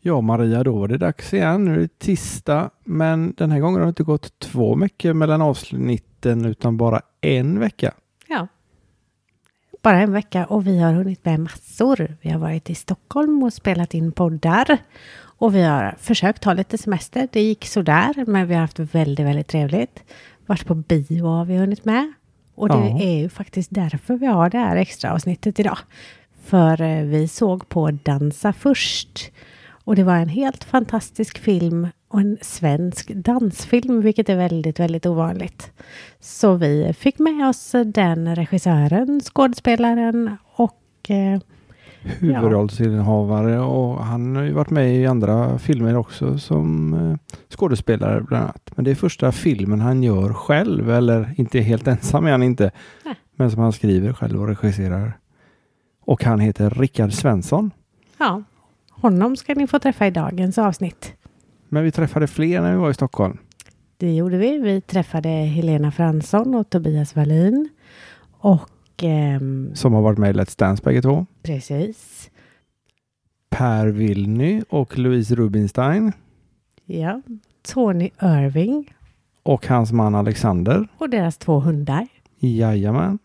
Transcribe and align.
Ja, 0.00 0.20
Maria, 0.20 0.64
då 0.64 0.78
var 0.78 0.88
det 0.88 0.98
dags 0.98 1.34
igen. 1.34 1.64
Nu 1.64 1.74
är 1.74 1.78
det 1.78 1.98
tisdag, 1.98 2.70
men 2.84 3.34
den 3.36 3.50
här 3.50 3.60
gången 3.60 3.74
har 3.80 3.86
det 3.86 3.88
inte 3.88 4.02
gått 4.02 4.38
två 4.38 4.74
veckor 4.74 5.12
mellan 5.14 5.42
avsnitten 5.42 6.44
utan 6.44 6.76
bara 6.76 7.00
en 7.20 7.58
vecka. 7.60 7.94
Ja. 8.28 8.46
Bara 9.82 10.00
en 10.00 10.12
vecka 10.12 10.46
och 10.46 10.66
vi 10.66 10.78
har 10.80 10.92
hunnit 10.92 11.24
med 11.24 11.40
massor. 11.40 12.16
Vi 12.20 12.30
har 12.30 12.38
varit 12.38 12.70
i 12.70 12.74
Stockholm 12.74 13.42
och 13.42 13.52
spelat 13.52 13.94
in 13.94 14.12
poddar. 14.12 14.78
Och 15.20 15.54
vi 15.54 15.62
har 15.62 15.94
försökt 15.98 16.42
ta 16.42 16.52
lite 16.52 16.78
semester. 16.78 17.28
Det 17.32 17.40
gick 17.42 17.66
sådär, 17.66 18.24
men 18.26 18.46
vi 18.46 18.54
har 18.54 18.60
haft 18.60 18.78
väldigt, 18.78 19.26
väldigt 19.26 19.46
trevligt. 19.48 20.04
Varit 20.46 20.66
på 20.66 20.74
bio 20.74 21.24
har 21.26 21.44
vi 21.44 21.56
hunnit 21.56 21.84
med. 21.84 22.12
Och 22.54 22.68
det 22.68 22.74
Ja. 22.74 23.00
är 23.00 23.18
ju 23.18 23.28
faktiskt 23.28 23.70
därför 23.72 24.14
vi 24.16 24.26
har 24.26 24.50
det 24.50 24.58
här 24.58 24.76
extra 24.76 25.12
avsnittet 25.12 25.60
idag. 25.60 25.78
För 26.44 26.82
eh, 26.82 27.02
vi 27.04 27.28
såg 27.28 27.68
på 27.68 27.90
Dansa 27.90 28.52
först. 28.52 29.30
Och 29.84 29.96
det 29.96 30.04
var 30.04 30.16
en 30.16 30.28
helt 30.28 30.64
fantastisk 30.64 31.38
film 31.38 31.88
och 32.08 32.20
en 32.20 32.38
svensk 32.42 33.08
dansfilm, 33.14 34.00
vilket 34.00 34.28
är 34.28 34.36
väldigt, 34.36 34.80
väldigt 34.80 35.06
ovanligt. 35.06 35.72
Så 36.20 36.54
vi 36.54 36.92
fick 36.92 37.18
med 37.18 37.48
oss 37.48 37.74
den 37.86 38.36
regissören, 38.36 39.20
skådespelaren 39.20 40.36
och 40.56 41.10
eh, 41.10 41.40
Huvudrollsinnehavare 42.02 43.60
och 43.60 44.04
han 44.04 44.36
har 44.36 44.42
ju 44.42 44.52
varit 44.52 44.70
med 44.70 44.96
i 44.96 45.06
andra 45.06 45.58
filmer 45.58 45.96
också 45.96 46.38
som 46.38 46.94
eh, 46.94 47.36
skådespelare 47.48 48.20
bland 48.20 48.44
annat. 48.44 48.70
Men 48.74 48.84
det 48.84 48.90
är 48.90 48.94
första 48.94 49.32
filmen 49.32 49.80
han 49.80 50.02
gör 50.02 50.32
själv, 50.32 50.90
eller 50.90 51.34
inte 51.36 51.60
helt 51.60 51.86
ensam 51.86 52.26
är 52.26 52.30
han 52.30 52.42
inte, 52.42 52.70
Nej. 53.04 53.14
men 53.34 53.50
som 53.50 53.62
han 53.62 53.72
skriver 53.72 54.12
själv 54.12 54.40
och 54.40 54.48
regisserar. 54.48 55.12
Och 56.04 56.24
han 56.24 56.40
heter 56.40 56.70
Rickard 56.70 57.12
Svensson. 57.12 57.70
ja, 58.18 58.42
honom 59.02 59.36
ska 59.36 59.54
ni 59.54 59.66
få 59.66 59.78
träffa 59.78 60.06
i 60.06 60.10
dagens 60.10 60.58
avsnitt. 60.58 61.12
Men 61.68 61.84
vi 61.84 61.90
träffade 61.90 62.26
fler 62.26 62.60
när 62.60 62.72
vi 62.72 62.78
var 62.78 62.90
i 62.90 62.94
Stockholm. 62.94 63.38
Det 63.96 64.14
gjorde 64.14 64.36
vi. 64.38 64.58
Vi 64.58 64.80
träffade 64.80 65.28
Helena 65.28 65.90
Fransson 65.92 66.54
och 66.54 66.70
Tobias 66.70 67.16
Wallin. 67.16 67.68
Och 68.30 68.70
ehm, 69.02 69.70
Som 69.74 69.92
har 69.92 70.02
varit 70.02 70.18
med 70.18 70.30
i 70.36 70.38
Let's 70.38 70.58
Dance 70.58 70.82
bägge 70.82 71.02
två. 71.02 71.26
precis, 71.42 72.30
Per 73.50 73.86
Wilny 73.86 74.62
och 74.68 74.98
Louise 74.98 75.34
Rubinstein. 75.34 76.12
ja, 76.84 77.22
Tony 77.62 78.10
Irving 78.22 78.94
Och 79.42 79.66
hans 79.66 79.92
man 79.92 80.14
Alexander. 80.14 80.88
och 80.98 81.10
deras 81.10 81.38
två 81.38 81.60
hundar. 81.60 82.06
Jajamän. 82.38 83.18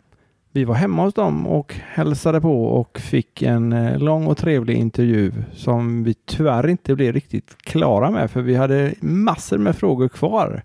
Vi 0.56 0.64
var 0.64 0.76
hemma 0.76 1.04
hos 1.04 1.14
dem 1.14 1.48
och 1.48 1.74
hälsade 1.74 2.42
på 2.42 2.66
och 2.66 3.00
fick 3.00 3.42
en 3.42 3.74
eh, 3.74 4.00
lång 4.00 4.28
och 4.28 4.38
trevlig 4.38 4.76
intervju 4.76 5.32
som 5.54 6.04
vi 6.04 6.14
tyvärr 6.14 6.68
inte 6.68 6.96
blev 6.96 7.14
riktigt 7.14 7.58
klara 7.58 8.12
med 8.12 8.32
för 8.32 8.42
vi 8.42 8.56
hade 8.56 8.94
massor 9.02 9.58
med 9.58 9.76
frågor 9.76 10.08
kvar. 10.08 10.64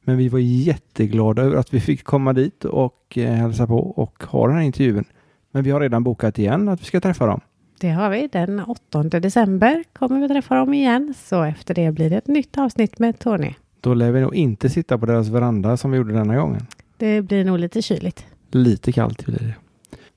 Men 0.00 0.16
vi 0.16 0.28
var 0.28 0.38
jätteglada 0.38 1.42
över 1.42 1.56
att 1.56 1.74
vi 1.74 1.80
fick 1.80 2.04
komma 2.04 2.32
dit 2.32 2.64
och 2.64 3.18
eh, 3.18 3.32
hälsa 3.32 3.66
på 3.66 3.78
och 3.78 4.24
ha 4.24 4.46
den 4.46 4.56
här 4.56 4.62
intervjun. 4.62 5.04
Men 5.50 5.62
vi 5.62 5.70
har 5.70 5.80
redan 5.80 6.04
bokat 6.04 6.38
igen 6.38 6.68
att 6.68 6.80
vi 6.80 6.84
ska 6.84 7.00
träffa 7.00 7.26
dem. 7.26 7.40
Det 7.80 7.90
har 7.90 8.10
vi. 8.10 8.28
Den 8.32 8.60
8 8.60 9.02
december 9.02 9.84
kommer 9.92 10.20
vi 10.20 10.28
träffa 10.28 10.54
dem 10.54 10.74
igen. 10.74 11.14
Så 11.16 11.42
efter 11.42 11.74
det 11.74 11.92
blir 11.92 12.10
det 12.10 12.16
ett 12.16 12.26
nytt 12.26 12.58
avsnitt 12.58 12.98
med 12.98 13.18
Tony. 13.18 13.54
Då 13.80 13.94
lär 13.94 14.10
vi 14.10 14.20
nog 14.20 14.34
inte 14.34 14.70
sitta 14.70 14.98
på 14.98 15.06
deras 15.06 15.28
veranda 15.28 15.76
som 15.76 15.90
vi 15.90 15.96
gjorde 15.96 16.12
denna 16.12 16.36
gången. 16.36 16.66
Det 16.96 17.22
blir 17.22 17.44
nog 17.44 17.58
lite 17.58 17.82
kyligt. 17.82 18.26
Lite 18.50 18.92
kallt 18.92 19.26
blir 19.26 19.38
det. 19.38 19.54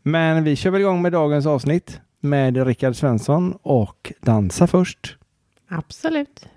Men 0.04 0.44
vi 0.44 0.56
kör 0.56 0.72
väl 0.72 0.82
igång 0.82 1.02
med 1.02 1.12
dagens 1.12 1.46
avsnitt 1.46 2.00
med 2.20 2.68
Rickard 2.68 2.96
Svensson 2.96 3.58
och 3.62 4.14
Dansa 4.22 4.68
först. 4.68 5.18
Absolut. 5.70 6.48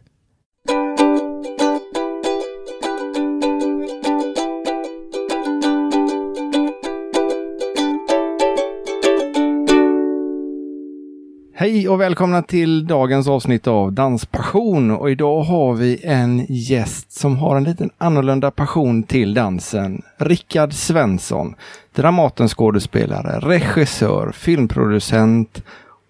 Hej 11.57 11.89
och 11.89 12.01
välkomna 12.01 12.43
till 12.43 12.87
dagens 12.87 13.29
avsnitt 13.29 13.67
av 13.67 13.93
Danspassion. 13.93 14.91
Och 14.91 15.11
idag 15.11 15.43
har 15.43 15.75
vi 15.75 16.01
en 16.05 16.47
gäst 16.49 17.13
som 17.13 17.37
har 17.37 17.57
en 17.57 17.65
liten 17.65 17.91
annorlunda 17.99 18.51
passion 18.51 19.03
till 19.03 19.35
dansen. 19.35 20.03
Rickard 20.17 20.73
Svensson, 20.73 21.55
Dramatenskådespelare, 21.93 23.39
regissör, 23.39 24.33
filmproducent 24.33 25.63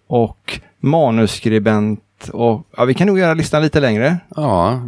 och 0.06 0.60
manusskribent. 0.80 2.28
Och 2.32 2.66
ja, 2.76 2.84
vi 2.84 2.94
kan 2.94 3.06
nog 3.06 3.18
göra 3.18 3.34
listan 3.34 3.62
lite 3.62 3.80
längre. 3.80 4.18
Ja, 4.36 4.82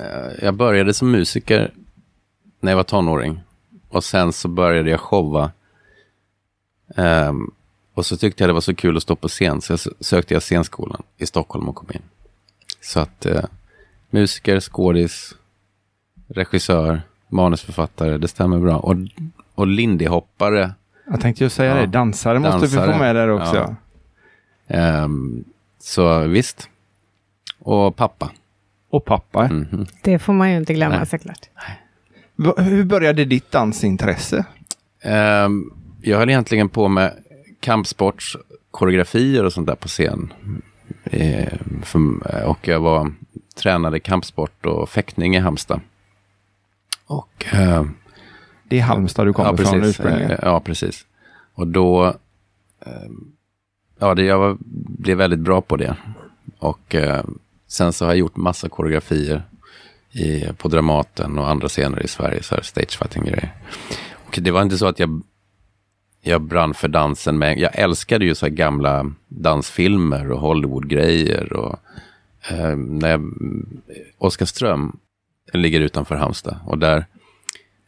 eh, 0.00 0.44
jag 0.44 0.54
började 0.54 0.94
som 0.94 1.10
musiker 1.10 1.72
när 2.60 2.72
jag 2.72 2.76
var 2.76 2.84
tonåring. 2.84 3.40
Och 3.88 4.04
sen 4.04 4.32
så 4.32 4.48
började 4.48 4.90
jag 4.90 5.00
showa. 5.00 5.50
Um, 6.96 7.50
och 8.00 8.06
så 8.06 8.16
tyckte 8.16 8.42
jag 8.42 8.48
det 8.48 8.52
var 8.54 8.60
så 8.60 8.74
kul 8.74 8.96
att 8.96 9.02
stå 9.02 9.16
på 9.16 9.28
scen, 9.28 9.60
så 9.60 9.72
jag 9.72 9.80
sökte 10.00 10.34
jag 10.34 10.42
scenskolan 10.42 11.02
i 11.18 11.26
Stockholm 11.26 11.68
och 11.68 11.74
kom 11.74 11.86
in. 11.94 12.02
Så 12.80 13.00
att 13.00 13.26
eh, 13.26 13.44
musiker, 14.10 14.60
skådis, 14.60 15.34
regissör, 16.28 17.02
manusförfattare, 17.28 18.18
det 18.18 18.28
stämmer 18.28 18.58
bra. 18.58 18.76
Och, 18.78 18.96
och 19.54 19.66
lindyhoppare. 19.66 20.72
Jag 21.06 21.20
tänkte 21.20 21.44
ju 21.44 21.50
säga 21.50 21.74
Ja. 21.74 21.80
det, 21.80 21.86
dansare 21.86 22.38
måste 22.38 22.66
vi 22.66 22.76
Dansare. 22.76 22.92
få 22.92 22.98
med 22.98 23.16
där 23.16 23.28
också. 23.28 23.56
Ja. 23.56 23.74
Ehm, 24.76 25.44
så 25.78 26.18
visst. 26.26 26.68
Och 27.58 27.96
pappa. 27.96 28.30
Och 28.90 29.04
pappa. 29.04 29.48
Mhm. 29.48 29.86
Det 30.02 30.18
får 30.18 30.32
man 30.32 30.50
ju 30.50 30.56
inte 30.56 30.74
glömma 30.74 30.96
Nej. 30.96 31.06
såklart. 31.06 31.48
Va- 32.36 32.54
Hur 32.62 32.84
började 32.84 33.24
ditt 33.24 33.50
dansintresse? 33.50 34.44
Ehm, 35.02 35.72
jag 36.02 36.18
höll 36.18 36.30
egentligen 36.30 36.68
på 36.68 36.88
med 36.88 37.14
kampsportskoreografier 37.60 39.44
och 39.44 39.52
sånt 39.52 39.66
där 39.66 39.74
på 39.74 39.88
scen. 39.88 40.32
Ehm, 41.04 41.82
för, 41.82 41.98
och 42.46 42.68
jag 42.68 42.80
var, 42.80 43.12
tränade 43.54 44.00
kampsport 44.00 44.66
och 44.66 44.88
fäktning 44.88 45.36
i 45.36 45.38
Halmstad. 45.38 45.80
Och, 47.06 47.46
ehm, 47.52 47.94
Det 48.68 48.78
är 48.78 48.82
Halmstad 48.82 49.26
du 49.26 49.32
kommer 49.32 49.50
ja, 49.50 49.56
från 49.56 49.80
precis. 49.80 49.88
ursprungligen. 49.90 50.30
Eh, 50.30 50.38
Ja, 50.42 50.60
precis. 50.60 51.06
Och 51.54 51.66
då, 51.66 52.14
ehm, 52.86 53.32
ja, 53.98 54.14
det, 54.14 54.22
jag 54.22 54.38
var, 54.38 54.56
blev 54.98 55.16
väldigt 55.18 55.40
bra 55.40 55.60
på 55.60 55.76
det. 55.76 55.96
Och 56.58 56.94
eh, 56.94 57.24
sen 57.66 57.92
så 57.92 58.04
har 58.04 58.12
jag 58.12 58.18
gjort 58.18 58.36
massa 58.36 58.68
koreografier 58.68 59.42
i, 60.12 60.52
på 60.56 60.68
Dramaten 60.68 61.38
och 61.38 61.48
andra 61.48 61.68
scener 61.68 62.02
i 62.02 62.08
Sverige, 62.08 62.42
så 62.42 62.54
här 62.54 62.62
stagefighting-grejer. 62.62 63.54
Och 64.12 64.38
det 64.42 64.50
var 64.50 64.62
inte 64.62 64.78
så 64.78 64.86
att 64.86 64.98
jag, 64.98 65.22
jag 66.22 66.40
brann 66.42 66.74
för 66.74 66.88
dansen, 66.88 67.38
men 67.38 67.58
jag 67.58 67.78
älskade 67.78 68.24
ju 68.24 68.34
så 68.34 68.46
här 68.46 68.52
gamla 68.52 69.12
dansfilmer 69.28 70.32
och 70.32 70.40
Hollywood-grejer. 70.40 71.52
Och, 71.52 71.76
eh, 72.50 72.76
när 72.76 73.10
jag, 73.10 73.32
Oskarström 74.18 74.96
ligger 75.52 75.80
utanför 75.80 76.14
Halmstad 76.16 76.56
och 76.66 76.78
där 76.78 77.06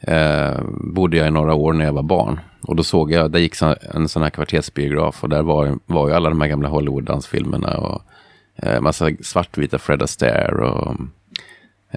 eh, 0.00 0.60
bodde 0.80 1.16
jag 1.16 1.28
i 1.28 1.30
några 1.30 1.54
år 1.54 1.72
när 1.72 1.84
jag 1.84 1.92
var 1.92 2.02
barn. 2.02 2.40
Och 2.62 2.76
då 2.76 2.82
såg 2.82 3.12
jag, 3.12 3.30
där 3.30 3.38
gick 3.38 3.54
så- 3.54 3.76
en 3.94 4.08
sån 4.08 4.22
här 4.22 4.30
kvartersbiograf 4.30 5.22
och 5.22 5.28
där 5.28 5.42
var, 5.42 5.78
var 5.86 6.08
ju 6.08 6.14
alla 6.14 6.28
de 6.28 6.40
här 6.40 6.48
gamla 6.48 6.68
Hollywood-dansfilmerna 6.68 7.76
och 7.76 8.02
eh, 8.56 8.80
massa 8.80 9.10
svartvita 9.20 9.78
Fred 9.78 10.02
Astaire 10.02 10.64
och, 10.64 10.96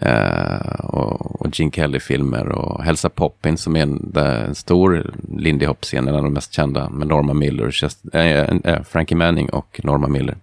Eh, 0.01 0.79
och, 0.85 1.41
och 1.41 1.47
Gene 1.59 1.72
Kelly-filmer 1.72 2.47
och 2.50 2.83
Hälsa 2.83 3.09
Poppin 3.09 3.57
som 3.57 3.75
är 3.75 3.81
en, 3.81 4.13
en 4.16 4.56
stor 4.56 5.13
Lindy 5.38 5.66
Hop-scen, 5.66 6.07
en 6.07 6.16
av 6.16 6.23
de 6.23 6.33
mest 6.33 6.53
kända 6.53 6.89
med 6.89 7.07
Norma 7.07 7.33
Miller, 7.33 7.72
Chester, 7.72 8.09
äh, 8.16 8.25
eh, 8.25 8.56
äh, 8.63 8.73
eh, 8.73 8.83
Frankie 8.83 9.17
Manning 9.17 9.50
och 9.50 9.81
Norma 9.83 10.07
Miller. 10.07 10.38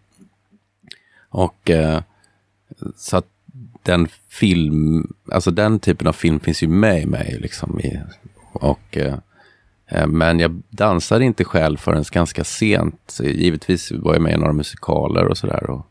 Och 1.28 1.70
eh, 1.70 2.02
så 2.96 3.16
att 3.16 3.26
den 3.82 4.08
film, 4.28 5.12
alltså 5.32 5.50
den 5.50 5.78
typen 5.78 6.06
av 6.06 6.12
film 6.12 6.40
finns 6.40 6.62
ju 6.62 6.68
med 6.68 7.02
i 7.02 7.06
mig 7.06 7.38
liksom. 7.40 7.80
I, 7.80 8.00
och, 8.52 8.98
men 10.06 10.40
jag 10.40 10.62
dansade 10.70 11.24
inte 11.24 11.44
själv 11.44 11.76
förrän 11.76 12.04
ganska 12.12 12.44
sent. 12.44 13.18
Givetvis 13.22 13.92
var 13.92 14.12
jag 14.12 14.22
med 14.22 14.34
i 14.34 14.36
några 14.36 14.52
musikaler 14.52 15.26
och 15.26 15.38
sådär. 15.38 15.70
och- 15.70 15.86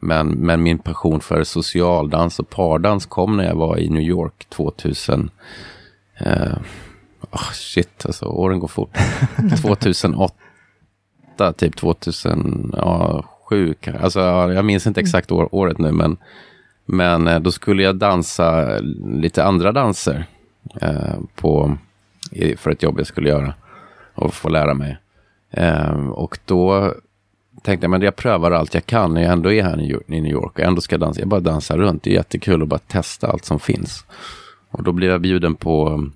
men, 0.00 0.28
men 0.28 0.62
min 0.62 0.78
passion 0.78 1.20
för 1.20 1.44
socialdans 1.44 2.38
och 2.38 2.50
pardans 2.50 3.06
kom 3.06 3.36
när 3.36 3.44
jag 3.44 3.54
var 3.54 3.78
i 3.78 3.88
New 3.88 4.02
York 4.02 4.46
2000. 4.48 5.30
Eh, 6.18 6.58
oh 7.30 7.52
shit, 7.52 8.06
alltså 8.06 8.26
åren 8.26 8.58
går 8.58 8.68
fort. 8.68 8.98
2008, 9.62 10.32
typ 11.56 11.76
2007. 11.76 13.74
kanske. 13.80 14.02
Alltså, 14.02 14.20
ja, 14.20 14.52
jag 14.52 14.64
minns 14.64 14.86
inte 14.86 15.00
exakt 15.00 15.32
år, 15.32 15.48
året 15.54 15.78
nu, 15.78 15.92
men, 15.92 16.16
men 16.86 17.28
eh, 17.28 17.40
då 17.40 17.50
skulle 17.50 17.82
jag 17.82 17.96
dansa 17.96 18.78
lite 19.04 19.44
andra 19.44 19.72
danser 19.72 20.24
eh, 20.80 21.18
på, 21.34 21.78
för 22.56 22.70
ett 22.70 22.82
jobb 22.82 22.98
jag 22.98 23.06
skulle 23.06 23.28
göra 23.28 23.54
och 24.14 24.34
få 24.34 24.48
lära 24.48 24.74
mig. 24.74 24.98
Eh, 25.50 26.08
och 26.08 26.38
då 26.44 26.94
tänkte 27.62 27.84
jag, 27.84 27.90
men 27.90 28.02
jag 28.02 28.16
prövar 28.16 28.50
allt 28.50 28.74
jag 28.74 28.86
kan 28.86 29.14
när 29.14 29.22
jag 29.22 29.32
ändå 29.32 29.52
är 29.52 29.62
här 29.62 29.80
i 29.80 30.20
New 30.20 30.32
York 30.32 30.52
och 30.58 30.60
ändå 30.60 30.80
ska 30.80 30.98
dansa. 30.98 31.20
Jag 31.20 31.28
bara 31.28 31.40
dansar 31.40 31.78
runt. 31.78 32.02
Det 32.02 32.10
är 32.10 32.14
jättekul 32.14 32.62
att 32.62 32.68
bara 32.68 32.78
testa 32.78 33.26
allt 33.26 33.44
som 33.44 33.60
finns. 33.60 34.04
Och 34.70 34.82
då 34.82 34.92
blev 34.92 35.10
jag 35.10 35.20
bjuden 35.20 35.54
på 35.54 36.06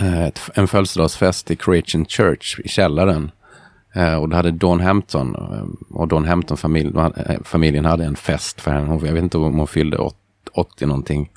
eh, 0.00 0.22
ett, 0.26 0.40
en 0.54 0.68
födelsedagsfest 0.68 1.50
i 1.50 1.56
Creation 1.56 2.06
Church 2.06 2.60
i 2.64 2.68
källaren. 2.68 3.30
Eh, 3.94 4.14
och 4.14 4.28
då 4.28 4.36
hade 4.36 4.50
Dawn 4.50 4.80
Hampton, 4.80 5.34
eh, 5.34 5.96
och 5.96 6.08
Dawn 6.08 6.24
Hampton 6.24 6.56
familj, 6.56 6.92
eh, 6.96 7.40
familjen 7.44 7.84
hade 7.84 8.04
en 8.04 8.16
fest 8.16 8.60
för 8.60 8.70
henne. 8.70 9.00
Jag 9.06 9.12
vet 9.12 9.22
inte 9.22 9.38
om 9.38 9.58
hon 9.58 9.66
fyllde 9.66 9.98
80 10.52 10.86
någonting. 10.86 11.30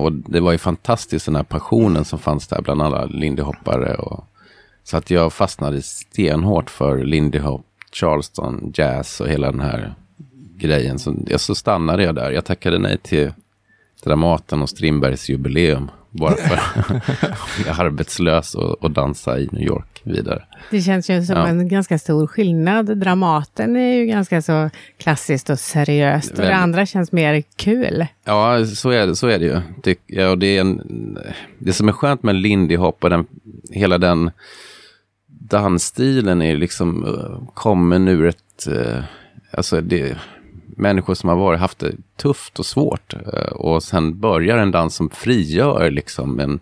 Och 0.00 0.12
det 0.12 0.40
var 0.40 0.52
ju 0.52 0.58
fantastiskt 0.58 1.26
den 1.26 1.36
här 1.36 1.42
passionen 1.42 2.04
som 2.04 2.18
fanns 2.18 2.48
där 2.48 2.62
bland 2.62 2.82
alla 2.82 3.04
Lindy 3.04 3.42
Hoppare. 3.42 3.94
Och, 3.94 4.24
så 4.84 4.96
att 4.96 5.10
jag 5.10 5.32
fastnade 5.32 5.82
stenhårt 5.82 6.70
för 6.70 7.04
Lindy 7.04 7.38
Hop, 7.38 7.66
Charleston, 7.92 8.72
jazz 8.74 9.20
och 9.20 9.28
hela 9.28 9.50
den 9.50 9.60
här 9.60 9.94
grejen. 10.56 10.98
Så, 10.98 11.14
så 11.36 11.54
stannade 11.54 12.02
jag 12.02 12.14
där. 12.14 12.30
Jag 12.30 12.44
tackade 12.44 12.78
nej 12.78 12.98
till 12.98 13.32
Dramaten 14.04 14.62
och 14.62 14.68
Strindbergs 14.68 15.28
jubileum. 15.28 15.90
Bara 16.10 16.34
för 16.34 16.54
att 16.54 17.56
bli 17.56 17.70
arbetslös 17.70 18.54
och, 18.54 18.82
och, 18.82 18.90
dansa 18.90 19.38
i 19.38 19.48
New 19.52 19.62
York 19.62 20.00
vidare. 20.04 20.44
Det 20.70 20.80
känns 20.80 21.10
ju 21.10 21.22
som 21.22 21.36
ja. 21.36 21.48
en 21.48 21.68
ganska 21.68 21.98
stor 21.98 22.26
skillnad. 22.26 22.98
Dramaten 22.98 23.76
är 23.76 23.94
ju 23.94 24.06
ganska 24.06 24.42
så 24.42 24.70
klassiskt 24.98 25.50
och 25.50 25.58
seriöst. 25.58 26.30
Och 26.30 26.36
det 26.36 26.54
andra 26.54 26.86
känns 26.86 27.12
mer 27.12 27.42
kul. 27.56 28.06
Ja, 28.24 28.66
så 28.66 28.90
är 28.90 29.06
det, 29.06 29.16
så 29.16 29.28
är 29.28 29.38
det 29.38 29.44
ju. 29.44 29.60
Det, 29.82 29.98
ja, 30.06 30.36
det, 30.36 30.46
är 30.46 30.60
en, 30.60 31.18
det 31.58 31.72
som 31.72 31.88
är 31.88 31.92
skönt 31.92 32.22
med 32.22 32.34
Lindy 32.34 32.76
Hop 32.76 33.04
och 33.04 33.10
den, 33.10 33.26
hela 33.70 33.98
den 33.98 34.30
dansstilen 35.52 36.42
är 36.42 36.56
liksom, 36.56 37.04
uh, 37.04 37.48
kommer 37.54 38.08
ur 38.08 38.26
ett... 38.26 38.68
Uh, 38.68 39.04
alltså 39.50 39.80
det, 39.80 40.18
människor 40.76 41.14
som 41.14 41.28
har 41.28 41.36
varit, 41.36 41.60
haft 41.60 41.78
det 41.78 41.92
tufft 42.16 42.58
och 42.58 42.66
svårt. 42.66 43.14
Uh, 43.14 43.52
och 43.52 43.82
sen 43.82 44.20
börjar 44.20 44.58
en 44.58 44.70
dans 44.70 44.94
som 44.94 45.10
frigör 45.10 45.90
liksom 45.90 46.40
en 46.40 46.60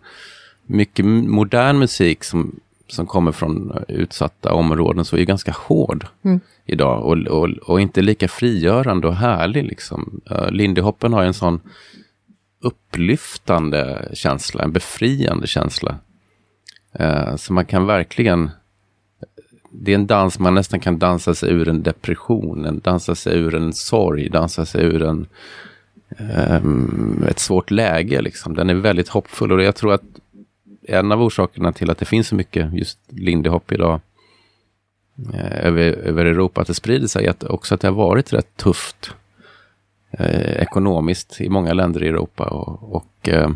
mycket 0.66 1.04
modern 1.04 1.78
musik 1.78 2.24
som, 2.24 2.60
som 2.88 3.06
kommer 3.06 3.32
från 3.32 3.84
utsatta 3.88 4.52
områden 4.52 5.04
så 5.04 5.16
är 5.16 5.24
ganska 5.24 5.52
hård 5.52 6.06
mm. 6.22 6.40
idag. 6.66 7.04
Och, 7.04 7.16
och, 7.18 7.48
och, 7.48 7.80
inte 7.80 8.02
lika 8.02 8.28
frigörande 8.28 9.06
och 9.06 9.16
härlig 9.16 9.64
liksom. 9.64 10.20
Uh, 10.30 10.50
Lindy 10.50 10.80
Hoppen 10.80 11.12
har 11.12 11.24
en 11.24 11.34
sån 11.34 11.60
upplyftande 12.62 14.10
känsla, 14.14 14.64
en 14.64 14.72
befriande 14.72 15.46
känsla. 15.46 15.98
Uh, 17.00 17.36
så 17.36 17.52
man 17.52 17.64
kan 17.64 17.86
verkligen 17.86 18.50
det 19.70 19.92
är 19.92 19.94
en 19.94 20.06
dans 20.06 20.38
man 20.38 20.54
nästan 20.54 20.80
kan 20.80 20.98
dansa 20.98 21.34
sig 21.34 21.50
ur 21.50 21.68
en 21.68 21.82
depression, 21.82 22.64
en 22.64 22.80
dansa 22.80 23.14
sig 23.14 23.38
ur 23.38 23.54
en 23.54 23.72
sorg, 23.72 24.28
dansa 24.28 24.66
sig 24.66 24.84
ur 24.84 25.02
en, 25.02 25.26
um, 26.62 27.24
ett 27.28 27.38
svårt 27.38 27.70
läge. 27.70 28.20
Liksom. 28.20 28.54
Den 28.54 28.70
är 28.70 28.74
väldigt 28.74 29.08
hoppfull 29.08 29.52
och 29.52 29.62
jag 29.62 29.76
tror 29.76 29.92
att 29.92 30.02
en 30.82 31.12
av 31.12 31.22
orsakerna 31.22 31.72
till 31.72 31.90
att 31.90 31.98
det 31.98 32.04
finns 32.04 32.28
så 32.28 32.34
mycket 32.34 32.74
just 32.74 32.98
lindy 33.08 33.50
hop 33.50 33.72
idag 33.72 34.00
eh, 35.34 35.66
över, 35.66 35.82
över 35.82 36.24
Europa, 36.24 36.60
att 36.60 36.66
det 36.66 36.74
sprider 36.74 37.06
sig, 37.06 37.26
att 37.26 37.44
också 37.44 37.74
att 37.74 37.80
det 37.80 37.88
har 37.88 37.94
varit 37.94 38.32
rätt 38.32 38.56
tufft 38.56 39.14
eh, 40.10 40.62
ekonomiskt 40.62 41.40
i 41.40 41.48
många 41.48 41.72
länder 41.72 42.02
i 42.02 42.08
Europa. 42.08 42.44
Och, 42.44 42.94
och 42.96 43.28
eh, 43.28 43.50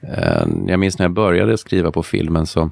eh 0.00 0.46
jag 0.66 0.80
minns 0.80 0.98
när 0.98 1.04
jag 1.04 1.12
började 1.12 1.58
skriva 1.58 1.90
på 1.90 2.02
filmen 2.02 2.46
så 2.46 2.70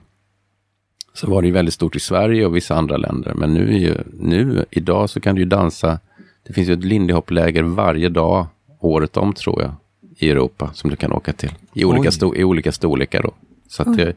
så 1.21 1.31
var 1.31 1.43
det 1.43 1.49
ju 1.49 1.55
väldigt 1.55 1.75
stort 1.75 1.97
i 1.97 2.01
Sverige 2.01 2.47
och 2.47 2.57
vissa 2.57 2.75
andra 2.75 2.97
länder. 2.97 3.35
Men 3.35 3.55
nu, 3.55 3.79
ju, 3.79 3.95
nu 4.19 4.65
idag 4.71 5.11
så 5.11 5.21
kan 5.21 5.35
du 5.35 5.41
ju 5.41 5.49
dansa. 5.49 5.99
Det 6.47 6.53
finns 6.53 6.69
ju 6.69 6.73
ett 6.73 6.85
lindy 6.85 7.13
hop-läger 7.13 7.63
varje 7.63 8.09
dag, 8.09 8.47
året 8.79 9.17
om 9.17 9.33
tror 9.33 9.63
jag, 9.63 9.73
i 10.19 10.31
Europa 10.31 10.71
som 10.75 10.91
du 10.91 10.97
kan 10.97 11.13
åka 11.13 11.33
till. 11.33 11.53
I 11.75 11.85
olika, 11.85 12.11
sto, 12.11 12.35
i 12.35 12.45
olika 12.45 12.73
storlekar 12.73 13.23
då. 13.23 13.31
Så 13.69 13.83
att 13.83 13.97
det, 13.97 14.13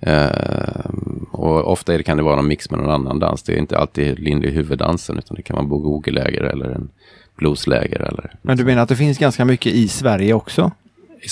eh, 0.00 0.90
och 1.30 1.72
ofta 1.72 1.94
är 1.94 1.98
det, 1.98 2.04
kan 2.04 2.16
det 2.16 2.22
vara 2.22 2.36
någon 2.36 2.48
mix 2.48 2.70
med 2.70 2.80
någon 2.80 2.90
annan 2.90 3.18
dans. 3.18 3.42
Det 3.42 3.52
är 3.52 3.58
inte 3.58 3.78
alltid 3.78 4.18
lindy 4.18 4.50
huvuddansen, 4.50 5.18
utan 5.18 5.34
det 5.36 5.42
kan 5.42 5.56
vara 5.56 5.66
boogie-läger 5.66 6.42
eller 6.42 6.70
en 6.70 6.88
bluesläger. 7.36 8.00
Eller 8.00 8.34
Men 8.42 8.56
du 8.56 8.64
menar 8.64 8.82
att 8.82 8.88
det 8.88 8.96
finns 8.96 9.18
ganska 9.18 9.44
mycket 9.44 9.72
i 9.72 9.88
Sverige 9.88 10.34
också? 10.34 10.70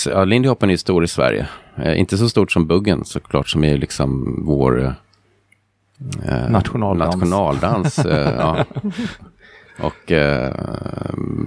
Ja, 0.05 0.25
Lindy 0.25 0.49
Hoppen 0.49 0.69
är 0.69 0.77
stor 0.77 1.03
i 1.03 1.07
Sverige. 1.07 1.47
Eh, 1.75 1.99
inte 1.99 2.17
så 2.17 2.29
stort 2.29 2.51
som 2.51 2.67
Buggen 2.67 3.05
såklart, 3.05 3.49
som 3.49 3.63
är 3.63 3.77
liksom 3.77 4.39
vår 4.45 4.95
eh, 6.25 6.49
nationaldans. 6.49 7.15
nationaldans 7.15 7.99
eh, 7.99 8.35
ja. 8.37 8.65
Och, 9.79 10.11
eh, 10.11 10.53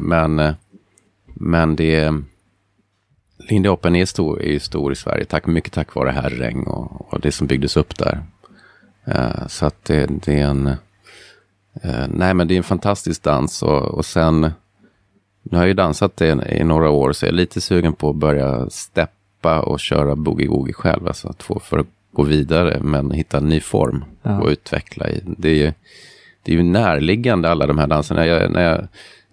men, 0.00 0.54
men 1.24 1.76
det 1.76 2.12
Lindy 3.48 3.68
Hoppen 3.68 3.96
är 3.96 4.06
stor, 4.06 4.42
är 4.42 4.58
stor 4.58 4.92
i 4.92 4.96
Sverige, 4.96 5.24
tack, 5.24 5.46
mycket 5.46 5.72
tack 5.72 5.94
vare 5.94 6.10
Herräng 6.10 6.62
och, 6.62 7.12
och 7.12 7.20
det 7.20 7.32
som 7.32 7.46
byggdes 7.46 7.76
upp 7.76 7.98
där. 7.98 8.22
Eh, 9.04 9.46
så 9.46 9.66
att 9.66 9.84
det, 9.84 10.06
det, 10.06 10.40
är 10.40 10.46
en 10.46 10.66
eh, 11.82 12.06
Nej 12.08 12.34
men 12.34 12.48
det 12.48 12.54
är 12.54 12.58
en 12.58 12.62
fantastisk 12.62 13.22
dans 13.22 13.62
och, 13.62 13.82
och 13.82 14.04
sen 14.04 14.52
Nu 15.50 15.56
har 15.56 15.64
jag 15.64 15.68
ju 15.68 15.74
dansat 15.74 16.16
det 16.16 16.46
i 16.48 16.64
några 16.64 16.90
år 16.90 17.12
så 17.12 17.24
jag 17.24 17.32
är 17.32 17.36
lite 17.36 17.60
sugen 17.60 17.92
på 17.92 18.10
att 18.10 18.16
börja 18.16 18.70
steppa 18.70 19.60
och 19.60 19.80
köra 19.80 20.14
boogie-woogie 20.14 20.72
själv. 20.72 21.06
Alltså 21.06 21.28
att 21.28 21.42
få 21.42 21.60
för 21.60 21.78
att 21.78 21.86
gå 22.12 22.22
vidare 22.22 22.80
men 22.80 23.10
hitta 23.10 23.38
en 23.38 23.48
ny 23.48 23.60
form 23.60 24.04
ja. 24.22 24.40
och 24.40 24.48
utveckla 24.48 25.08
i. 25.08 25.20
Det 25.24 25.48
är 25.48 25.54
ju, 25.54 25.72
det 26.42 26.52
är 26.52 26.56
ju 26.56 26.62
närliggande 26.62 27.50
alla 27.50 27.66
de 27.66 27.78
här 27.78 27.86
danserna. 27.86 28.26
Jag, 28.26 28.50
när, 28.50 28.62
jag, 28.62 28.88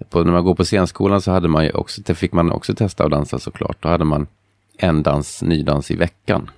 på, 0.10 0.24
när 0.24 0.32
man 0.32 0.44
går 0.44 0.56
på 0.56 0.66
scenskolan 0.66 1.22
så 1.22 1.32
hade 1.32 1.48
man 1.48 1.64
ju 1.64 1.72
också, 1.72 2.02
det 2.06 2.16
fick 2.16 2.34
man 2.34 2.52
också 2.52 2.74
testa 2.74 3.04
att 3.04 3.12
dansa 3.12 3.40
såklart. 3.40 3.78
Då 3.80 3.90
hade 3.90 4.06
man 4.06 4.28
en 4.78 5.04
dans, 5.04 5.42
ny 5.42 5.64
dans 5.64 5.92
i 5.92 5.96
veckan. 5.96 6.50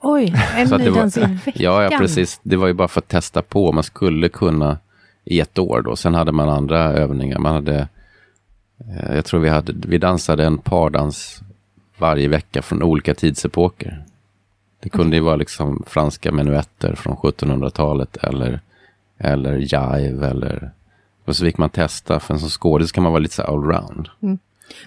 Oj, 0.00 0.34
en 0.56 0.80
ny 0.80 0.90
dans 0.90 1.16
i 1.16 1.20
veckan? 1.20 1.38
Ja, 1.54 1.82
ja, 1.82 1.98
precis. 1.98 2.40
Det 2.42 2.56
var 2.56 2.66
ju 2.66 2.72
bara 2.72 2.88
för 2.88 3.00
att 3.00 3.08
testa 3.08 3.42
på. 3.42 3.72
Man 3.72 3.84
skulle 3.84 4.28
kunna 4.28 4.78
i 5.24 5.40
ett 5.40 5.58
år 5.58 5.82
då. 5.82 5.96
Sen 5.96 6.14
hade 6.14 6.32
man 6.32 6.48
andra 6.48 6.78
övningar. 6.78 7.38
Man 7.38 7.54
hade, 7.54 7.88
jag 8.88 9.24
tror 9.24 9.40
vi 9.40 9.48
hade, 9.48 9.72
vi 9.88 9.98
dansade 9.98 10.44
en 10.44 10.58
pardans 10.58 11.42
varje 11.98 12.28
vecka 12.28 12.62
från 12.62 12.82
olika 12.82 13.14
tidsepoker. 13.14 14.04
Det 14.80 14.88
kunde 14.88 15.16
ju 15.16 15.22
vara 15.22 15.36
liksom 15.36 15.82
franska 15.86 16.32
menuetter 16.32 16.94
från 16.94 17.16
1700-talet 17.16 18.16
eller, 18.16 18.60
eller 19.18 19.56
jive 19.56 20.28
eller... 20.28 20.70
Och 21.24 21.36
så 21.36 21.44
fick 21.44 21.58
man 21.58 21.70
testa, 21.70 22.20
för 22.20 22.34
en 22.34 22.40
som 22.40 22.48
skådis 22.48 22.92
kan 22.92 23.02
man 23.02 23.12
vara 23.12 23.20
lite 23.20 23.34
så 23.34 23.42
allround. 23.42 24.08
Mm. 24.22 24.38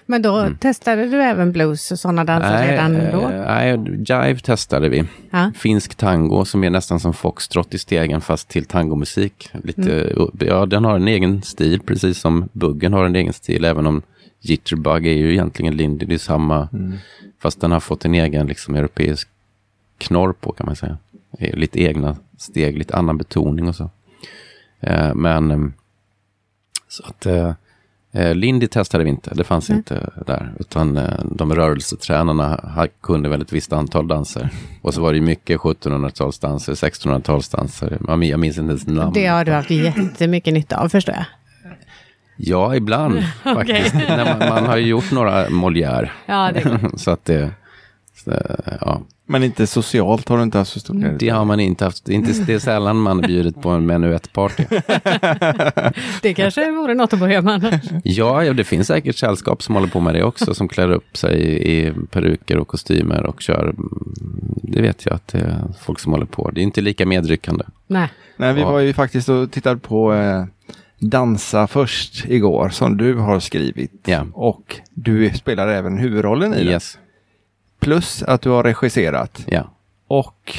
Men 0.06 0.22
då 0.22 0.36
mm. 0.36 0.56
testade 0.56 1.06
du 1.06 1.22
även 1.22 1.52
blues 1.52 1.92
och 1.92 1.98
sådana 1.98 2.24
danser 2.24 2.50
nej, 2.50 2.70
redan 2.70 2.92
då? 3.12 3.28
Eh, 3.28 3.44
nej, 3.46 3.78
jive 3.98 4.38
testade 4.38 4.88
vi. 4.88 5.04
Ha? 5.32 5.52
Finsk 5.56 5.94
tango 5.94 6.44
som 6.44 6.64
är 6.64 6.70
nästan 6.70 7.00
som 7.00 7.14
foxtrot 7.14 7.74
i 7.74 7.78
stegen 7.78 8.20
fast 8.20 8.48
till 8.48 8.64
tangomusik. 8.64 9.50
Lite, 9.64 10.00
mm. 10.00 10.28
Ja, 10.40 10.66
den 10.66 10.84
har 10.84 10.96
en 10.96 11.08
egen 11.08 11.42
stil 11.42 11.80
precis 11.80 12.18
som 12.18 12.48
buggen 12.52 12.92
har 12.92 13.04
en 13.04 13.16
egen 13.16 13.32
stil 13.32 13.64
även 13.64 13.86
om 13.86 14.02
Jitterbug 14.40 15.06
är 15.06 15.12
ju 15.12 15.32
egentligen 15.32 15.76
Lindy, 15.76 16.06
det 16.06 16.14
är 16.14 16.18
samma. 16.18 16.68
Mm. 16.72 16.92
Fast 17.38 17.60
den 17.60 17.72
har 17.72 17.80
fått 17.80 18.04
en 18.04 18.14
egen 18.14 18.46
liksom, 18.46 18.74
europeisk 18.74 19.28
knorr 19.98 20.32
på 20.32 20.52
kan 20.52 20.66
man 20.66 20.76
säga. 20.76 20.98
Lite 21.38 21.82
egna 21.82 22.16
steg, 22.38 22.78
lite 22.78 22.96
annan 22.96 23.18
betoning 23.18 23.68
och 23.68 23.76
så. 23.76 23.90
Eh, 24.80 25.14
men 25.14 25.50
eh, 25.50 25.58
så 26.88 27.04
att 27.06 27.26
Lindy 28.14 28.66
testade 28.66 29.04
vi 29.04 29.10
inte, 29.10 29.34
det 29.34 29.44
fanns 29.44 29.70
mm. 29.70 29.78
inte 29.78 30.10
där. 30.26 30.52
Utan 30.60 30.96
eh, 30.96 31.24
de 31.24 31.54
rörelsetränarna 31.54 32.60
kunde 33.02 33.28
väl 33.28 33.42
ett 33.42 33.52
visst 33.52 33.72
antal 33.72 34.08
danser. 34.08 34.48
Och 34.82 34.94
så 34.94 35.00
var 35.00 35.12
det 35.12 35.20
mycket 35.20 35.60
1700-talsdanser, 35.60 36.74
1600-talsdanser. 36.74 38.24
Jag 38.24 38.40
minns 38.40 38.58
inte 38.58 38.70
ens 38.70 38.86
namn. 38.86 39.12
Det 39.12 39.26
har 39.26 39.44
du 39.44 39.52
haft 39.52 39.70
jättemycket 39.70 40.54
nytta 40.54 40.76
av 40.76 40.88
förstår 40.88 41.14
jag. 41.14 41.24
Ja, 42.36 42.76
ibland 42.76 43.22
faktiskt. 43.42 43.94
Man, 43.94 44.38
man, 44.38 44.66
har 44.66 44.76
ju 44.76 44.86
gjort 44.86 45.10
några 45.10 45.48
Molière. 45.48 46.08
Ja, 46.26 46.52
det 46.52 46.80
så 46.96 47.10
att 47.10 47.24
det, 47.24 47.50
så, 48.24 48.32
ja. 48.80 49.02
Men 49.26 49.42
inte 49.42 49.66
socialt 49.66 50.28
har 50.28 50.36
du 50.36 50.42
inte 50.42 50.58
haft 50.58 50.72
så 50.72 50.80
stort 50.80 50.96
Det 51.18 51.28
har 51.28 51.44
man 51.44 51.60
inte 51.60 51.84
haft. 51.84 52.08
Inte, 52.08 52.32
det 52.46 52.54
är 52.54 52.58
sällan 52.58 52.96
man 52.96 53.20
bjudit 53.20 53.62
på 53.62 53.70
en 53.70 53.86
menuettparty. 53.86 54.64
det 56.22 56.34
kanske 56.34 56.70
vore 56.70 56.94
något 56.94 57.12
att 57.12 57.20
börja 57.20 57.42
med. 57.42 57.80
ja, 58.04 58.44
ja, 58.44 58.52
det 58.52 58.64
finns 58.64 58.86
säkert 58.86 59.16
sällskap 59.16 59.62
som 59.62 59.74
håller 59.74 59.88
på 59.88 60.00
med 60.00 60.14
det 60.14 60.24
också. 60.24 60.54
Som 60.54 60.68
klär 60.68 60.90
upp 60.90 61.16
sig 61.16 61.40
i, 61.40 61.78
i 61.78 61.92
peruker 62.10 62.58
och 62.58 62.68
kostymer 62.68 63.26
och 63.26 63.40
kör. 63.40 63.74
Det 64.62 64.82
vet 64.82 65.06
jag 65.06 65.14
att 65.14 65.28
det 65.28 65.38
är 65.38 65.64
folk 65.80 66.00
som 66.00 66.12
håller 66.12 66.26
på. 66.26 66.50
Det 66.50 66.60
är 66.60 66.62
inte 66.62 66.80
lika 66.80 67.06
medryckande. 67.06 67.64
Nej. 67.86 68.08
Nej, 68.36 68.54
vi 68.54 68.62
var 68.62 68.78
ju 68.78 68.92
faktiskt 68.92 69.28
och 69.28 69.50
tittade 69.50 69.80
på 69.80 70.14
eh, 70.14 70.44
Dansa 70.98 71.66
först 71.66 72.24
igår 72.28 72.68
som 72.68 72.96
du 72.96 73.14
har 73.14 73.40
skrivit. 73.40 74.08
Yeah. 74.08 74.26
Och 74.32 74.80
du 74.90 75.30
spelar 75.30 75.68
även 75.68 75.98
huvudrollen 75.98 76.54
i 76.54 76.62
yes. 76.62 76.92
den. 76.92 77.03
Plus 77.84 78.22
att 78.22 78.40
du 78.42 78.50
har 78.50 78.62
regisserat. 78.62 79.44
Yeah. 79.48 79.66
Och 80.06 80.52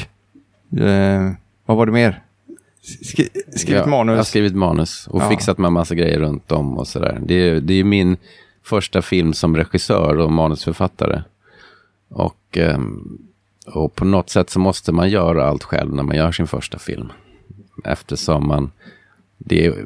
eh, 0.80 1.32
vad 1.66 1.78
var 1.78 1.86
det 1.86 1.92
mer? 1.92 2.22
Skri 3.04 3.30
skrivit 3.56 3.82
ja, 3.86 3.88
manus? 3.88 4.12
Jag 4.14 4.18
har 4.18 4.24
skrivit 4.24 4.56
manus 4.56 5.08
och 5.08 5.22
Ja. 5.22 5.30
fixat 5.30 5.58
med 5.58 5.72
massa 5.72 5.96
grejer 5.96 6.20
runt 6.20 6.52
om 6.52 6.78
och 6.78 6.88
sådär. 6.88 7.20
Det, 7.26 7.34
är- 7.36 7.60
det 7.62 7.74
är 7.74 7.84
min 7.84 8.18
första 8.64 9.02
film 9.02 9.34
som 9.34 9.58
regissör 9.58 10.18
och 10.20 10.32
manusförfattare. 10.32 11.24
Och, 12.10 12.38
ehm, 12.58 13.18
och 13.66 13.96
på 13.96 14.06
något 14.06 14.30
sätt 14.30 14.50
så 14.50 14.60
måste 14.60 14.92
man 14.92 15.10
göra 15.10 15.48
allt 15.48 15.64
själv 15.64 15.96
när 15.96 16.04
man 16.04 16.16
gör 16.16 16.32
sin 16.32 16.48
första 16.48 16.80
film. 16.80 17.12
Eftersom 17.84 18.48
man, 18.48 18.72
det 19.38 19.66
är, 19.66 19.86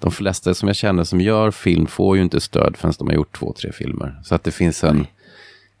de 0.00 0.10
flesta 0.10 0.54
som 0.54 0.68
jag 0.68 0.76
känner 0.76 1.04
som 1.04 1.20
gör 1.20 1.50
film 1.50 1.86
får 1.86 2.16
ju 2.16 2.22
inte 2.22 2.40
stöd 2.40 2.76
förrän 2.76 2.94
de 2.98 3.06
har 3.08 3.14
gjort 3.14 3.36
två, 3.38 3.52
tre 3.52 3.72
filmer. 3.72 4.20
Så 4.24 4.34
att 4.34 4.44
det 4.44 4.50
finns 4.50 4.84
en, 4.84 5.06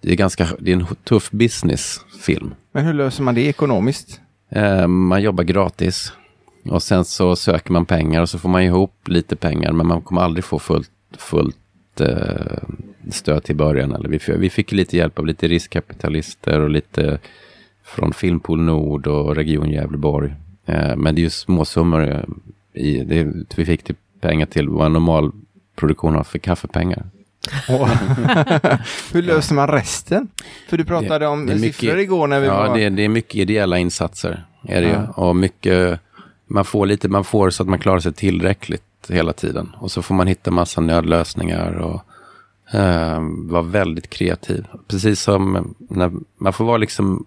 det 0.06 0.12
är 0.12 0.16
ganska, 0.16 0.48
det 0.58 0.72
är 0.72 0.76
en 0.76 0.86
tuff 1.04 1.30
business 1.30 2.00
film. 2.20 2.54
Men 2.72 2.84
hur 2.86 2.92
löser 2.94 3.22
man 3.22 3.34
det 3.34 3.46
ekonomiskt? 3.46 4.20
Eh, 4.48 4.86
man 4.86 5.22
jobbar 5.22 5.44
gratis. 5.44 6.12
Och 6.70 6.82
sen 6.82 7.04
så 7.04 7.36
söker 7.36 7.72
man 7.72 7.86
pengar 7.86 8.20
och 8.20 8.28
så 8.28 8.38
får 8.38 8.48
man 8.48 8.62
ihop 8.62 9.08
lite 9.08 9.36
pengar. 9.36 9.72
Men 9.72 9.86
man 9.86 10.02
kommer 10.02 10.20
aldrig 10.20 10.44
få 10.44 10.58
fullt, 10.58 10.90
fullt 11.18 12.00
eh, 12.00 12.58
stöd 13.10 13.44
till 13.44 13.56
början. 13.56 13.92
Eller 13.94 14.08
vi, 14.08 14.18
vi 14.38 14.50
fick 14.50 14.72
lite 14.72 14.96
hjälp 14.96 15.18
av 15.18 15.26
lite 15.26 15.48
riskkapitalister 15.48 16.60
och 16.60 16.70
lite 16.70 17.18
från 17.84 18.12
Filmpool 18.12 18.60
Nord 18.62 19.06
och 19.06 19.36
Region 19.36 19.70
Gävleborg. 19.70 20.34
Eh, 20.66 20.96
men 20.96 21.14
det 21.14 21.20
är 21.20 21.24
ju 21.24 21.30
småsummor. 21.30 22.08
eh, 22.10 22.20
I, 22.72 23.04
det, 23.04 23.26
vi 23.56 23.64
fick 23.64 23.82
typ 23.82 23.98
pengar 24.20 24.46
till 24.46 24.68
vad 24.68 24.86
en 24.86 24.92
normal 24.92 25.32
produktion 25.76 26.14
har 26.14 26.24
för 26.24 26.38
kaffepengar. 26.38 27.06
Hur 29.12 29.22
löser 29.22 29.54
man 29.54 29.68
resten? 29.68 30.28
För 30.68 30.76
du 30.76 30.84
pratade 30.84 31.18
Det- 31.18 31.26
om 31.26 31.46
det 31.46 31.52
är 31.52 31.58
mycket- 31.58 31.76
siffror 31.76 31.98
igår 31.98 32.26
när 32.26 32.40
vi 32.40 32.46
Ja, 32.46 32.68
var... 32.68 32.78
det, 32.78 32.88
det 32.90 33.04
är 33.04 33.08
mycket 33.08 33.34
ideella 33.34 33.78
insatser. 33.78 34.44
Är 34.68 34.80
det 34.80 34.86
ju. 34.86 34.92
Ja. 34.92 35.06
Och 35.12 35.36
mycket, 35.36 36.00
man 36.46 36.64
får 36.64 36.86
lite, 36.86 37.08
man 37.08 37.24
får 37.24 37.50
så 37.50 37.62
att 37.62 37.68
man 37.68 37.78
klarar 37.78 38.00
sig 38.00 38.12
tillräckligt 38.12 38.82
hela 39.08 39.32
tiden. 39.32 39.72
Och 39.78 39.90
så 39.90 40.02
får 40.02 40.14
man 40.14 40.26
hitta 40.26 40.50
massa 40.50 40.80
nödlösningar 40.80 41.72
och 41.72 42.02
eh, 42.78 43.20
vara 43.50 43.62
väldigt 43.62 44.10
kreativ. 44.10 44.66
Precis 44.88 45.20
som 45.20 45.74
när 45.90 46.12
man 46.38 46.52
får 46.52 46.64
vara 46.64 46.76
liksom 46.76 47.26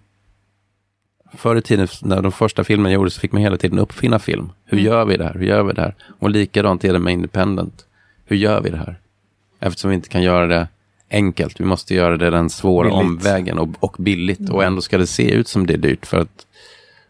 Förr 1.36 1.56
i 1.56 1.62
tiden 1.62 1.88
när 2.02 2.22
de 2.22 2.32
första 2.32 2.64
filmerna 2.64 2.92
gjordes 2.94 3.14
så 3.14 3.20
fick 3.20 3.32
man 3.32 3.42
hela 3.42 3.56
tiden 3.56 3.78
uppfinna 3.78 4.18
film. 4.18 4.52
Hur 4.64 4.78
gör 4.78 5.04
vi 5.04 5.16
det 5.16 5.24
här? 5.24 5.34
Hur 5.34 5.46
gör 5.46 5.62
vi 5.62 5.72
det 5.72 5.82
här? 5.82 5.94
Och 6.18 6.30
likadant 6.30 6.84
är 6.84 6.92
det 6.92 6.98
med 6.98 7.12
Independent. 7.12 7.84
Hur 8.24 8.36
gör 8.36 8.60
vi 8.60 8.70
det 8.70 8.76
här? 8.76 8.98
Eftersom 9.60 9.90
vi 9.90 9.94
inte 9.96 10.08
kan 10.08 10.22
göra 10.22 10.46
det 10.46 10.68
enkelt. 11.10 11.60
Vi 11.60 11.64
måste 11.64 11.94
göra 11.94 12.16
det 12.16 12.30
den 12.30 12.50
svåra 12.50 12.88
Billigt. 12.88 13.00
omvägen 13.04 13.58
och, 13.58 13.68
och 13.80 13.96
billigt. 13.98 14.50
Och 14.50 14.64
ändå 14.64 14.80
ska 14.82 14.98
det 14.98 15.06
se 15.06 15.30
ut 15.30 15.48
som 15.48 15.66
det 15.66 15.72
är 15.74 15.78
dyrt. 15.78 16.06
För 16.06 16.18
att 16.18 16.46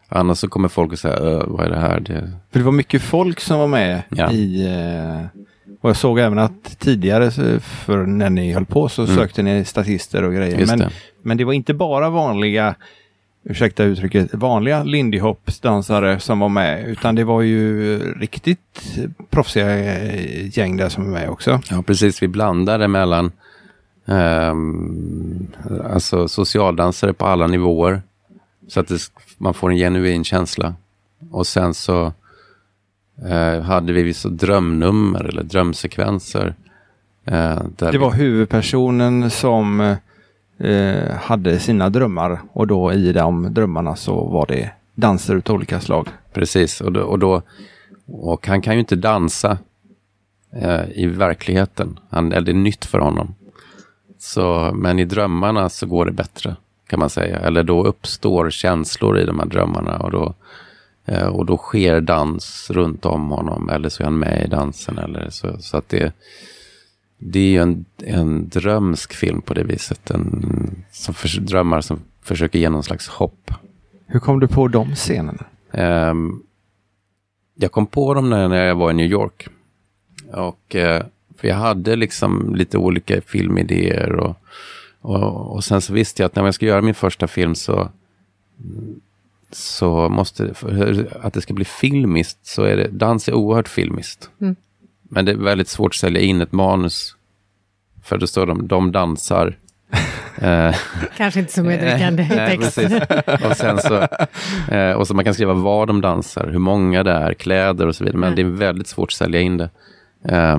annars 0.09 0.37
så 0.37 0.47
kommer 0.47 0.67
folk 0.69 0.93
att 0.93 0.99
säga, 0.99 1.13
"Ö, 1.15 1.43
vad 1.47 1.65
är 1.65 1.69
det 1.69 1.79
här? 1.79 1.99
Det... 1.99 2.31
För 2.51 2.59
det 2.59 2.65
var 2.65 2.71
mycket 2.71 3.01
folk 3.01 3.39
som 3.39 3.59
var 3.59 3.67
med 3.67 4.01
Ja. 4.09 4.31
i... 4.31 4.65
Eh, 4.65 5.25
och 5.81 5.89
jag 5.89 5.97
såg 5.97 6.19
även 6.19 6.39
att 6.39 6.79
tidigare, 6.79 7.31
för 7.61 8.05
när 8.05 8.29
ni 8.29 8.53
höll 8.53 8.65
på, 8.65 8.89
så 8.89 9.03
Mm. 9.03 9.15
sökte 9.15 9.43
ni 9.43 9.65
statister 9.65 10.23
och 10.23 10.33
grejer. 10.33 10.57
Just 10.59 10.69
Men, 10.71 10.79
det. 10.79 10.89
men 11.23 11.37
det 11.37 11.43
var 11.45 11.53
inte 11.53 11.73
bara 11.73 12.09
vanliga, 12.09 12.75
ursäkta 13.43 13.83
uttrycket, 13.83 14.33
vanliga 14.33 14.83
Lindy 14.83 15.19
Hops-dansare 15.19 16.19
som 16.19 16.39
var 16.39 16.49
med. 16.49 16.89
Utan 16.89 17.15
det 17.15 17.23
var 17.23 17.41
ju 17.41 17.99
riktigt 18.13 18.97
proffsiga 19.29 19.79
eh, 19.79 20.57
gäng 20.57 20.77
där 20.77 20.89
som 20.89 21.03
var 21.03 21.11
med 21.11 21.29
också. 21.29 21.59
Ja, 21.69 21.81
precis. 21.81 22.23
Vi 22.23 22.27
blandade 22.27 22.87
mellan 22.87 23.31
ehm, 24.05 25.47
alltså 25.93 26.27
socialdansare 26.27 27.13
på 27.13 27.25
alla 27.25 27.47
nivåer. 27.47 28.01
Så 28.67 28.79
att 28.79 28.87
det, 28.87 28.99
man 29.37 29.53
får 29.53 29.71
en 29.71 29.77
genuin 29.77 30.23
känsla. 30.23 30.75
Och 31.31 31.47
sen 31.47 31.73
så 31.73 32.13
eh, 33.29 33.61
hade 33.61 33.93
vi 33.93 34.03
vissa 34.03 34.29
drömnummer 34.29 35.23
eller 35.23 35.43
drömsekvenser. 35.43 36.55
Där 37.23 37.91
Det 37.91 37.97
var 37.97 38.11
huvudpersonen 38.11 39.29
som 39.29 39.95
eh, 40.63 41.15
hade 41.15 41.59
sina 41.59 41.89
drömmar 41.89 42.41
och 42.53 42.67
då 42.67 42.93
i 42.93 43.11
de 43.11 43.53
drömmarna 43.53 43.95
så 43.95 44.25
var 44.25 44.45
det 44.45 44.71
danser 44.95 45.35
utav 45.35 45.55
olika 45.55 45.79
slag. 45.79 46.07
Precis, 46.33 46.81
och, 46.81 46.91
då, 46.91 47.01
och, 47.01 47.19
då, 47.19 47.41
och 48.07 48.47
han 48.47 48.61
kan 48.61 48.73
ju 48.73 48.79
inte 48.79 48.95
dansa 48.95 49.57
eh, 50.55 50.91
i 50.95 51.05
verkligheten. 51.05 51.99
Han, 52.09 52.31
eller 52.31 52.45
det 52.45 52.51
är 52.51 52.53
nytt 52.53 52.85
för 52.85 52.99
honom. 52.99 53.35
Så, 54.19 54.71
men 54.75 54.99
i 54.99 55.05
drömmarna 55.05 55.69
så 55.69 55.85
går 55.85 56.05
det 56.05 56.11
bättre, 56.11 56.55
kan 56.87 56.99
man 56.99 57.09
säga. 57.09 57.39
Eller 57.39 57.63
då 57.63 57.83
uppstår 57.85 58.49
känslor 58.49 59.19
i 59.19 59.25
de 59.25 59.39
här 59.39 59.45
drömmarna 59.45 59.97
och 59.97 60.11
då, 60.11 60.33
eh, 61.05 61.27
och 61.27 61.45
då 61.45 61.57
sker 61.57 62.01
dans 62.01 62.71
runt 62.73 63.05
om 63.05 63.29
honom. 63.29 63.69
Eller 63.69 63.89
så 63.89 64.03
är 64.03 64.05
han 64.05 64.19
med 64.19 64.45
i 64.45 64.47
dansen. 64.47 64.97
Eller 64.97 65.29
så, 65.29 65.57
så 65.59 65.77
att 65.77 65.89
det, 65.89 66.13
det 67.23 67.39
är 67.39 67.49
ju 67.49 67.61
en, 67.61 67.85
en 67.97 68.49
drömsk 68.49 69.13
film 69.13 69.41
på 69.41 69.53
det 69.53 69.63
viset. 69.63 70.09
En, 70.11 70.83
som 70.91 71.13
för, 71.13 71.41
drömmar 71.41 71.81
som 71.81 71.99
försöker 72.21 72.59
ge 72.59 72.69
någon 72.69 72.83
slags 72.83 73.07
hopp. 73.07 73.51
Hur 74.07 74.19
kom 74.19 74.39
du 74.39 74.47
på 74.47 74.67
de 74.67 74.95
scenerna? 74.95 75.45
Ehm, 75.71 76.43
jag 77.55 77.71
kom 77.71 77.87
på 77.87 78.13
dem 78.13 78.29
när, 78.29 78.47
när 78.47 78.65
jag 78.65 78.75
var 78.75 78.91
i 78.91 78.93
New 78.93 79.11
York. 79.11 79.47
Och, 80.33 80.75
eh, 80.75 81.03
för 81.37 81.47
jag 81.47 81.55
hade 81.55 81.95
liksom 81.95 82.55
lite 82.55 82.77
olika 82.77 83.21
filmidéer. 83.21 84.15
Och, 84.15 84.35
och, 85.01 85.55
och 85.55 85.63
sen 85.63 85.81
så 85.81 85.93
visste 85.93 86.23
jag 86.23 86.27
att 86.27 86.35
när 86.35 86.45
jag 86.45 86.55
ska 86.55 86.65
göra 86.65 86.81
min 86.81 86.95
första 86.95 87.27
film 87.27 87.55
så, 87.55 87.89
så 89.51 90.09
måste 90.09 90.53
för 90.53 91.07
att 91.21 91.33
det 91.33 91.41
ska 91.41 91.53
bli 91.53 91.65
filmiskt 91.65 92.45
så 92.45 92.63
är 92.63 92.77
det, 92.77 92.87
dans 92.87 93.27
är 93.27 93.33
oerhört 93.33 93.67
filmiskt. 93.67 94.29
Mm. 94.41 94.55
Men 95.13 95.25
det 95.25 95.31
är 95.31 95.35
väldigt 95.35 95.67
svårt 95.67 95.91
att 95.91 95.95
sälja 95.95 96.21
in 96.21 96.41
ett 96.41 96.51
manus. 96.51 97.15
För 98.03 98.17
då 98.17 98.27
står 98.27 98.45
de, 98.45 98.67
de 98.67 98.91
dansar. 98.91 99.57
Eh, 100.41 100.75
Kanske 101.17 101.39
inte 101.39 101.51
så 101.53 101.63
medryckande 101.63 102.23
i 102.23 102.27
Nej, 102.35 102.57
texten. 102.57 103.01
Och 103.49 103.57
sen 103.57 103.77
så, 103.77 104.07
eh, 104.75 104.91
och 104.91 105.07
så 105.07 105.13
man 105.13 105.25
kan 105.25 105.33
skriva 105.33 105.53
var 105.53 105.85
de 105.85 106.01
dansar, 106.01 106.47
hur 106.47 106.59
många 106.59 107.03
det 107.03 107.11
är, 107.11 107.33
kläder 107.33 107.87
och 107.87 107.95
så 107.95 108.03
vidare. 108.03 108.17
Men 108.19 108.33
Mm. 108.33 108.35
det 108.35 108.41
är 108.41 108.57
väldigt 108.67 108.87
svårt 108.87 109.09
att 109.09 109.13
sälja 109.13 109.41
in 109.41 109.57
det. 109.57 109.69
Eh, 110.25 110.57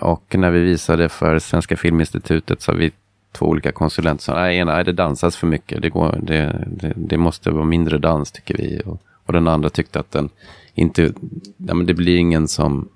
och 0.00 0.34
när 0.38 0.50
vi 0.50 0.60
visade 0.60 1.08
för 1.08 1.38
Svenska 1.38 1.76
Filminstitutet 1.76 2.62
så 2.62 2.72
har 2.72 2.76
vi 2.78 2.92
två 3.32 3.46
olika 3.46 3.72
konsulenter 3.72 4.24
som 4.24 4.34
sa, 4.34 4.40
nej, 4.40 4.58
ena, 4.58 4.74
nej, 4.74 4.84
det 4.84 4.92
dansas 4.92 5.36
för 5.36 5.46
mycket, 5.46 5.82
det, 5.82 5.88
går, 5.90 6.18
det, 6.22 6.64
det, 6.66 6.92
det 6.96 7.16
måste 7.16 7.50
vara 7.50 7.64
mindre 7.64 7.98
dans 7.98 8.32
tycker 8.32 8.56
vi. 8.56 8.82
Och, 8.86 9.02
och 9.26 9.32
den 9.32 9.48
andra 9.48 9.70
tyckte 9.70 10.00
att 10.00 10.10
den 10.10 10.28
inte, 10.74 11.12
ja, 11.56 11.74
men 11.74 11.86
det 11.86 11.94
blir 11.94 12.16
ingen 12.16 12.48
som, 12.48 12.88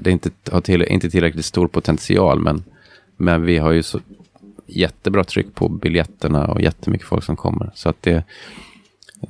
det 0.00 0.10
inte, 0.10 0.30
har 0.50 0.60
till, 0.60 0.82
inte 0.82 1.10
tillräckligt 1.10 1.44
stor 1.44 1.68
potential, 1.68 2.40
men, 2.40 2.64
men 3.16 3.42
vi 3.42 3.58
har 3.58 3.72
ju 3.72 3.82
så 3.82 4.00
jättebra 4.66 5.24
tryck 5.24 5.54
på 5.54 5.68
biljetterna 5.68 6.46
och 6.46 6.60
jättemycket 6.60 7.06
folk 7.06 7.24
som 7.24 7.36
kommer. 7.36 7.70
Så 7.74 7.88
att 7.88 8.02
det, 8.02 8.24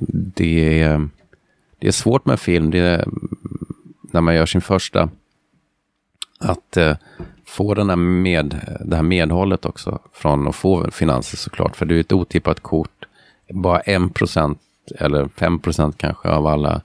det, 0.09 0.81
är, 0.81 1.09
det 1.79 1.87
är 1.87 1.91
svårt 1.91 2.25
med 2.25 2.39
film, 2.39 2.71
det 2.71 2.79
är, 2.79 3.07
när 4.01 4.21
man 4.21 4.35
gör 4.35 4.45
sin 4.45 4.61
första, 4.61 5.09
att 6.39 6.77
eh, 6.77 6.97
få 7.45 7.73
den 7.73 7.89
här 7.89 7.95
med, 7.95 8.77
det 8.85 8.95
här 8.95 9.03
medhållet 9.03 9.65
också 9.65 9.99
från 10.13 10.47
att 10.47 10.55
få 10.55 10.91
finanser 10.91 11.37
såklart. 11.37 11.75
För 11.75 11.85
det 11.85 11.95
är 11.95 11.99
ett 11.99 12.13
otippat 12.13 12.59
kort. 12.59 13.05
Bara 13.49 13.79
en 13.79 14.09
procent 14.09 14.59
eller 14.99 15.27
fem 15.27 15.59
procent 15.59 15.97
kanske 15.97 16.29
av 16.29 16.47
alla 16.47 16.81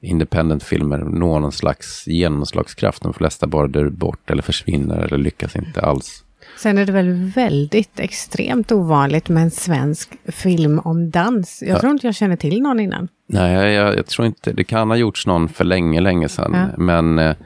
independent-filmer 0.00 0.98
når 0.98 1.40
någon 1.40 1.52
slags 1.52 2.06
genomslagskraft. 2.06 3.02
De 3.02 3.12
flesta 3.14 3.46
bara 3.46 3.66
dör 3.66 3.88
bort 3.88 4.30
eller 4.30 4.42
försvinner 4.42 4.98
eller 4.98 5.18
lyckas 5.18 5.56
inte 5.56 5.80
alls. 5.80 6.24
Sen 6.58 6.78
är 6.78 6.86
det 6.86 6.92
väl 6.92 7.32
väldigt 7.36 8.00
extremt 8.00 8.72
ovanligt 8.72 9.28
med 9.28 9.42
en 9.42 9.50
svensk 9.50 10.10
film 10.26 10.78
om 10.78 11.10
dans. 11.10 11.62
Jag 11.66 11.76
Ja. 11.76 11.80
tror 11.80 11.92
inte 11.92 12.06
jag 12.06 12.14
känner 12.14 12.36
till 12.36 12.62
någon 12.62 12.80
innan. 12.80 13.08
Nej, 13.26 13.52
jag, 13.54 13.72
jag, 13.72 13.96
jag 13.98 14.06
tror 14.06 14.26
inte. 14.26 14.52
Det 14.52 14.64
kan 14.64 14.88
ha 14.90 14.96
gjorts 14.96 15.26
någon 15.26 15.48
för 15.48 15.64
länge, 15.64 16.00
länge 16.00 16.28
sedan. 16.28 16.52
Ja. 16.54 16.66
Men 16.84 17.18
eh, 17.18 17.36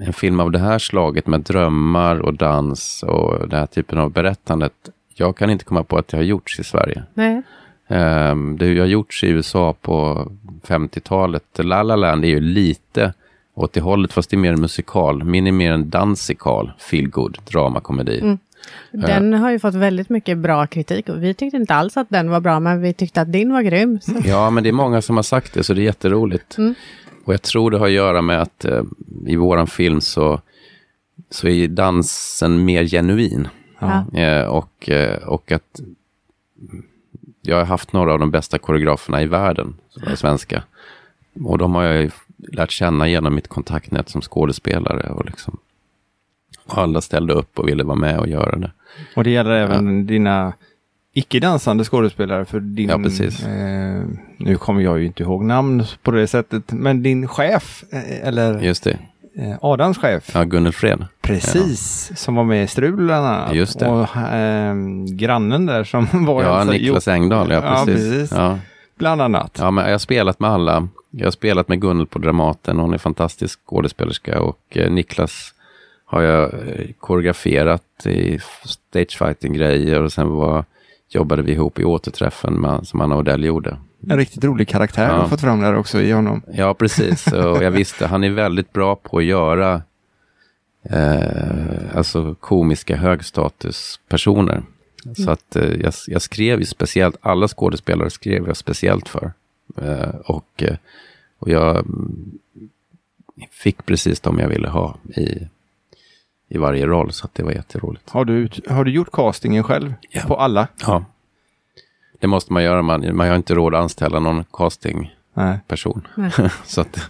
en 0.00 0.12
film 0.12 0.40
av 0.40 0.50
det 0.50 0.58
här 0.58 0.78
slaget 0.78 1.26
med 1.26 1.40
drömmar 1.40 2.18
och 2.18 2.34
dans 2.34 3.02
och 3.06 3.48
den 3.48 3.58
här 3.58 3.66
typen 3.66 3.98
av 3.98 4.10
berättandet. 4.12 4.72
Jag 5.14 5.36
kan 5.36 5.50
inte 5.50 5.64
komma 5.64 5.84
på 5.84 5.98
att 5.98 6.08
det 6.08 6.16
har 6.16 6.24
gjorts 6.24 6.60
i 6.60 6.64
Sverige. 6.64 7.02
Nej. 7.14 7.42
Um, 7.88 8.58
det 8.58 8.78
har 8.78 8.86
gjorts 8.86 9.24
i 9.24 9.28
USA 9.28 9.74
på 9.80 10.28
50-talet. 10.66 11.42
La 11.58 11.82
La 11.82 11.96
Land 11.96 12.24
är 12.24 12.28
ju 12.28 12.40
lite 12.40 13.12
åt 13.54 13.72
det 13.72 13.80
hållet, 13.80 14.12
fast 14.12 14.30
det 14.30 14.36
är 14.36 14.38
mer 14.38 14.52
en 14.52 14.60
musikal. 14.60 15.24
Min 15.24 15.46
är 15.46 15.52
mer 15.52 15.72
en 15.72 15.90
dansikal, 15.90 16.72
feel 16.78 17.08
good 17.08 17.38
dramakomedi. 17.50 18.20
Mm. 18.20 18.38
Den 18.90 19.32
har 19.32 19.50
ju 19.50 19.58
fått 19.58 19.74
väldigt 19.74 20.08
mycket 20.08 20.38
bra 20.38 20.66
kritik 20.66 21.08
och 21.08 21.22
vi 21.22 21.34
tyckte 21.34 21.56
inte 21.56 21.74
alls 21.74 21.96
att 21.96 22.10
den 22.10 22.30
var 22.30 22.40
bra, 22.40 22.60
men 22.60 22.80
vi 22.80 22.92
tyckte 22.92 23.20
att 23.20 23.32
din 23.32 23.52
var 23.52 23.62
grym. 23.62 24.00
Så. 24.00 24.12
Ja, 24.24 24.50
men 24.50 24.62
det 24.62 24.68
är 24.68 24.72
många 24.72 25.02
som 25.02 25.16
har 25.16 25.22
sagt 25.22 25.54
det, 25.54 25.64
så 25.64 25.74
det 25.74 25.80
är 25.80 25.84
jätteroligt. 25.84 26.58
Mm. 26.58 26.74
Och 27.24 27.32
jag 27.32 27.42
tror 27.42 27.70
det 27.70 27.78
har 27.78 27.86
att 27.86 27.92
göra 27.92 28.22
med 28.22 28.42
att 28.42 28.64
eh, 28.64 28.82
i 29.26 29.36
våran 29.36 29.66
film 29.66 30.00
så, 30.00 30.40
så 31.30 31.48
är 31.48 31.68
dansen 31.68 32.64
mer 32.64 32.84
genuin. 32.84 33.48
Ja. 33.78 34.18
Eh, 34.20 34.44
och, 34.44 34.90
eh, 34.90 35.22
och 35.22 35.52
att 35.52 35.80
jag 37.46 37.56
har 37.56 37.64
haft 37.64 37.92
några 37.92 38.12
av 38.12 38.18
de 38.18 38.30
bästa 38.30 38.58
koreograferna 38.58 39.22
i 39.22 39.26
världen, 39.26 39.74
som 39.90 40.02
är 40.08 40.16
svenska. 40.16 40.62
Och 41.44 41.58
de 41.58 41.74
har 41.74 41.82
jag 41.84 42.02
ju 42.02 42.10
lärt 42.52 42.70
känna 42.70 43.08
genom 43.08 43.34
mitt 43.34 43.48
kontaktnät 43.48 44.08
som 44.08 44.20
skådespelare. 44.20 45.10
Och 45.10 45.24
liksom, 45.24 45.56
alla 46.66 47.00
ställde 47.00 47.32
upp 47.32 47.58
och 47.58 47.68
ville 47.68 47.84
vara 47.84 47.96
med 47.96 48.18
och 48.18 48.28
göra 48.28 48.56
det. 48.56 48.70
Och 49.16 49.24
det 49.24 49.30
gäller 49.30 49.50
även 49.50 50.06
dina 50.06 50.52
icke-dansande 51.12 51.84
skådespelare 51.84 52.44
för 52.44 52.60
din... 52.60 52.88
Ja, 52.88 52.98
precis. 52.98 53.44
Eh, 53.46 54.02
nu 54.38 54.56
kommer 54.56 54.80
jag 54.80 54.98
ju 54.98 55.06
inte 55.06 55.22
ihåg 55.22 55.44
namn 55.44 55.84
på 56.02 56.10
det 56.10 56.26
sättet, 56.26 56.72
men 56.72 57.02
din 57.02 57.28
chef, 57.28 57.84
eh, 57.90 58.28
eller 58.28 58.60
Just 58.60 58.84
det. 58.84 58.98
eh, 59.36 59.56
Adams 59.60 59.98
chef, 59.98 60.30
Ja, 60.34 60.44
Gunnel 60.44 60.72
Fred. 60.72 61.04
Precis, 61.26 62.12
som 62.16 62.34
var 62.34 62.44
med 62.44 62.64
i 62.64 62.66
Strul 62.66 62.96
bland 62.96 63.26
annat. 63.26 63.54
Just 63.54 63.78
det. 63.78 63.88
Och 63.88 64.16
eh, 64.16 64.74
grannen 65.10 65.66
där 65.66 65.84
som 65.84 66.06
var... 66.26 66.42
Ja, 66.42 66.48
alltså- 66.48 66.72
Niklas 66.72 67.08
Engdahl, 67.08 67.50
ja 67.50 67.56
Ja, 67.64 67.82
precis. 67.86 68.10
precis. 68.12 68.32
Ja. 68.32 68.58
Bland 68.98 69.22
annat. 69.22 69.56
Ja, 69.60 69.70
men 69.70 69.84
jag 69.84 69.92
har 69.92 69.98
spelat 69.98 70.40
med 70.40 70.50
alla. 70.50 70.88
Jag 71.10 71.26
har 71.26 71.30
spelat 71.30 71.68
med 71.68 71.80
Gunnel 71.80 72.06
på 72.06 72.18
Dramaten. 72.18 72.78
Hon 72.78 72.94
är 72.94 72.98
fantastisk 72.98 73.60
skådespelerska. 73.66 74.40
Och 74.40 74.58
eh, 74.76 74.90
Niklas 74.90 75.54
har 76.04 76.22
jag 76.22 76.44
eh, 76.44 76.86
koreograferat 77.00 78.06
i 78.06 78.38
stagefighting-grejer. 78.64 80.02
Och 80.02 80.12
sen 80.12 80.28
var, 80.28 80.64
jobbade 81.08 81.42
vi 81.42 81.52
ihop 81.52 81.78
i 81.78 81.84
återträffen 81.84 82.54
med, 82.54 82.86
som 82.86 83.00
Anna 83.00 83.16
Odell 83.16 83.44
gjorde. 83.44 83.76
En 84.10 84.16
riktigt 84.16 84.44
rolig 84.44 84.68
karaktär 84.68 85.06
Ja. 85.08 85.14
du 85.14 85.20
har 85.20 85.28
fått 85.28 85.40
fram 85.40 85.60
där 85.60 85.76
också 85.76 86.00
i 86.02 86.12
honom. 86.12 86.42
Ja, 86.52 86.74
precis. 86.74 87.32
Och 87.32 87.62
jag 87.62 87.70
visste, 87.70 88.06
han 88.06 88.24
är 88.24 88.30
väldigt 88.30 88.72
bra 88.72 88.96
på 88.96 89.18
att 89.18 89.24
göra 89.24 89.82
eh, 90.90 91.96
alltså 91.96 92.34
komiska 92.34 92.96
högstatuspersoner. 92.96 94.62
Så 95.14 95.30
att 95.30 95.56
eh, 95.56 95.74
jag, 95.80 95.92
jag 96.06 96.22
skrev 96.22 96.58
ju 96.58 96.66
speciellt, 96.66 97.16
alla 97.20 97.48
skådespelare 97.48 98.10
skrev 98.10 98.46
jag 98.46 98.56
speciellt 98.56 99.08
för. 99.08 99.32
Eh, 99.76 100.14
och, 100.24 100.62
eh, 100.62 100.76
och 101.38 101.50
jag 101.50 101.76
mm, 101.76 102.38
fick 103.50 103.86
precis 103.86 104.20
de 104.20 104.38
jag 104.38 104.48
ville 104.48 104.68
ha 104.68 104.96
i, 105.16 105.48
i 106.48 106.58
varje 106.58 106.86
roll, 106.86 107.12
så 107.12 107.24
att 107.24 107.34
det 107.34 107.42
var 107.42 107.52
jätteroligt. 107.52 108.10
Har 108.10 108.24
du, 108.24 108.48
har 108.68 108.84
du 108.84 108.90
gjort 108.90 109.12
castingen 109.12 109.64
själv? 109.64 109.94
Ja. 110.10 110.22
På 110.22 110.36
alla? 110.36 110.68
Ja. 110.80 111.04
Det 112.20 112.26
måste 112.26 112.52
man 112.52 112.64
göra, 112.64 112.82
man, 112.82 113.16
man 113.16 113.28
har 113.28 113.36
inte 113.36 113.54
råd 113.54 113.74
att 113.74 113.82
anställa 113.82 114.20
någon 114.20 114.44
castingperson. 114.52 115.16
Nej. 115.36 115.58
Nej. 116.14 116.30
så 116.64 116.80
att, 116.80 117.00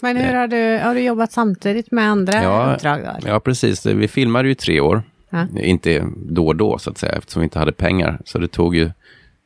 Men 0.00 0.16
hur 0.16 0.34
har 0.34 0.48
du, 0.48 0.78
har 0.78 0.94
du 0.94 1.00
jobbat 1.00 1.32
samtidigt 1.32 1.92
med 1.92 2.10
andra 2.10 2.42
Ja, 2.42 2.74
uppdrag 2.74 3.00
då? 3.02 3.28
Ja, 3.28 3.40
precis. 3.40 3.86
Vi 3.86 4.08
filmade 4.08 4.48
ju 4.48 4.54
tre 4.54 4.80
år. 4.80 5.02
Ja. 5.30 5.46
Inte 5.56 6.06
då 6.16 6.46
och 6.46 6.56
då, 6.56 6.78
så 6.78 6.90
att 6.90 6.98
säga, 6.98 7.12
eftersom 7.12 7.40
vi 7.40 7.44
inte 7.44 7.58
hade 7.58 7.72
pengar. 7.72 8.20
Så 8.24 8.38
det 8.38 8.48
tog 8.48 8.76
ju 8.76 8.90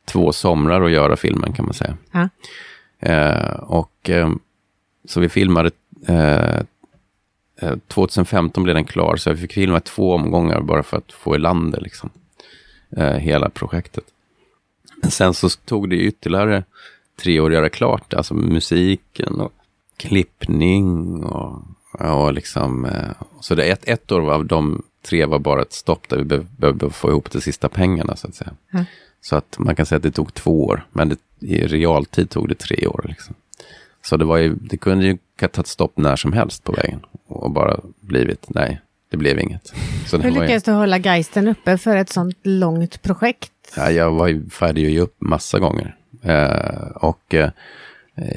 två 0.05 0.31
somrar 0.31 0.81
att 0.81 0.91
göra 0.91 1.15
filmen, 1.15 1.53
kan 1.53 1.65
man 1.65 1.73
säga. 1.73 1.97
Ja. 2.11 2.29
Eh, 2.99 3.53
och 3.53 4.09
eh, 4.09 4.29
så 5.07 5.19
vi 5.19 5.29
filmade... 5.29 5.71
Eh, 6.07 6.59
eh, 7.61 7.75
2015 7.87 8.63
blev 8.63 8.75
den 8.75 8.85
klar, 8.85 9.15
så 9.15 9.29
jag 9.29 9.39
fick 9.39 9.53
filma 9.53 9.79
två 9.79 10.13
omgångar 10.13 10.61
bara 10.61 10.83
för 10.83 10.97
att 10.97 11.11
få 11.11 11.35
i 11.35 11.39
land 11.39 11.71
det, 11.71 11.79
liksom. 11.79 12.09
Eh, 12.97 13.13
hela 13.13 13.49
projektet. 13.49 14.03
Sen 15.09 15.33
så 15.33 15.49
tog 15.49 15.89
det 15.89 15.95
ytterligare 15.95 16.63
tre 17.21 17.39
år 17.39 17.53
göra 17.53 17.69
klart, 17.69 18.13
alltså 18.13 18.33
musiken 18.33 19.33
och 19.41 19.51
klippning 19.97 21.23
och, 21.23 21.61
och 21.99 22.33
liksom... 22.33 22.85
Eh, 22.85 23.09
så 23.41 23.55
det 23.55 23.63
ett, 23.63 23.89
ett 23.89 24.11
år 24.11 24.31
av 24.31 24.45
de 24.45 24.83
tre 25.05 25.25
var 25.25 25.39
bara 25.39 25.61
ett 25.61 25.73
stopp 25.73 26.09
där 26.09 26.17
vi 26.17 26.23
behöv- 26.23 26.47
behövde 26.57 26.89
få 26.89 27.09
ihop 27.09 27.31
de 27.31 27.41
sista 27.41 27.69
pengarna, 27.69 28.15
så 28.15 28.27
att 28.27 28.35
säga. 28.35 28.53
Ja. 28.71 28.85
Så 29.21 29.35
att 29.35 29.55
man 29.59 29.75
kan 29.75 29.85
säga 29.85 29.97
att 29.97 30.03
det 30.03 30.11
tog 30.11 30.33
två 30.33 30.65
år, 30.65 30.85
men 30.91 31.09
det, 31.09 31.17
i 31.39 31.67
realtid 31.67 32.29
tog 32.29 32.49
det 32.49 32.55
tre 32.55 32.87
år. 32.87 33.05
Liksom. 33.09 33.35
Så 34.01 34.17
det, 34.17 34.25
var 34.25 34.37
ju, 34.37 34.55
det 34.55 34.77
kunde 34.77 35.05
ju 35.05 35.17
ha 35.41 35.47
tagit 35.47 35.67
stopp 35.67 35.97
när 35.97 36.15
som 36.15 36.33
helst 36.33 36.63
på 36.63 36.71
vägen 36.71 36.99
och 37.27 37.51
bara 37.51 37.79
blivit, 37.99 38.45
nej, 38.47 38.81
det 39.09 39.17
blev 39.17 39.39
inget. 39.39 39.73
Så 40.07 40.17
Hur 40.17 40.23
var 40.23 40.35
ju, 40.35 40.41
lyckades 40.41 40.63
du 40.63 40.71
hålla 40.71 40.97
geisten 40.97 41.47
uppe 41.47 41.77
för 41.77 41.95
ett 41.97 42.09
sånt 42.09 42.37
långt 42.43 43.01
projekt? 43.01 43.51
ja, 43.77 43.91
jag 43.91 44.11
var 44.11 44.27
ju 44.27 44.49
färdig 44.49 44.85
att 44.85 44.91
ge 44.91 44.99
upp 44.99 45.15
massa 45.19 45.59
gånger. 45.59 45.95
Eh, 46.23 46.87
och 46.95 47.33
eh, 47.33 47.49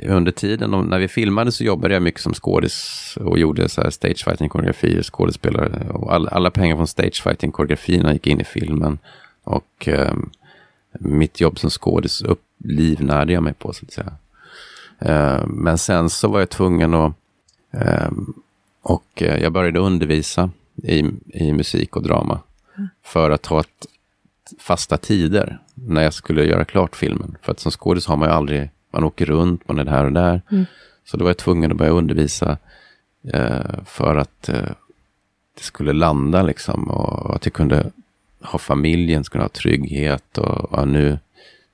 under 0.02 0.32
tiden, 0.32 0.70
när 0.70 0.98
vi 0.98 1.08
filmade 1.08 1.52
så 1.52 1.64
jobbade 1.64 1.94
jag 1.94 2.02
mycket 2.02 2.20
som 2.20 2.34
skådis 2.34 3.18
och 3.20 3.38
gjorde 3.38 3.68
så 3.68 3.82
här 3.82 3.90
stagefighting-koreografier, 3.90 5.02
skådespelare. 5.02 5.88
Och 5.90 6.14
all, 6.14 6.28
alla 6.28 6.50
pengar 6.50 6.76
från 6.76 6.86
stagefighting-koreografierna 6.86 8.12
gick 8.12 8.26
in 8.26 8.40
i 8.40 8.44
filmen. 8.44 8.98
Och 9.44 9.88
eh, 9.88 10.14
mitt 10.92 11.40
jobb 11.40 11.58
som 11.58 11.70
skådis 11.70 12.22
upp, 12.22 12.42
livnärde 12.58 13.32
jag 13.32 13.42
mig 13.42 13.54
på, 13.54 13.72
så 13.72 13.84
att 13.84 13.92
säga. 13.92 14.12
Eh, 14.98 15.46
men 15.46 15.78
sen 15.78 16.10
så 16.10 16.28
var 16.28 16.38
jag 16.38 16.50
tvungen 16.50 16.94
att... 16.94 17.12
Eh, 17.70 18.10
och 18.82 19.22
jag 19.22 19.52
började 19.52 19.78
undervisa 19.78 20.50
i, 20.82 21.04
i 21.26 21.52
musik 21.52 21.96
och 21.96 22.02
drama. 22.02 22.40
För 23.02 23.30
att 23.30 23.46
ha 23.46 23.60
ett, 23.60 23.86
fasta 24.58 24.96
tider 24.96 25.58
när 25.76 26.02
jag 26.02 26.14
skulle 26.14 26.44
göra 26.44 26.64
klart 26.64 26.96
filmen. 26.96 27.36
För 27.42 27.52
att 27.52 27.60
som 27.60 27.72
skådis 27.72 28.06
har 28.06 28.16
man 28.16 28.28
ju 28.28 28.34
aldrig, 28.34 28.70
man 28.90 29.04
åker 29.04 29.26
runt, 29.26 29.68
man 29.68 29.78
är 29.78 29.86
här 29.86 30.04
och 30.04 30.12
där. 30.12 30.42
Så 31.04 31.16
då 31.16 31.24
var 31.24 31.30
jag 31.30 31.36
tvungen 31.36 31.70
att 31.70 31.76
börja 31.76 31.90
undervisa 31.92 32.58
eh, 33.32 33.84
för 33.84 34.16
att 34.16 34.48
eh, 34.48 34.70
det 35.56 35.62
skulle 35.62 35.92
landa 35.92 36.42
liksom. 36.42 36.90
Och 36.90 37.36
att 37.36 37.46
jag 37.46 37.52
kunde 37.52 37.90
ha 38.40 38.58
familjen, 38.58 39.24
skulle 39.24 39.44
ha 39.44 39.48
trygghet 39.48 40.38
och, 40.38 40.72
och 40.72 40.88
nu, 40.88 41.18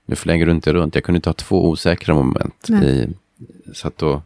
nu 0.07 0.17
flänger 0.17 0.47
du 0.47 0.53
inte 0.53 0.73
runt. 0.73 0.95
Jag 0.95 1.05
kunde 1.05 1.17
inte 1.17 1.29
ha 1.29 1.35
två 1.35 1.69
osäkra 1.69 2.15
moment. 2.15 2.71
I, 2.71 3.09
så 3.73 3.89
att 3.89 3.99
då, 3.99 4.23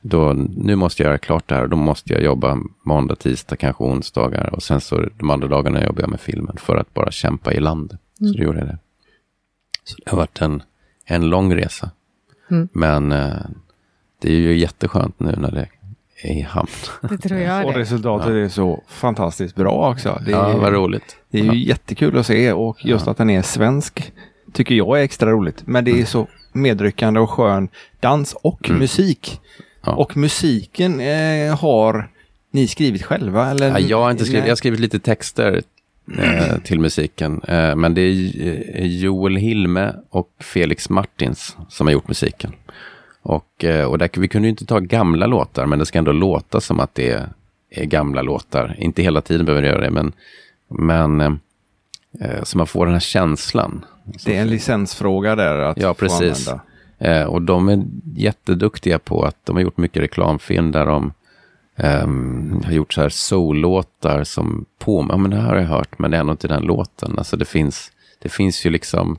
då, 0.00 0.32
nu 0.56 0.76
måste 0.76 1.02
jag 1.02 1.08
göra 1.08 1.18
klart 1.18 1.48
det 1.48 1.54
här 1.54 1.62
och 1.62 1.68
då 1.68 1.76
måste 1.76 2.12
jag 2.12 2.22
jobba 2.22 2.58
måndag, 2.82 3.16
tisdag, 3.16 3.56
kanske 3.56 3.84
onsdagar 3.84 4.54
och 4.54 4.62
sen 4.62 4.80
så 4.80 5.08
de 5.18 5.30
andra 5.30 5.48
dagarna 5.48 5.84
jobbar 5.84 6.00
jag 6.00 6.10
med 6.10 6.20
filmen 6.20 6.56
för 6.56 6.76
att 6.76 6.94
bara 6.94 7.10
kämpa 7.10 7.52
i 7.52 7.60
land. 7.60 7.98
Så 8.18 8.38
då 8.38 8.42
gjorde 8.44 8.58
jag 8.58 8.68
det. 8.68 8.78
Så 9.84 9.96
det 10.04 10.10
har 10.10 10.16
varit 10.16 10.40
en, 10.40 10.62
en 11.04 11.30
lång 11.30 11.54
resa. 11.56 11.90
Mm. 12.50 12.68
Men 12.72 13.12
eh, 13.12 13.32
det 14.18 14.28
är 14.32 14.36
ju 14.36 14.58
jätteskönt 14.58 15.20
nu 15.20 15.34
när 15.38 15.50
det 15.50 15.68
är 16.22 16.32
i 16.38 16.40
hamn. 16.40 16.68
Det 17.08 17.18
tror 17.18 17.40
jag 17.40 17.66
Och 17.66 17.72
det. 17.72 17.78
resultatet 17.78 18.28
är 18.28 18.48
så 18.48 18.82
fantastiskt 18.88 19.54
bra 19.54 19.90
också. 19.90 20.22
Det 20.26 20.32
är, 20.32 20.36
ja, 20.36 20.56
vad 20.56 20.72
roligt. 20.72 21.16
det 21.30 21.38
är 21.40 21.44
ju 21.44 21.64
jättekul 21.64 22.18
att 22.18 22.26
se 22.26 22.52
och 22.52 22.84
just 22.84 23.08
att 23.08 23.16
den 23.16 23.30
är 23.30 23.42
svensk 23.42 24.12
tycker 24.52 24.74
jag 24.74 24.98
är 25.00 25.02
extra 25.02 25.30
roligt. 25.30 25.62
Men 25.66 25.84
det 25.84 26.00
är 26.00 26.04
så 26.04 26.26
medryckande 26.52 27.20
och 27.20 27.30
skön 27.30 27.68
dans 28.00 28.32
och 28.42 28.70
musik. 28.70 29.40
Mm. 29.40 29.62
Ja. 29.84 29.92
Och 29.92 30.16
musiken 30.16 31.00
eh, 31.00 31.58
har 31.58 32.10
ni 32.50 32.68
skrivit 32.68 33.02
själva? 33.02 33.50
Eller? 33.50 33.70
Ja, 33.70 33.78
jag 33.78 34.02
har 34.02 34.10
inte 34.10 34.24
skrivit, 34.24 34.40
Nej. 34.40 34.48
jag 34.48 34.52
har 34.52 34.56
skrivit 34.56 34.80
lite 34.80 34.98
texter 34.98 35.62
eh, 36.18 36.58
till 36.58 36.80
musiken. 36.80 37.40
Eh, 37.48 37.76
men 37.76 37.94
det 37.94 38.00
är 38.00 38.46
eh, 38.80 38.86
Joel 38.86 39.36
Hilme 39.36 39.94
och 40.10 40.30
Felix 40.40 40.90
Martins 40.90 41.56
som 41.68 41.86
har 41.86 41.92
gjort 41.92 42.08
musiken. 42.08 42.52
Och, 43.22 43.64
eh, 43.64 43.84
och 43.84 43.98
där, 43.98 44.10
vi 44.16 44.28
kunde 44.28 44.48
ju 44.48 44.50
inte 44.50 44.66
ta 44.66 44.78
gamla 44.78 45.26
låtar, 45.26 45.66
men 45.66 45.78
det 45.78 45.86
ska 45.86 45.98
ändå 45.98 46.12
låta 46.12 46.60
som 46.60 46.80
att 46.80 46.94
det 46.94 47.10
är, 47.10 47.28
är 47.70 47.84
gamla 47.84 48.22
låtar. 48.22 48.76
Inte 48.78 49.02
hela 49.02 49.20
tiden 49.20 49.46
behöver 49.46 49.62
det 49.62 49.68
göra 49.68 49.80
det, 49.80 49.90
men, 49.90 50.12
men 50.68 51.20
eh, 52.20 52.42
så 52.42 52.58
man 52.58 52.66
får 52.66 52.86
den 52.86 52.92
här 52.94 53.00
känslan. 53.00 53.84
Det 54.24 54.36
är 54.36 54.40
en 54.42 54.50
licensfråga 54.50 55.36
där 55.36 55.58
att 55.58 55.76
Ja, 55.80 55.88
få 55.94 55.94
precis. 55.94 56.48
använda. 56.48 56.62
Eh, 56.98 57.24
och 57.26 57.42
de 57.42 57.68
är 57.68 57.84
jätteduktiga 58.16 58.98
på 58.98 59.24
att 59.24 59.36
de 59.44 59.56
har 59.56 59.62
gjort 59.62 59.76
mycket 59.76 60.02
reklamfilm 60.02 60.72
där 60.72 60.86
de 60.86 61.12
ehm, 61.76 62.62
har 62.64 62.72
gjort 62.72 62.92
så 62.92 63.00
här 63.00 63.08
soul-låtar 63.08 64.24
som 64.24 64.64
på 64.78 65.06
ja, 65.08 65.16
men 65.16 65.30
det 65.30 65.36
här 65.36 65.48
har 65.48 65.56
jag 65.56 65.68
hört, 65.68 65.98
men 65.98 66.10
det 66.10 66.16
är 66.16 66.20
ändå 66.20 66.32
inte 66.32 66.48
den 66.48 66.62
låten. 66.62 67.18
Alltså 67.18 67.36
det 67.36 67.44
finns, 67.44 67.92
det 68.18 68.28
finns 68.28 68.66
ju 68.66 68.70
liksom 68.70 69.18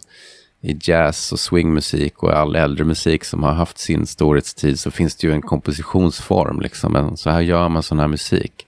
i 0.66 0.80
jazz 0.82 1.32
och 1.32 1.39
swingmusik 1.39 2.24
och 2.24 2.38
all 2.38 2.56
äldre 2.56 2.86
musik 2.86 3.24
som 3.24 3.44
har 3.44 3.54
haft 3.54 3.78
sin 3.78 4.06
storhetstid 4.06 4.80
så 4.80 4.92
finns 4.92 5.16
det 5.16 5.28
ju 5.28 5.34
en 5.34 5.42
kompositionsform. 5.42 6.62
Liksom. 6.62 6.94
Men 6.94 7.18
så 7.18 7.30
här 7.30 7.42
gör 7.42 7.70
man 7.70 7.84
sån 7.84 8.00
här 8.00 8.08
musik. 8.08 8.68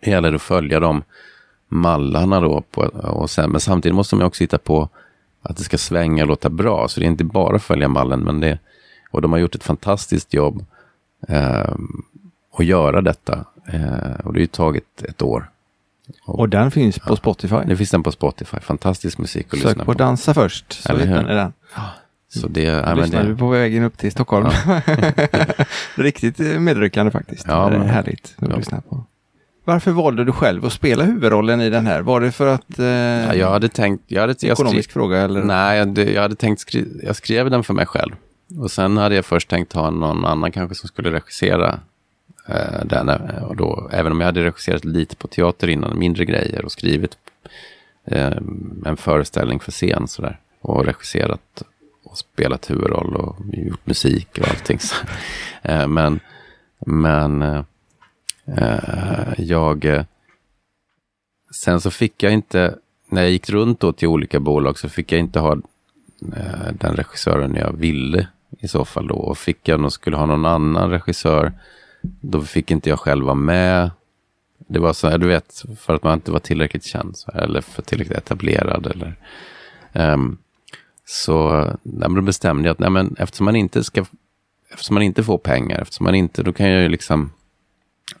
Det 0.00 0.10
gäller 0.10 0.32
att 0.32 0.42
följa 0.42 0.80
de 0.80 1.02
mallarna 1.68 2.40
då. 2.40 2.62
På, 2.70 2.82
och 2.82 3.30
sen, 3.30 3.50
men 3.50 3.60
samtidigt 3.60 3.94
måste 3.94 4.16
man 4.16 4.26
också 4.26 4.44
hitta 4.44 4.58
på 4.58 4.88
att 5.42 5.56
det 5.56 5.62
ska 5.62 5.78
svänga 5.78 6.22
och 6.22 6.28
låta 6.28 6.50
bra. 6.50 6.88
Så 6.88 7.00
det 7.00 7.06
är 7.06 7.08
inte 7.08 7.24
bara 7.24 7.56
att 7.56 7.62
följa 7.62 7.88
mallen. 7.88 8.20
Men 8.20 8.40
det, 8.40 8.58
och 9.10 9.22
de 9.22 9.32
har 9.32 9.38
gjort 9.38 9.54
ett 9.54 9.64
fantastiskt 9.64 10.34
jobb 10.34 10.64
eh, 11.28 11.74
att 12.52 12.64
göra 12.64 13.00
detta. 13.00 13.44
Eh, 13.66 13.80
och 14.24 14.32
det 14.32 14.38
har 14.38 14.40
ju 14.40 14.46
tagit 14.46 15.02
ett 15.02 15.22
år. 15.22 15.48
Och 16.24 16.48
den 16.48 16.70
finns 16.70 16.98
på 16.98 17.16
Spotify. 17.16 17.56
Nu 17.66 17.76
finns 17.76 17.90
den 17.90 18.02
på 18.02 18.12
Spotify. 18.12 18.56
Fantastisk 18.60 19.18
musik 19.18 19.46
att 19.46 19.58
Sök 19.58 19.64
lyssna 19.68 19.84
på 19.84 19.92
på. 19.92 19.98
Dansa 19.98 20.34
först 20.34 20.72
så 20.72 20.92
Eller 20.92 21.06
hittar 21.06 21.22
ni 21.22 21.34
den. 21.34 21.52
Så 22.28 22.48
det, 22.48 22.62
ja, 22.62 22.94
du 22.94 23.02
det, 23.02 23.36
på 23.36 23.48
vägen 23.48 23.84
upp 23.84 23.98
till 23.98 24.12
Stockholm. 24.12 24.46
Riktigt 25.94 26.40
eh, 26.40 26.46
medryckande 26.46 27.10
faktiskt. 27.12 27.44
Ja, 27.48 27.68
det 27.70 27.78
men- 27.78 27.88
härligt 27.88 28.34
att 28.38 28.48
ja. 28.50 28.56
lyssna 28.56 28.80
på. 28.80 29.04
Varför 29.64 29.90
valde 29.90 30.24
du 30.24 30.32
själv 30.32 30.64
att 30.64 30.72
spela 30.72 31.04
huvudrollen 31.04 31.60
i 31.60 31.70
den 31.70 31.86
här? 31.86 32.02
Var 32.02 32.20
det 32.20 32.32
för 32.32 32.46
att... 32.46 32.78
Eh, 32.78 32.86
Ja, 32.86 33.34
jag 33.34 33.50
hade 33.50 33.68
tänkt... 33.68 34.04
Jag 34.06 34.20
hade, 34.20 34.34
jag 34.40 34.52
ekonomisk 34.52 34.92
fråga 34.92 35.18
eller? 35.18 35.42
Nej, 35.42 35.78
jag, 35.78 35.88
det- 35.88 36.12
jag 36.12 36.22
hade 36.22 36.34
tänkt 36.34 36.60
skri, 36.60 37.00
jag 37.02 37.16
skrev 37.16 37.50
den 37.50 37.64
för 37.64 37.74
mig 37.74 37.86
själv. 37.86 38.12
Och 38.58 38.70
sen 38.70 38.96
hade 38.96 39.14
jag 39.14 39.24
först 39.24 39.48
tänkt 39.48 39.72
ha 39.72 39.90
någon 39.90 40.24
annan 40.24 40.52
kanske 40.52 40.74
som 40.74 40.88
skulle 40.88 41.12
regissera 41.12 41.80
eh, 42.48 42.84
där, 42.84 43.44
Och 43.48 43.56
då, 43.56 43.88
även 43.92 44.12
om 44.12 44.20
jag 44.20 44.26
hade 44.26 44.44
regisserat 44.44 44.84
lite 44.84 45.16
på 45.16 45.28
teater 45.28 45.68
innan, 45.68 45.98
mindre 45.98 46.24
grejer 46.24 46.64
och 46.64 46.72
skrivit 46.72 47.18
eh, 48.04 48.36
en 48.86 48.96
föreställning 48.96 49.60
för 49.60 49.72
scen 49.72 50.08
sådär. 50.08 50.40
Och 50.60 50.84
regisserat 50.84 51.62
och 52.04 52.18
spelat 52.18 52.70
huvudroll 52.70 53.16
och 53.16 53.36
gjort 53.52 53.86
musik 53.86 54.38
och 54.40 54.48
allting. 54.48 54.78
Så. 54.78 54.96
Eh, 55.64 55.88
men 55.88 56.20
men 56.86 57.42
eh, 58.46 59.32
jag... 59.38 59.84
Eh, 59.84 60.04
sen 61.54 61.80
så 61.80 61.90
fick 61.90 62.22
jag 62.22 62.32
inte, 62.32 62.78
när 63.08 63.22
jag 63.22 63.30
gick 63.30 63.50
runt 63.50 63.80
då 63.80 63.92
till 63.92 64.08
olika 64.08 64.40
bolag 64.40 64.78
så 64.78 64.88
fick 64.88 65.12
jag 65.12 65.18
inte 65.18 65.40
ha 65.40 65.52
eh, 66.36 66.72
den 66.72 66.96
regissören 66.96 67.54
jag 67.54 67.72
ville 67.72 68.28
i 68.58 68.68
så 68.68 68.84
fall 68.84 69.06
då. 69.06 69.14
Och 69.14 69.38
fick 69.38 69.68
jag 69.68 69.92
skulle 69.92 70.16
ha 70.16 70.26
någon 70.26 70.46
annan 70.46 70.90
regissör, 70.90 71.52
då 72.02 72.40
fick 72.40 72.70
inte 72.70 72.90
jag 72.90 73.00
själv 73.00 73.24
vara 73.24 73.34
med. 73.34 73.90
Det 74.58 74.78
var 74.78 74.92
så 74.92 75.08
här, 75.08 75.18
du 75.18 75.26
vet, 75.26 75.64
för 75.78 75.94
att 75.94 76.02
man 76.02 76.14
inte 76.14 76.30
var 76.30 76.38
tillräckligt 76.38 76.84
känd 76.84 77.16
här, 77.34 77.40
eller 77.40 77.60
för 77.60 77.82
tillräckligt 77.82 78.18
etablerad. 78.18 78.86
Eller, 78.86 79.16
um, 79.92 80.38
så 81.04 81.66
nej, 81.82 82.08
då 82.08 82.20
bestämde 82.20 82.68
jag 82.68 82.72
att 82.72 82.78
nej, 82.78 82.90
men 82.90 83.16
eftersom 83.18 83.44
man 83.44 83.56
inte 83.56 83.84
ska 83.84 84.04
eftersom 84.72 84.94
man 84.94 85.02
inte 85.02 85.22
får 85.22 85.38
pengar, 85.38 85.80
eftersom 85.80 86.04
man 86.04 86.14
inte, 86.14 86.42
då 86.42 86.52
kan 86.52 86.70
jag 86.70 86.82
ju 86.82 86.88
liksom, 86.88 87.30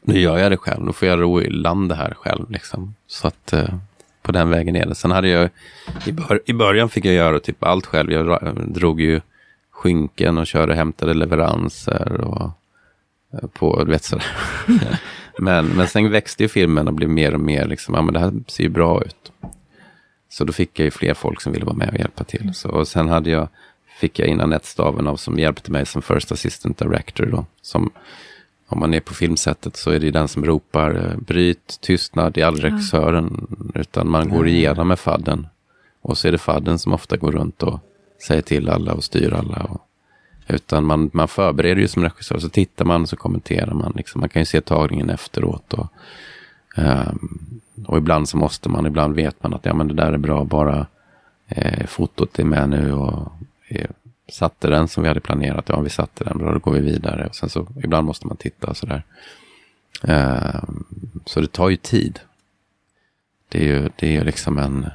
nu 0.02 0.20
gör 0.20 0.38
jag 0.38 0.52
det 0.52 0.56
själv, 0.56 0.84
då 0.84 0.92
får 0.92 1.08
jag 1.08 1.20
ro 1.20 1.40
i 1.40 1.50
land 1.50 1.88
det 1.88 1.94
här 1.94 2.14
själv. 2.14 2.50
Liksom. 2.50 2.94
Så 3.06 3.26
att 3.28 3.52
uh, 3.52 3.74
på 4.22 4.32
den 4.32 4.50
vägen 4.50 4.76
är 4.76 4.86
det. 4.86 4.94
Sen 4.94 5.10
hade 5.10 5.28
jag, 5.28 5.50
i, 6.06 6.12
bör, 6.12 6.40
i 6.46 6.52
början 6.52 6.88
fick 6.88 7.04
jag 7.04 7.14
göra 7.14 7.40
typ 7.40 7.64
allt 7.64 7.86
själv. 7.86 8.12
Jag 8.12 8.42
eh, 8.42 8.52
drog 8.52 9.00
ju 9.00 9.20
skynken 9.70 10.38
och 10.38 10.46
körde 10.46 10.72
och 10.72 10.78
hämtade 10.78 11.14
leveranser 11.14 12.20
och 12.20 12.50
på, 13.52 13.84
du 13.84 13.90
vet 13.90 14.04
sådär. 14.04 14.26
men, 15.38 15.66
men 15.66 15.88
sen 15.88 16.10
växte 16.10 16.42
ju 16.42 16.48
filmen 16.48 16.88
och 16.88 16.94
blev 16.94 17.10
mer 17.10 17.34
och 17.34 17.40
mer 17.40 17.66
liksom, 17.66 17.94
ja 17.94 18.02
men 18.02 18.14
det 18.14 18.20
här 18.20 18.32
ser 18.46 18.64
ju 18.64 18.68
bra 18.68 19.02
ut. 19.02 19.32
Så 20.28 20.44
då 20.44 20.52
fick 20.52 20.78
jag 20.78 20.84
ju 20.84 20.90
fler 20.90 21.14
folk 21.14 21.40
som 21.40 21.52
ville 21.52 21.64
vara 21.64 21.76
med 21.76 21.88
och 21.88 21.98
hjälpa 21.98 22.24
till. 22.24 22.54
Så, 22.54 22.68
och 22.68 22.88
sen 22.88 23.08
hade 23.08 23.30
jag, 23.30 23.48
fick 24.00 24.18
jag 24.18 24.28
in 24.28 24.40
Anette 24.40 24.66
Stavenov 24.66 25.16
som 25.16 25.38
hjälpte 25.38 25.70
mig 25.72 25.86
som 25.86 26.02
First 26.02 26.32
Assistant 26.32 26.78
Director. 26.78 27.26
Då, 27.26 27.44
som, 27.62 27.90
om 28.66 28.78
man 28.78 28.94
är 28.94 29.00
på 29.00 29.14
filmsättet 29.14 29.76
så 29.76 29.90
är 29.90 30.00
det 30.00 30.10
den 30.10 30.28
som 30.28 30.44
ropar 30.44 30.94
eh, 30.94 31.16
bryt, 31.16 31.78
tystnad, 31.80 32.32
det 32.32 32.40
är 32.40 32.46
aldrig 32.46 32.72
regissören. 32.72 33.46
Utan 33.74 34.10
man 34.10 34.28
går 34.28 34.48
igenom 34.48 34.88
med 34.88 34.98
fadden. 34.98 35.46
Och 36.02 36.18
så 36.18 36.28
är 36.28 36.32
det 36.32 36.38
fadden 36.38 36.78
som 36.78 36.92
ofta 36.92 37.16
går 37.16 37.32
runt 37.32 37.62
och 37.62 37.80
säger 38.26 38.42
till 38.42 38.68
alla 38.68 38.92
och 38.92 39.04
styr 39.04 39.32
alla. 39.32 39.56
Och, 39.56 39.80
utan 40.46 40.84
man, 40.84 41.10
man 41.12 41.28
förbereder 41.28 41.80
ju 41.80 41.88
som 41.88 42.02
regissör, 42.02 42.38
så 42.38 42.48
tittar 42.48 42.84
man 42.84 43.02
och 43.02 43.08
så 43.08 43.16
kommenterar 43.16 43.74
man. 43.74 43.92
Liksom. 43.96 44.20
Man 44.20 44.28
kan 44.28 44.42
ju 44.42 44.46
se 44.46 44.60
tagningen 44.60 45.10
efteråt. 45.10 45.74
Och, 45.74 45.86
um, 46.76 47.60
och 47.86 47.98
ibland 47.98 48.28
så 48.28 48.36
måste 48.36 48.68
man, 48.68 48.86
ibland 48.86 49.14
vet 49.14 49.42
man 49.42 49.54
att 49.54 49.64
ja, 49.64 49.74
men 49.74 49.88
det 49.88 49.94
där 49.94 50.12
är 50.12 50.18
bra, 50.18 50.44
bara 50.44 50.86
eh, 51.48 51.86
fotot 51.86 52.38
är 52.38 52.44
med 52.44 52.68
nu 52.68 52.92
och 52.92 53.32
eh, 53.68 53.90
satte 54.28 54.68
den 54.68 54.88
som 54.88 55.02
vi 55.02 55.08
hade 55.08 55.20
planerat. 55.20 55.68
Ja, 55.68 55.80
vi 55.80 55.90
satte 55.90 56.24
den, 56.24 56.38
bra, 56.38 56.52
då 56.52 56.58
går 56.58 56.72
vi 56.72 56.80
vidare. 56.80 57.26
Och 57.26 57.34
sen 57.34 57.48
så 57.48 57.66
ibland 57.84 58.06
måste 58.06 58.26
man 58.26 58.36
titta 58.36 58.66
och 58.66 58.76
sådär. 58.76 59.02
Um, 60.02 60.84
så 61.24 61.40
det 61.40 61.52
tar 61.52 61.68
ju 61.68 61.76
tid. 61.76 62.20
Det 63.48 63.58
är 63.58 63.64
ju, 63.64 63.90
det 63.96 64.06
är 64.06 64.10
ju 64.10 64.24
liksom 64.24 64.58
en... 64.58 64.86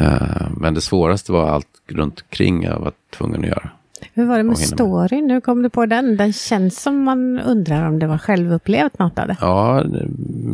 Uh, 0.00 0.48
men 0.56 0.74
det 0.74 0.80
svåraste 0.80 1.32
var 1.32 1.48
allt 1.48 1.68
runt 1.86 2.22
omkring 2.22 2.62
jag 2.62 2.78
var 2.78 2.92
tvungen 3.10 3.40
att 3.40 3.48
göra. 3.48 3.70
Hur 4.14 4.26
var 4.26 4.36
det 4.36 4.42
med 4.42 4.58
storyn? 4.58 5.26
Nu 5.26 5.40
kom 5.40 5.62
du 5.62 5.68
på 5.68 5.86
den. 5.86 6.16
Den 6.16 6.32
känns 6.32 6.82
som 6.82 7.02
man 7.02 7.40
undrar 7.40 7.88
om 7.88 7.98
det 7.98 8.06
var 8.06 8.18
självupplevt 8.18 8.98
något 8.98 9.18
av 9.18 9.28
det. 9.28 9.36
Ja, 9.40 9.84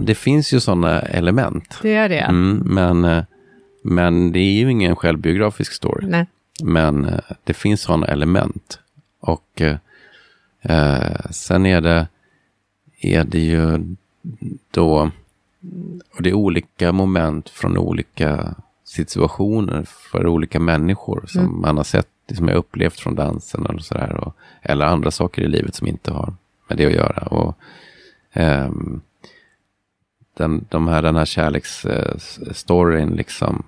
det, 0.06 0.14
finns 0.14 0.52
ju 0.52 0.60
sådana 0.60 1.00
element. 1.00 1.78
Det 1.82 1.90
gör 1.90 2.08
det. 2.08 2.20
Mm, 2.20 2.62
men, 2.64 3.04
eh, 3.04 3.24
men 3.82 4.32
det 4.32 4.38
är 4.38 4.52
ju 4.52 4.70
ingen 4.70 4.96
självbiografisk 4.96 5.72
story. 5.72 6.06
Nej. 6.06 6.26
Men 6.62 7.04
eh, 7.04 7.20
det 7.44 7.54
finns 7.54 7.80
sådana 7.80 8.06
element. 8.06 8.78
Och 9.20 9.60
eh, 9.60 9.76
eh, 10.62 11.30
sen 11.30 11.66
är 11.66 11.80
det, 11.80 12.06
är 13.00 13.24
det 13.24 13.40
ju 13.40 13.96
då, 14.70 15.10
och 16.16 16.22
det 16.22 16.30
är 16.30 16.34
olika 16.34 16.92
moment 16.92 17.48
från 17.48 17.78
olika 17.78 18.54
situationer 18.84 19.84
för 20.12 20.26
olika 20.26 20.60
människor 20.60 21.24
som 21.28 21.60
man 21.60 21.76
har 21.76 21.84
sett, 21.84 22.08
som 22.34 22.48
jag 22.48 22.56
upplevt 22.56 23.00
från 23.00 23.14
dansen 23.14 23.66
eller 23.66 23.80
sådär. 23.80 24.16
Och, 24.16 24.36
eller 24.62 24.86
andra 24.86 25.10
saker 25.10 25.42
i 25.42 25.48
livet 25.48 25.74
som 25.74 25.86
inte 25.86 26.12
har 26.12 26.34
med 26.68 26.78
det 26.78 26.86
att 26.86 26.92
göra. 26.92 27.26
Och, 27.26 27.56
ehm, 28.32 29.00
den, 30.34 30.66
de 30.68 30.88
här, 30.88 31.02
den 31.02 31.16
här 31.16 31.24
kärleksstoryn 31.24 33.10
liksom, 33.10 33.62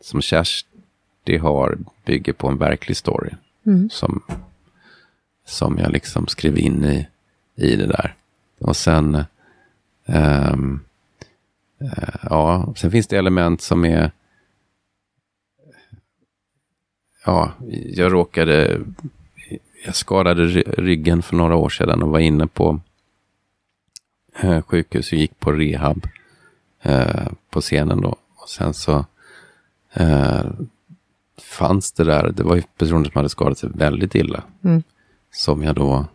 som 0.00 0.20
Kersti 0.20 1.36
har 1.40 1.78
bygger 2.04 2.32
på 2.32 2.48
en 2.48 2.58
verklig 2.58 2.96
story. 2.96 3.30
Mm. 3.66 3.90
Som, 3.90 4.22
som 5.46 5.78
jag 5.78 5.92
liksom 5.92 6.26
skrev 6.26 6.58
in 6.58 6.84
i, 6.84 7.08
i 7.56 7.76
det 7.76 7.86
där. 7.86 8.14
Och 8.58 8.76
sen, 8.76 9.24
ehm, 10.06 10.80
eh, 11.80 12.14
ja, 12.22 12.72
sen 12.76 12.90
finns 12.90 13.06
det 13.06 13.16
element 13.16 13.62
som 13.62 13.84
är, 13.84 14.10
ja, 17.24 17.52
jag 17.86 18.12
råkade, 18.12 18.80
jag 19.84 19.94
skadade 19.94 20.46
ry- 20.46 20.74
ryggen 20.78 21.22
för 21.22 21.36
några 21.36 21.56
år 21.56 21.68
sedan 21.68 22.02
och 22.02 22.08
var 22.10 22.18
inne 22.18 22.46
på 22.46 22.80
eh, 24.40 24.62
sjukhus 24.62 25.12
och 25.12 25.18
gick 25.18 25.40
på 25.40 25.52
rehab 25.52 26.06
eh, 26.82 27.26
på 27.50 27.60
scenen 27.60 28.00
då. 28.00 28.16
Och 28.36 28.48
sen 28.48 28.74
så 28.74 29.04
eh, 29.92 30.44
fanns 31.38 31.92
det 31.92 32.04
där, 32.04 32.32
det 32.36 32.42
var 32.42 32.56
ju 32.56 32.62
personer 32.78 33.04
som 33.04 33.12
hade 33.14 33.28
skadat 33.28 33.58
sig 33.58 33.70
väldigt 33.74 34.14
illa. 34.14 34.42
Mm. 34.64 34.82
Som 35.30 35.62
jag 35.62 35.74
då 35.74 36.06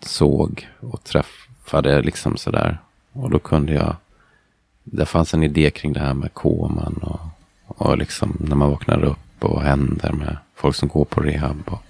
såg 0.00 0.68
och 0.80 1.04
träffade 1.04 2.02
liksom 2.02 2.36
sådär. 2.36 2.78
Och 3.12 3.30
då 3.30 3.38
kunde 3.38 3.72
jag, 3.72 3.96
det 4.84 5.06
fanns 5.06 5.34
en 5.34 5.42
idé 5.42 5.70
kring 5.70 5.92
det 5.92 6.00
här 6.00 6.14
med 6.14 6.34
koman 6.34 6.94
och, 7.02 7.20
och 7.66 7.98
liksom 7.98 8.36
när 8.40 8.56
man 8.56 8.70
vaknar 8.70 9.04
upp 9.04 9.18
och 9.42 9.54
vad 9.54 9.62
händer 9.62 10.12
med 10.12 10.36
folk 10.54 10.76
som 10.76 10.88
går 10.88 11.04
på 11.04 11.20
rehab. 11.20 11.62
Och, 11.66 11.82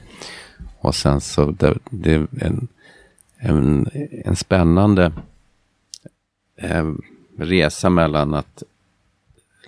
och 0.79 0.95
sen 0.95 1.21
så, 1.21 1.51
det, 1.51 1.79
det 1.91 2.15
är 2.15 2.27
en, 2.41 2.69
en, 3.37 3.91
en 4.25 4.37
spännande 4.37 5.13
eh, 6.57 6.93
resa 7.39 7.91
mellan 7.91 8.35
att 8.35 8.63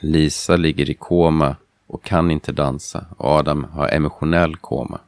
Lisa 0.01 0.57
ligger 0.57 0.90
i 0.90 0.94
koma 0.94 1.57
och 1.87 2.03
kan 2.03 2.31
inte 2.31 2.53
dansa. 2.53 3.05
Och 3.16 3.31
Adam 3.31 3.64
har 3.64 3.88
emotionell 3.88 4.57
koma. 4.57 5.01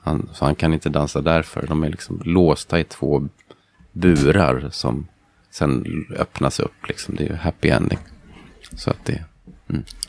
Han, 0.00 0.28
så 0.32 0.44
han 0.44 0.54
kan 0.54 0.74
inte 0.74 0.88
dansa 0.88 1.20
därför. 1.20 1.66
De 1.66 1.84
är 1.84 1.90
liksom 1.90 2.20
låsta 2.24 2.80
i 2.80 2.84
två 2.84 3.28
burar 3.92 4.68
som 4.72 5.06
sen 5.50 6.06
öppnas 6.16 6.60
upp. 6.60 6.88
Liksom. 6.88 7.14
Det 7.14 7.24
är 7.24 7.28
ju 7.28 7.34
happy 7.34 7.68
ending. 7.68 7.98
Så 8.72 8.90
att 8.90 9.04
det, 9.04 9.24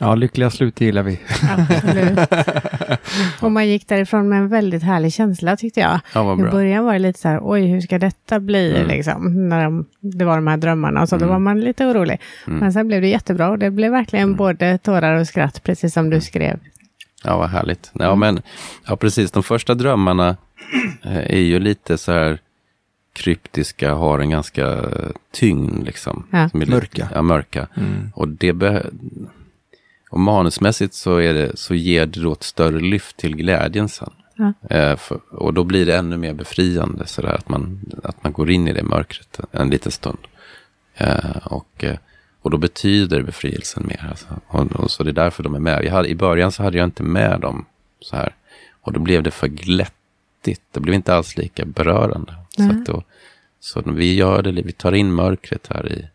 Ja, 0.00 0.14
lyckliga 0.14 0.50
slut 0.50 0.80
gillar 0.80 1.02
vi. 1.02 1.20
Absolut. 1.58 2.18
Och 3.40 3.52
man 3.52 3.68
gick 3.68 3.88
därifrån 3.88 4.28
med 4.28 4.38
en 4.38 4.48
väldigt 4.48 4.82
härlig 4.82 5.12
känsla 5.12 5.56
tyckte 5.56 5.80
jag. 5.80 6.00
ja, 6.14 6.22
vad 6.22 6.40
I 6.40 6.42
början 6.50 6.84
var 6.84 6.92
det 6.92 6.98
lite 6.98 7.18
så 7.20 7.28
här, 7.28 7.40
oj 7.42 7.66
hur 7.66 7.80
ska 7.80 7.98
detta 7.98 8.40
bli 8.40 8.74
Mm. 8.76 8.88
liksom. 8.88 9.48
När 9.48 9.64
de, 9.64 9.84
det 10.00 10.24
var 10.24 10.36
de 10.36 10.46
här 10.46 10.56
drömmarna, 10.56 11.06
så 11.06 11.16
då 11.16 11.26
var 11.26 11.38
man 11.38 11.60
lite 11.60 11.86
orolig. 11.86 12.20
Mm. 12.46 12.58
Men 12.58 12.72
sen 12.72 12.88
blev 12.88 13.00
det 13.02 13.08
jättebra 13.08 13.48
och 13.50 13.58
det 13.58 13.70
blev 13.70 13.92
verkligen 13.92 14.36
både 14.36 14.78
tårar 14.78 15.20
och 15.20 15.26
skratt, 15.26 15.62
precis 15.62 15.92
som 15.94 16.10
du 16.10 16.20
skrev. 16.20 16.58
Ja, 17.24 17.36
vad 17.38 17.48
härligt. 17.50 17.90
Ja, 17.92 18.14
men, 18.14 18.40
ja, 18.86 18.96
precis. 18.96 19.30
De 19.30 19.42
första 19.42 19.74
drömmarna 19.74 20.36
eh, 21.02 21.16
är 21.16 21.40
ju 21.40 21.58
lite 21.58 21.98
så 21.98 22.12
här 22.12 22.38
kryptiska, 23.12 23.94
har 23.94 24.18
en 24.18 24.30
ganska 24.30 24.66
eh, 24.72 25.10
tyngd 25.32 25.84
liksom. 25.86 26.26
Ja. 26.30 26.50
Lite- 26.54 26.70
Mörka. 26.70 27.08
Ja, 27.14 27.22
mörka. 27.22 27.66
Mm. 27.76 28.10
Och 28.14 28.28
det 28.28 28.52
och 30.10 30.20
manusmässigt 30.20 30.94
så, 30.94 31.16
är 31.16 31.34
det, 31.34 31.58
så 31.58 31.74
ger 31.74 32.06
det 32.06 32.20
då 32.20 32.32
ett 32.32 32.42
större 32.42 32.80
lyft 32.80 33.16
till 33.16 33.36
glädjen 33.36 33.88
sen. 33.88 34.10
Ja. 34.34 34.76
Eh, 34.76 34.96
för, 34.96 35.20
och 35.30 35.54
då 35.54 35.64
blir 35.64 35.86
det 35.86 35.96
ännu 35.96 36.16
mer 36.16 36.34
befriande 36.34 37.06
så 37.06 37.22
där, 37.22 37.32
att, 37.32 37.48
man, 37.48 37.80
att 38.02 38.22
man 38.22 38.32
går 38.32 38.50
in 38.50 38.68
i 38.68 38.72
det 38.72 38.82
mörkret 38.82 39.40
en 39.50 39.70
liten 39.70 39.92
stund. 39.92 40.18
Eh, 40.94 41.36
och, 41.44 41.84
eh, 41.84 41.96
och 42.42 42.50
då 42.50 42.56
betyder 42.56 43.22
befrielsen 43.22 43.86
mer. 43.86 44.06
Alltså. 44.10 44.26
Och, 44.46 44.72
och 44.72 44.90
så 44.90 45.02
det 45.02 45.10
är 45.10 45.12
därför 45.12 45.42
de 45.42 45.54
är 45.54 45.60
med. 45.60 45.84
Jag 45.84 45.92
hade, 45.92 46.08
I 46.08 46.14
början 46.14 46.52
så 46.52 46.62
hade 46.62 46.78
jag 46.78 46.84
inte 46.84 47.02
med 47.02 47.40
dem 47.40 47.64
så 48.00 48.16
här. 48.16 48.34
Och 48.80 48.92
då 48.92 49.00
blev 49.00 49.22
det 49.22 49.30
för 49.30 49.48
glättigt. 49.48 50.62
Det 50.72 50.80
blev 50.80 50.94
inte 50.94 51.14
alls 51.14 51.36
lika 51.36 51.64
berörande. 51.64 52.34
Så 52.56 52.62
Nej. 52.62 52.70
att 52.70 52.86
då, 52.86 53.02
Så 53.60 53.82
vi 53.86 54.14
gör 54.14 54.42
det, 54.42 54.52
vi 54.52 54.72
tar 54.72 54.92
in 54.92 55.14
mörkret 55.14 55.66
här 55.70 55.92
i. 55.92 56.08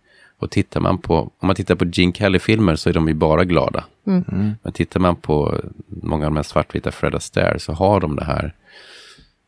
Och 0.43 0.51
tittar 0.51 0.79
man 0.79 0.97
på, 0.97 1.15
om 1.19 1.47
man 1.47 1.56
tittar 1.56 1.75
på 1.75 1.86
Gene 1.86 2.13
Kelly-filmer 2.13 2.75
så 2.75 2.89
är 2.89 2.93
de 2.93 3.08
ju 3.08 3.13
bara 3.13 3.43
glada. 3.43 3.84
Mm. 4.08 4.56
Men 4.63 4.73
tittar 4.73 4.99
man 4.99 5.15
på 5.15 5.62
många 5.88 6.25
av 6.25 6.32
de 6.32 6.36
här 6.36 6.43
svartvita 6.43 6.91
Fred 6.91 7.15
Astaire 7.15 7.60
så 7.60 7.73
har 7.73 7.99
de 7.99 8.15
det 8.15 8.25
här 8.25 8.53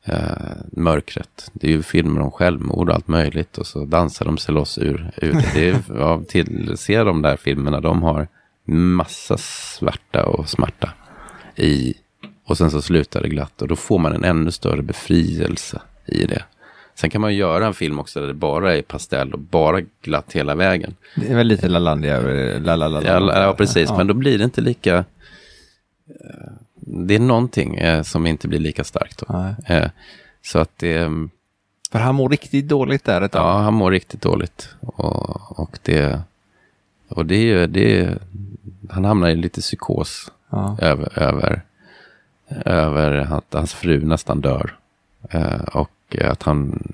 eh, 0.05 0.57
mörkret. 0.71 1.51
Det 1.53 1.67
är 1.67 1.71
ju 1.71 1.83
filmer 1.83 2.21
om 2.21 2.31
självmord 2.31 2.89
och 2.89 2.95
allt 2.95 3.07
möjligt 3.07 3.57
och 3.57 3.67
så 3.67 3.85
dansar 3.85 4.25
de 4.25 4.37
sig 4.37 4.53
loss 4.53 4.77
ur, 4.77 5.11
ur 5.21 5.33
det. 5.33 5.51
det 5.53 5.69
är, 5.69 5.81
ja, 5.99 6.21
till, 6.27 6.77
se 6.77 7.03
de 7.03 7.21
där 7.21 7.37
filmerna, 7.37 7.81
de 7.81 8.03
har 8.03 8.27
massa 8.65 9.37
svarta 9.37 10.25
och 10.25 10.49
smärta 10.49 10.93
i. 11.55 11.93
Och 12.45 12.57
sen 12.57 12.71
så 12.71 12.81
slutar 12.81 13.21
det 13.21 13.29
glatt 13.29 13.61
och 13.61 13.67
då 13.67 13.75
får 13.75 13.99
man 13.99 14.13
en 14.13 14.23
ännu 14.23 14.51
större 14.51 14.81
befrielse 14.81 15.81
i 16.05 16.25
det. 16.25 16.43
Sen 16.95 17.09
kan 17.09 17.21
man 17.21 17.35
göra 17.35 17.65
en 17.65 17.73
film 17.73 17.99
också 17.99 18.19
där 18.21 18.27
det 18.27 18.33
bara 18.33 18.75
är 18.77 18.81
pastell 18.81 19.33
och 19.33 19.39
bara 19.39 19.81
glatt 20.01 20.31
hela 20.33 20.55
vägen. 20.55 20.95
Det 21.15 21.27
är 21.31 21.35
väl 21.35 21.47
lite 21.47 21.67
Lalandia 21.67 22.15
över 22.15 22.59
la, 22.59 22.75
la, 22.75 22.87
la. 22.87 23.01
Ja, 23.03 23.41
ja 23.43 23.53
precis, 23.53 23.89
Ja. 23.89 23.97
men 23.97 24.07
då 24.07 24.13
blir 24.13 24.37
det 24.37 24.43
inte 24.43 24.61
lika... 24.61 24.97
eh, 26.07 26.51
Det 26.75 27.15
är 27.15 27.19
någonting 27.19 27.75
eh, 27.77 28.01
som 28.03 28.27
inte 28.27 28.47
blir 28.47 28.59
lika 28.59 28.83
starkt. 28.83 29.17
Då. 29.17 29.25
Nej. 29.29 29.77
Eh, 29.77 29.89
så 30.43 30.59
att 30.59 30.71
det... 30.77 30.97
mm, 30.97 31.29
För 31.91 31.99
han 31.99 32.15
mår 32.15 32.29
riktigt 32.29 32.67
dåligt 32.67 33.03
där 33.03 33.21
ett 33.21 33.31
tag. 33.31 33.41
Ja, 33.41 33.57
han 33.57 33.73
mår 33.73 33.91
riktigt 33.91 34.21
dåligt. 34.21 34.69
Och, 34.81 35.59
och 35.59 35.79
det... 35.83 36.19
Och 37.09 37.25
det 37.25 37.35
är 37.35 37.41
ju... 37.45 37.67
Det 37.67 38.17
han 38.89 39.05
hamnar 39.05 39.29
i 39.29 39.35
lite 39.35 39.61
psykos 39.61 40.31
Ja. 40.49 40.77
över, 40.81 41.19
över, 41.19 41.61
över 42.65 43.11
att 43.33 43.53
hans 43.53 43.73
fru 43.73 44.05
nästan 44.05 44.41
dör. 44.41 44.75
Eh, 45.29 45.61
och 45.73 46.15
att 46.21 46.43
han, 46.43 46.87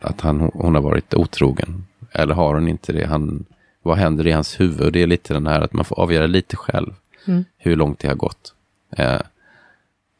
att 0.00 0.20
han, 0.20 0.50
hon 0.54 0.74
har 0.74 0.82
varit 0.82 1.14
otrogen. 1.14 1.84
Eller 2.12 2.34
har 2.34 2.54
hon 2.54 2.68
inte 2.68 2.92
det? 2.92 3.06
Han, 3.06 3.44
vad 3.82 3.96
händer 3.98 4.26
i 4.26 4.32
hans 4.32 4.60
huvud? 4.60 4.92
Det 4.92 5.02
är 5.02 5.06
lite 5.06 5.34
den 5.34 5.46
här 5.46 5.60
att 5.60 5.72
man 5.72 5.84
får 5.84 6.00
avgöra 6.00 6.26
lite 6.26 6.56
själv 6.56 6.92
Mm. 7.26 7.44
hur 7.58 7.76
långt 7.76 7.98
det 7.98 8.08
har 8.08 8.14
gått. 8.14 8.54
Eh, 8.96 9.20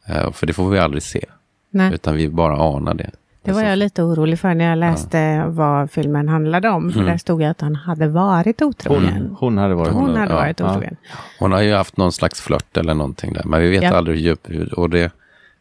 eh, 0.07 0.31
för 0.33 0.47
det 0.47 0.53
får 0.53 0.71
vi 0.71 0.79
aldrig 0.79 1.03
se, 1.03 1.25
Nej, 1.71 1.95
utan 1.95 2.14
vi 2.17 2.29
bara 2.29 2.57
anar 2.77 2.95
det. 2.95 3.11
det 3.43 3.53
var 3.53 3.62
jag 3.62 3.79
lite 3.79 4.03
orolig 4.03 4.38
för 4.38 4.55
när 4.55 4.64
jag 4.64 4.79
läste 4.79 5.45
vad 5.47 5.90
filmen 5.90 6.29
handlade 6.29 6.69
om. 6.69 6.90
För 6.93 6.99
Mm. 7.01 7.11
där 7.11 7.19
stod 7.19 7.43
ju 7.43 7.47
att 7.49 7.61
han 7.61 7.75
hade 7.75 8.09
varit 8.09 8.62
otrogen. 8.62 9.12
Hon, 9.14 9.37
hon 9.40 9.59
hade 9.59 9.75
varit 9.75 9.93
Hon 9.93 10.17
hade 10.17 10.33
ja, 10.33 10.37
varit 10.37 10.61
ja. 10.61 10.71
otrogen. 10.71 10.97
Hon 11.38 11.53
har 11.53 11.61
ju 11.61 11.75
haft 11.75 11.97
någon 11.97 12.12
slags 12.12 12.40
flört 12.40 12.77
eller 12.77 12.95
någonting 12.95 13.33
där, 13.33 13.43
men 13.45 13.61
vi 13.61 13.71
vet 13.71 13.83
Ja. 13.83 13.97
aldrig 13.97 14.17
hur 14.17 14.25
djup, 14.25 14.73
och 14.73 14.90
det, 14.90 15.11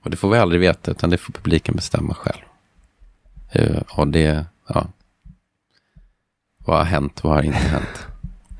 och 0.03 0.09
det 0.09 0.17
får 0.17 0.29
vi 0.29 0.37
aldrig 0.37 0.61
veta, 0.61 0.91
utan 0.91 1.09
det 1.09 1.17
får 1.17 1.33
publiken 1.33 1.75
bestämma 1.75 2.13
själv. 2.13 2.41
Eh, 3.51 3.81
och 3.89 4.07
det, 4.07 4.45
ja. 4.67 4.87
Vad 6.65 6.77
har 6.77 6.85
hänt, 6.85 7.23
vad 7.23 7.33
har 7.33 7.43
inte 7.43 7.57
hänt? 7.57 8.07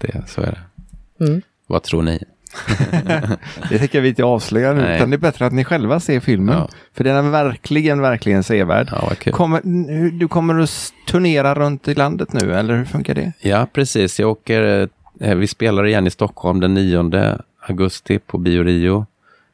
Det, 0.01 0.23
så 0.27 0.41
är 0.41 0.51
det. 0.51 1.25
Mm. 1.25 1.41
Vad 1.67 1.83
tror 1.83 2.01
ni? 2.01 2.23
Det 3.69 3.79
tycker 3.79 3.97
jag 3.97 4.03
vi 4.03 4.09
inte 4.09 4.23
avslöjar 4.23 4.73
nu, 4.73 4.81
Nej. 4.81 4.95
utan 4.95 5.09
det 5.09 5.15
är 5.15 5.19
bättre 5.19 5.45
att 5.45 5.53
ni 5.53 5.63
själva 5.63 5.99
ser 5.99 6.19
filmen. 6.19 6.57
Ja. 6.57 6.69
För 6.93 7.03
den 7.03 7.25
är 7.25 7.29
verkligen, 7.29 8.01
verkligen 8.01 8.43
sevärd. 8.43 8.89
Ja. 8.91 9.31
Kommer, 9.31 9.61
du 10.11 10.27
kommer 10.27 10.59
att 10.59 10.93
turnera 11.07 11.55
runt 11.55 11.87
i 11.87 11.93
landet 11.93 12.33
nu, 12.33 12.53
eller 12.53 12.75
hur 12.75 12.85
funkar 12.85 13.15
det? 13.15 13.33
Ja, 13.39 13.67
precis. 13.73 14.19
Jag 14.19 14.29
åker, 14.29 14.89
eh, 15.19 15.35
vi 15.35 15.47
spelar 15.47 15.85
igen 15.85 16.07
i 16.07 16.11
Stockholm 16.11 16.59
den 16.59 16.73
9 16.73 17.37
augusti 17.67 18.19
på 18.19 18.37
Bio 18.37 18.63
Rio. 18.63 19.05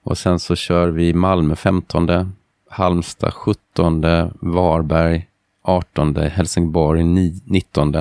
Och 0.04 0.18
sen 0.18 0.40
så 0.40 0.56
kör 0.56 0.88
vi 0.88 1.14
Malmö 1.14 1.56
15, 1.56 2.34
Halmstad 2.70 3.34
17, 3.34 4.02
Varberg 4.40 5.28
18, 5.62 6.16
Helsingborg 6.16 7.04
19. 7.04 7.96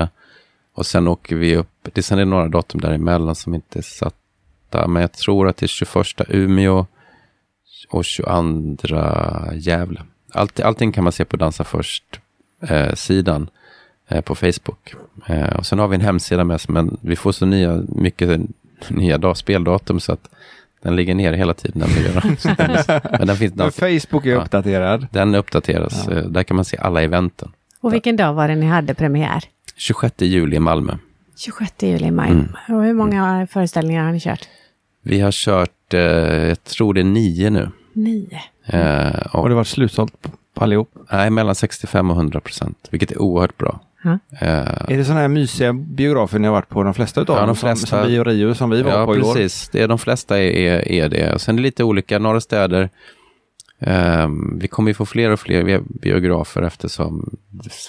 Och 0.73 0.85
sen 0.85 1.07
åker 1.07 1.35
vi 1.35 1.55
upp, 1.55 1.87
det, 1.93 2.03
sen 2.03 2.19
är 2.19 2.25
några 2.25 2.47
datum 2.47 2.81
däremellan 2.81 3.35
som 3.35 3.55
inte 3.55 3.79
är 3.79 3.83
satta, 3.83 4.87
men 4.87 5.01
jag 5.01 5.11
tror 5.11 5.47
att 5.47 5.57
det 5.57 5.65
är 5.65 5.67
21 5.67 6.05
Umeå 6.27 6.85
och 7.89 8.05
22 8.05 8.77
Gävle. 9.53 10.01
Allt, 10.33 10.59
allting 10.59 10.91
kan 10.91 11.03
man 11.03 11.13
se 11.13 11.25
på 11.25 11.37
Dansa 11.37 11.63
först-sidan 11.63 13.49
eh, 14.07 14.17
eh, 14.17 14.21
på 14.21 14.35
Facebook. 14.35 14.95
Eh, 15.25 15.55
och 15.55 15.65
sen 15.65 15.79
har 15.79 15.87
vi 15.87 15.95
en 15.95 16.01
hemsida 16.01 16.43
med 16.43 16.55
oss, 16.55 16.69
men 16.69 16.97
vi 17.01 17.15
får 17.15 17.31
så 17.31 17.45
nya, 17.45 17.83
mycket 17.87 18.41
nya 18.87 19.17
dag, 19.17 19.37
speldatum 19.37 19.99
så 19.99 20.13
att 20.13 20.29
den 20.81 20.95
ligger 20.95 21.15
ner 21.15 21.33
hela 21.33 21.53
tiden. 21.53 21.79
Den 21.81 21.89
den, 22.57 23.01
men 23.19 23.27
den, 23.27 23.35
finns, 23.37 23.55
Men 23.55 23.71
Facebook 23.71 24.25
är 24.25 24.29
Ja. 24.29 24.41
uppdaterad. 24.41 25.07
den 25.11 25.35
uppdateras. 25.35 26.05
Ja. 26.09 26.15
Eh, 26.17 26.23
Där 26.23 26.43
kan 26.43 26.55
man 26.55 26.65
se 26.65 26.77
alla 26.77 27.01
eventen. 27.01 27.51
Och 27.81 27.93
vilken 27.93 28.15
dag 28.17 28.33
var 28.33 28.47
det 28.47 28.55
ni 28.55 28.65
hade 28.65 28.93
premiär? 28.93 29.43
26 29.75 30.21
juli 30.21 30.55
i 30.55 30.59
Malmö. 30.59 30.97
26 31.37 31.83
juli 31.83 32.05
i 32.05 32.11
maj. 32.11 32.31
Mm. 32.31 32.47
Och 32.69 32.83
hur 32.83 32.93
många 32.93 33.47
föreställningar 33.51 34.03
har 34.05 34.11
ni 34.11 34.19
kört? 34.19 34.47
Vi 35.03 35.19
har 35.19 35.31
kört, 35.31 35.93
eh, 35.93 35.99
jag 36.01 36.63
tror 36.63 36.93
det 36.93 37.01
är 37.01 37.03
nio 37.03 37.49
nu. 37.49 37.69
Nio. 37.93 38.39
Eh, 38.65 39.19
och, 39.33 39.39
Och 39.41 39.49
det 39.49 39.55
var 39.55 39.63
slutsålt 39.63 40.21
på- 40.21 40.29
på 40.53 40.63
allihop. 40.63 40.91
nej, 41.11 41.29
mellan 41.29 41.55
65 41.55 42.09
och 42.09 42.15
100 42.15 42.39
procent, 42.39 42.87
vilket 42.91 43.11
är 43.11 43.21
oerhört 43.21 43.57
bra. 43.57 43.79
Ja. 44.01 44.19
Eh, 44.31 44.49
Är 44.87 44.97
det 44.97 45.05
sådana 45.05 45.21
här 45.21 45.27
mysiga 45.27 45.73
biografer 45.73 46.39
ni 46.39 46.47
har 46.47 46.53
varit 46.53 46.69
på 46.69 46.83
de 46.83 46.93
flesta 46.93 47.21
utav 47.21 47.35
Ja, 47.35 47.39
de 47.41 47.47
dem? 47.47 47.55
flesta. 47.55 47.87
Som, 47.87 47.99
som 47.99 48.07
Bio 48.07 48.23
Rio 48.23 48.53
som 48.55 48.69
vi 48.69 48.81
var 48.81 48.91
ja, 48.91 49.05
på 49.05 49.15
igår. 49.15 49.33
precis. 49.33 49.69
Det 49.69 49.81
är, 49.81 49.87
de 49.87 49.99
flesta 49.99 50.37
är, 50.39 50.51
är, 50.51 50.91
är 50.91 51.09
det. 51.09 51.33
Och 51.33 51.41
sen 51.41 51.55
är 51.55 51.57
det 51.57 51.63
lite 51.63 51.83
olika. 51.83 52.19
Några 52.19 52.41
städer, 52.41 52.89
ehm, 53.79 54.59
vi 54.59 54.67
kommer 54.67 54.89
ju 54.89 54.93
få 54.93 55.05
fler 55.05 55.29
och 55.31 55.39
fler 55.39 55.63
bi- 55.63 55.81
biografer 56.01 56.61
eftersom 56.61 57.37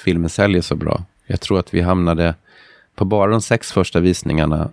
filmen 0.05 0.31
säljer 0.31 0.63
så 0.63 0.77
bra. 0.77 1.05
Jag 1.27 1.41
tror 1.41 1.59
att 1.59 1.75
vi 1.75 1.81
hamnade, 1.81 2.35
på 2.95 3.05
bara 3.05 3.31
de 3.31 3.43
sex 3.43 3.73
första 3.73 4.01
visningarna, 4.01 4.71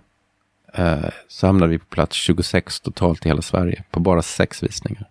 eh, 0.74 0.96
så 1.28 1.46
hamnade 1.46 1.70
vi 1.72 1.78
på 1.78 1.84
plats 1.86 2.16
26 2.16 2.80
totalt 2.80 3.26
i 3.26 3.28
hela 3.28 3.42
Sverige. 3.42 3.82
På 3.90 4.00
bara 4.00 4.22
sex 4.22 4.62
visningar. 4.62 5.04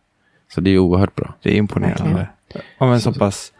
Så 0.54 0.62
det 0.62 0.70
är 0.70 0.78
oerhört 0.78 1.16
bra. 1.16 1.34
Det 1.42 1.50
är 1.54 1.56
imponerande. 1.58 2.28
Om 2.78 2.92
en 2.92 3.02
så 3.02 3.14
pass, 3.14 3.54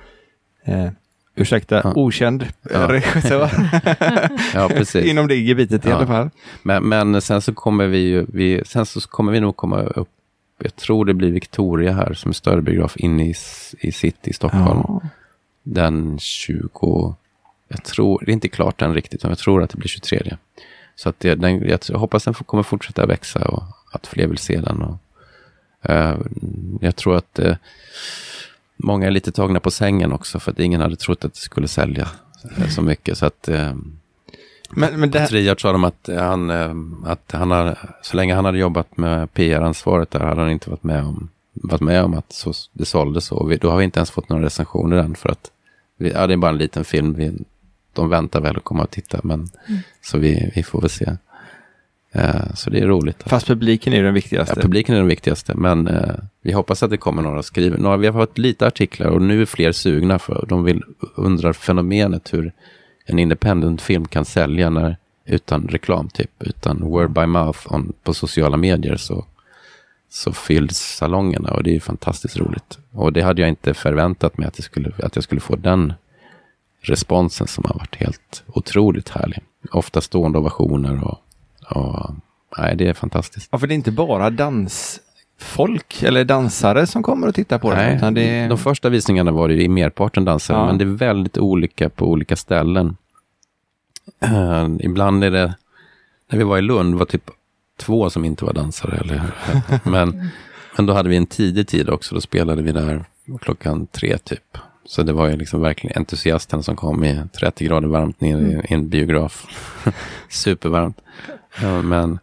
eh, 0.66 0.90
ursäkta, 1.38 1.82
Ja. 1.84 1.94
okänd 1.96 2.46
Ja. 2.70 2.88
regissör. 2.92 3.50
Ja, 4.54 4.70
precis. 4.70 5.06
Inom 5.06 5.28
det 5.28 5.36
gebitet 5.36 5.86
i 5.86 5.90
Ja. 5.90 5.96
alla 5.96 6.08
fall. 6.08 6.30
Men, 6.64 6.84
men 6.84 7.22
sen 7.22 7.42
så 7.42 7.54
kommer 7.54 7.88
vi 7.88 7.98
ju, 7.98 8.26
vi, 8.34 8.62
sen 8.66 8.86
så 8.86 9.02
kommer 9.02 9.32
vi 9.32 9.40
nog 9.40 9.56
komma 9.56 9.82
upp, 9.82 10.10
jag 10.64 10.76
tror 10.76 11.06
det 11.06 11.14
blir 11.14 11.32
Victoria 11.32 11.94
här 11.94 12.14
som 12.14 12.30
är 12.30 12.34
större 12.34 12.62
biograf 12.62 12.98
inne 12.98 13.26
i, 13.28 13.34
i 13.80 13.92
city 13.92 14.30
i 14.30 14.34
Stockholm. 14.34 14.82
Ja. 14.88 15.02
Den 15.64 16.20
20, 16.20 17.16
jag 17.68 17.84
tror, 17.84 18.24
det 18.26 18.32
är 18.32 18.34
inte 18.34 18.48
klart 18.50 18.82
än 18.82 18.94
riktigt, 18.94 19.24
men 19.24 19.30
jag 19.32 19.38
tror 19.40 19.64
att 19.64 19.70
det 19.70 19.78
blir 19.78 19.88
23. 19.90 20.38
Så 20.96 21.10
att 21.10 21.20
det, 21.20 21.36
den, 21.36 21.68
jag 21.68 22.00
hoppas 22.00 22.24
den 22.24 22.34
kommer 22.34 22.64
fortsätta 22.64 23.06
växa 23.06 23.48
och 23.48 23.64
att 23.92 24.08
fler 24.08 24.28
vill 24.28 24.38
se 24.38 24.62
den. 24.62 24.82
Och, 24.82 24.98
eh, 25.92 26.18
jag 26.82 26.96
tror 26.96 27.18
att 27.18 27.40
eh, 27.40 27.56
många 28.78 29.08
är 29.08 29.12
lite 29.12 29.32
tagna 29.32 29.60
på 29.60 29.72
sängen 29.72 30.12
också, 30.12 30.40
för 30.40 30.52
att 30.52 30.60
ingen 30.60 30.82
hade 30.82 30.96
trott 30.96 31.26
att 31.26 31.34
det 31.34 31.40
skulle 31.40 31.68
sälja 31.68 32.08
eh, 32.58 32.68
så 32.68 32.82
mycket. 32.82 33.18
Så 33.18 33.26
att 33.26 33.48
eh, 33.48 33.76
Men, 34.70 35.00
men 35.00 35.12
det 35.12 35.20
här, 35.20 35.28
Triad 35.28 35.60
sa 35.60 35.72
de 35.72 35.84
att 35.84 36.10
han, 36.18 36.50
eh, 36.50 36.76
att 37.06 37.32
han 37.32 37.52
har, 37.52 37.78
så 38.02 38.18
länge 38.18 38.36
han 38.36 38.46
hade 38.46 38.58
jobbat 38.58 38.98
med 38.98 39.34
PR-ansvaret 39.34 40.12
där 40.12 40.20
hade 40.20 40.42
han 40.42 40.52
inte 40.52 40.70
varit 40.70 40.84
med 40.84 41.04
om, 41.04 41.30
varit 41.54 41.82
med 41.82 42.04
om 42.04 42.14
att 42.14 42.34
så, 42.34 42.54
det 42.74 42.86
såldes 42.86 43.26
så. 43.26 43.46
Vi, 43.46 43.58
då 43.58 43.70
har 43.70 43.78
vi 43.78 43.84
inte 43.84 44.00
ens 44.00 44.12
fått 44.12 44.30
några 44.30 44.46
recensioner 44.46 44.98
än 44.98 45.16
för 45.16 45.30
att 45.30 45.52
vi, 45.98 46.12
ja, 46.12 46.28
det 46.28 46.34
är 46.34 46.38
bara 46.38 46.52
en 46.52 46.58
liten 46.58 46.86
film. 46.86 47.14
Vi, 47.14 47.34
de 47.94 48.10
väntar 48.10 48.42
väl 48.42 48.58
att 48.58 48.64
komma 48.64 48.84
och 48.84 48.92
titta, 48.92 49.20
men 49.24 49.50
så 50.02 50.18
vi, 50.18 50.52
vi 50.56 50.64
får 50.64 50.82
väl 50.82 50.90
se. 50.90 51.18
Eh, 52.12 52.54
så 52.56 52.70
det 52.70 52.80
är 52.80 52.88
roligt. 52.88 53.24
fast 53.26 53.48
publiken 53.48 53.94
är 53.94 53.98
den 53.98 54.06
Ja, 54.06 54.12
viktigaste. 54.12 54.62
publiken 54.62 54.96
är 54.96 55.00
den 55.00 55.08
viktigaste, 55.08 55.56
men 55.56 55.88
eh, 55.88 56.16
vi 56.42 56.52
hoppas 56.52 56.84
att 56.84 56.90
det 56.90 56.98
kommer 56.98 57.22
några 57.22 57.44
skriver. 57.44 57.78
Några, 57.78 57.98
vi 57.98 58.08
har 58.08 58.14
fått 58.14 58.38
lite 58.38 58.68
artiklar 58.68 59.08
och 59.08 59.22
nu 59.22 59.42
är 59.42 59.46
fler 59.46 59.72
sugna 59.72 60.20
för 60.20 60.46
de 60.50 60.64
vill 60.64 60.84
undrar 61.16 61.54
fenomenet 61.54 62.34
hur 62.34 62.52
en 63.06 63.20
independent 63.20 63.82
film 63.82 64.06
kan 64.08 64.26
sälja 64.26 64.70
när, 64.70 64.98
utan 65.26 65.68
reklam, 65.68 66.10
typ, 66.10 66.32
utan 66.40 66.82
word 66.82 67.12
by 67.12 67.26
mouth 67.26 67.74
on, 67.74 67.94
på 68.04 68.14
sociala 68.14 68.58
medier 68.58 68.96
så, 68.98 69.26
så 70.10 70.34
fylls 70.34 70.78
salongerna 70.78 71.52
och 71.52 71.64
det 71.64 71.76
är 71.76 71.80
fantastiskt 71.80 72.38
roligt. 72.38 72.78
Och 72.92 73.14
det 73.14 73.22
hade 73.22 73.42
jag 73.42 73.50
inte 73.50 73.74
förväntat 73.74 74.38
mig 74.38 74.48
att, 74.48 74.54
det 74.54 74.64
skulle, 74.64 74.92
att 75.04 75.16
jag 75.16 75.24
skulle 75.24 75.42
få 75.42 75.56
den 75.56 75.94
responsen 76.82 77.48
som 77.48 77.64
har 77.68 77.74
varit 77.74 77.96
helt 77.96 78.44
otroligt 78.48 79.10
härlig. 79.10 79.40
Ofta 79.72 80.02
stående 80.02 80.40
ovationer 80.40 81.04
och, 81.04 81.18
och 81.70 82.10
nej, 82.58 82.76
det 82.76 82.88
är 82.88 82.94
fantastiskt. 82.94 83.50
Ja, 83.52 83.58
för 83.58 83.68
det 83.68 83.74
är 83.74 83.76
inte 83.76 83.92
bara 83.92 84.30
dansfolk 84.30 86.04
eller 86.04 86.24
dansare 86.26 86.88
som 86.88 87.04
kommer 87.04 87.28
och 87.28 87.36
tittar 87.36 87.60
på 87.60 87.70
det. 87.72 88.00
Nej, 88.02 88.12
det 88.14 88.22
är... 88.30 88.50
De 88.50 88.58
första 88.58 88.90
visningarna 88.90 89.32
var 89.32 89.48
det 89.48 89.54
ju 89.54 89.62
i 89.62 89.68
merparten 89.68 90.26
dansare, 90.26 90.58
Ja. 90.58 90.66
men 90.66 90.78
det 90.78 90.84
är 90.84 90.86
väldigt 90.98 91.38
olika 91.38 91.90
på 91.90 92.06
olika 92.06 92.36
ställen. 92.36 92.98
Eh, 94.20 94.68
ibland 94.80 95.24
är 95.24 95.32
det, 95.32 95.54
när 96.32 96.38
vi 96.38 96.44
var 96.44 96.58
i 96.58 96.62
Lund 96.62 96.96
var 96.96 97.06
typ 97.06 97.30
två 97.80 98.10
som 98.10 98.26
inte 98.26 98.46
var 98.46 98.54
dansare. 98.54 98.98
Eller, 98.98 99.22
men, 99.84 100.30
men 100.78 100.86
då 100.86 100.94
hade 100.94 101.10
vi 101.10 101.18
en 101.18 101.26
tidig 101.26 101.68
tid 101.68 101.90
också, 101.90 102.16
då 102.16 102.22
spelade 102.22 102.62
vi 102.62 102.72
där 102.72 103.06
klockan 103.42 103.88
tre 103.88 104.18
typ. 104.18 104.58
Så 104.86 105.04
det 105.04 105.14
var 105.14 105.28
ju 105.30 105.38
liksom 105.38 105.62
verkligen 105.62 105.98
entusiasten 105.98 106.64
som 106.64 106.76
kom 106.76 107.04
i 107.04 107.22
30 107.40 107.66
grader 107.66 107.88
varmt 107.88 108.22
ner 108.22 108.38
i, 108.38 108.52
i 108.70 108.74
en 108.74 108.90
biograf. 108.90 109.46
Supervarmt. 110.30 111.02
Ja, 111.62 111.82
men 111.82 112.20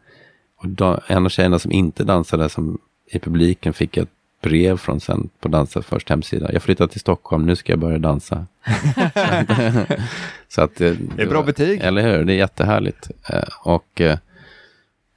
och 0.56 0.68
då, 0.68 1.00
en 1.06 1.24
av 1.24 1.28
tjejerna 1.28 1.58
som 1.58 1.72
inte 1.72 2.04
dansade 2.04 2.48
som 2.48 2.78
i 3.06 3.18
publiken 3.18 3.72
fick 3.72 3.96
ett 3.96 4.08
brev 4.42 4.76
från 4.76 5.00
sen 5.00 5.28
på 5.40 5.48
Dansens 5.48 5.86
först 5.86 6.10
hemsida. 6.10 6.52
Jag 6.52 6.62
flyttar 6.62 6.86
till 6.86 7.00
Stockholm, 7.00 7.46
nu 7.46 7.56
ska 7.56 7.72
jag 7.72 7.78
börja 7.78 7.98
dansa. 7.98 8.46
så 10.48 10.62
att, 10.62 10.76
det, 10.76 10.96
Det 11.16 11.22
är 11.22 11.26
bra 11.26 11.42
betyg. 11.42 11.80
Eller 11.80 12.02
hur, 12.02 12.24
det 12.24 12.32
är 12.32 12.36
jättehärligt. 12.36 13.10
Eh, 13.28 13.48
och, 13.62 14.00
eh, 14.00 14.18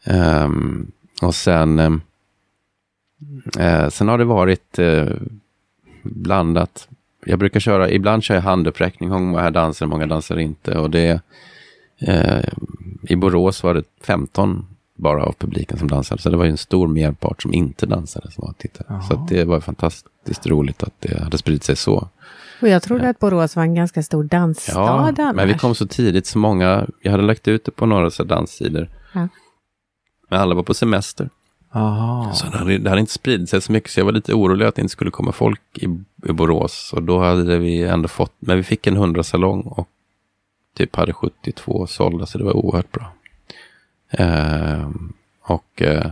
ehm, 0.04 0.92
och 1.22 1.36
sen, 1.36 1.80
eh, 3.60 3.90
sen 3.90 4.08
har 4.08 4.18
det 4.18 4.26
varit 4.26 4.80
eh, 4.80 5.08
blandat. 6.04 6.88
Jag 7.26 7.40
brukar 7.40 7.60
köra, 7.60 7.90
ibland 7.90 8.24
kör 8.24 8.36
jag 8.36 8.42
handuppräckning, 8.42 9.12
hur 9.12 9.20
många 9.20 9.42
här 9.42 9.52
dansar, 9.52 9.86
hur 9.86 9.92
många 9.92 10.08
dansar 10.08 10.40
inte. 10.40 10.78
Och 10.78 10.90
det, 10.90 11.22
eh, 12.00 12.44
I 13.02 13.16
Borås 13.16 13.64
var 13.64 13.74
det 13.74 13.84
15 14.02 14.66
bara 14.96 15.24
av 15.24 15.34
publiken 15.40 15.78
som 15.78 15.88
dansade. 15.88 16.22
Så 16.22 16.30
det 16.30 16.38
var 16.38 16.46
ju 16.46 16.52
en 16.52 16.58
stor 16.58 16.88
merpart 16.88 17.42
som 17.42 17.54
inte 17.54 17.86
dansade 17.86 18.32
som 18.32 18.42
var 18.42 18.50
och 18.50 18.58
tittade. 18.58 18.86
Jaha. 18.90 19.02
Så 19.02 19.28
det 19.30 19.44
var 19.44 19.60
fantastiskt 19.60 20.48
roligt 20.48 20.84
att 20.84 20.94
det 21.00 21.24
hade 21.24 21.38
spridit 21.38 21.64
sig 21.64 21.76
så. 21.76 22.08
Och 22.62 22.68
jag 22.68 22.84
trodde 22.84 23.10
att 23.10 23.20
Borås 23.20 23.56
var 23.56 23.64
en 23.64 23.76
ganska 23.76 24.04
stor 24.04 24.24
dansstad 24.24 24.74
Ja, 24.74 25.14
annars. 25.18 25.36
men 25.36 25.48
vi 25.48 25.54
kom 25.54 25.76
så 25.76 25.88
tidigt 25.88 26.26
så 26.28 26.38
många, 26.38 26.88
jag 27.02 27.12
hade 27.12 27.24
lagt 27.24 27.48
ut 27.48 27.66
det 27.66 27.72
på 27.72 27.86
några 27.86 28.10
så 28.10 28.24
danssidor. 28.24 28.90
Ja. 29.14 29.28
Men 30.30 30.40
alla 30.40 30.56
var 30.56 30.64
på 30.64 30.74
semester. 30.74 31.30
Aha. 31.74 32.34
Så 32.34 32.50
det 32.50 32.58
hade, 32.58 32.78
det 32.78 32.90
hade 32.90 33.00
inte 33.00 33.14
spridit 33.14 33.50
sig 33.50 33.62
så 33.62 33.72
mycket, 33.72 33.92
så 33.92 34.00
jag 34.00 34.06
var 34.06 34.12
lite 34.12 34.34
orolig 34.34 34.66
att 34.66 34.76
det 34.76 34.82
inte 34.82 34.92
skulle 34.92 35.12
komma 35.12 35.32
folk 35.32 35.62
i, 35.74 35.86
i 36.30 36.32
Borås. 36.32 36.94
Och 36.96 37.04
då 37.04 37.20
hade 37.20 37.58
vi 37.58 37.84
ändå 37.84 38.08
fått, 38.08 38.34
men 38.40 38.58
vi 38.58 38.64
fick 38.64 38.88
en 38.88 38.96
100 38.96 39.24
salong 39.24 39.62
och 39.62 39.90
typ 40.78 40.96
hade 40.96 41.14
72 41.14 41.88
sålda, 41.88 42.26
så 42.26 42.38
det 42.38 42.44
var 42.44 42.54
oerhört 42.58 42.92
bra. 42.92 43.12
Ehm, 44.10 45.14
och 45.42 45.82
eh, 45.82 46.12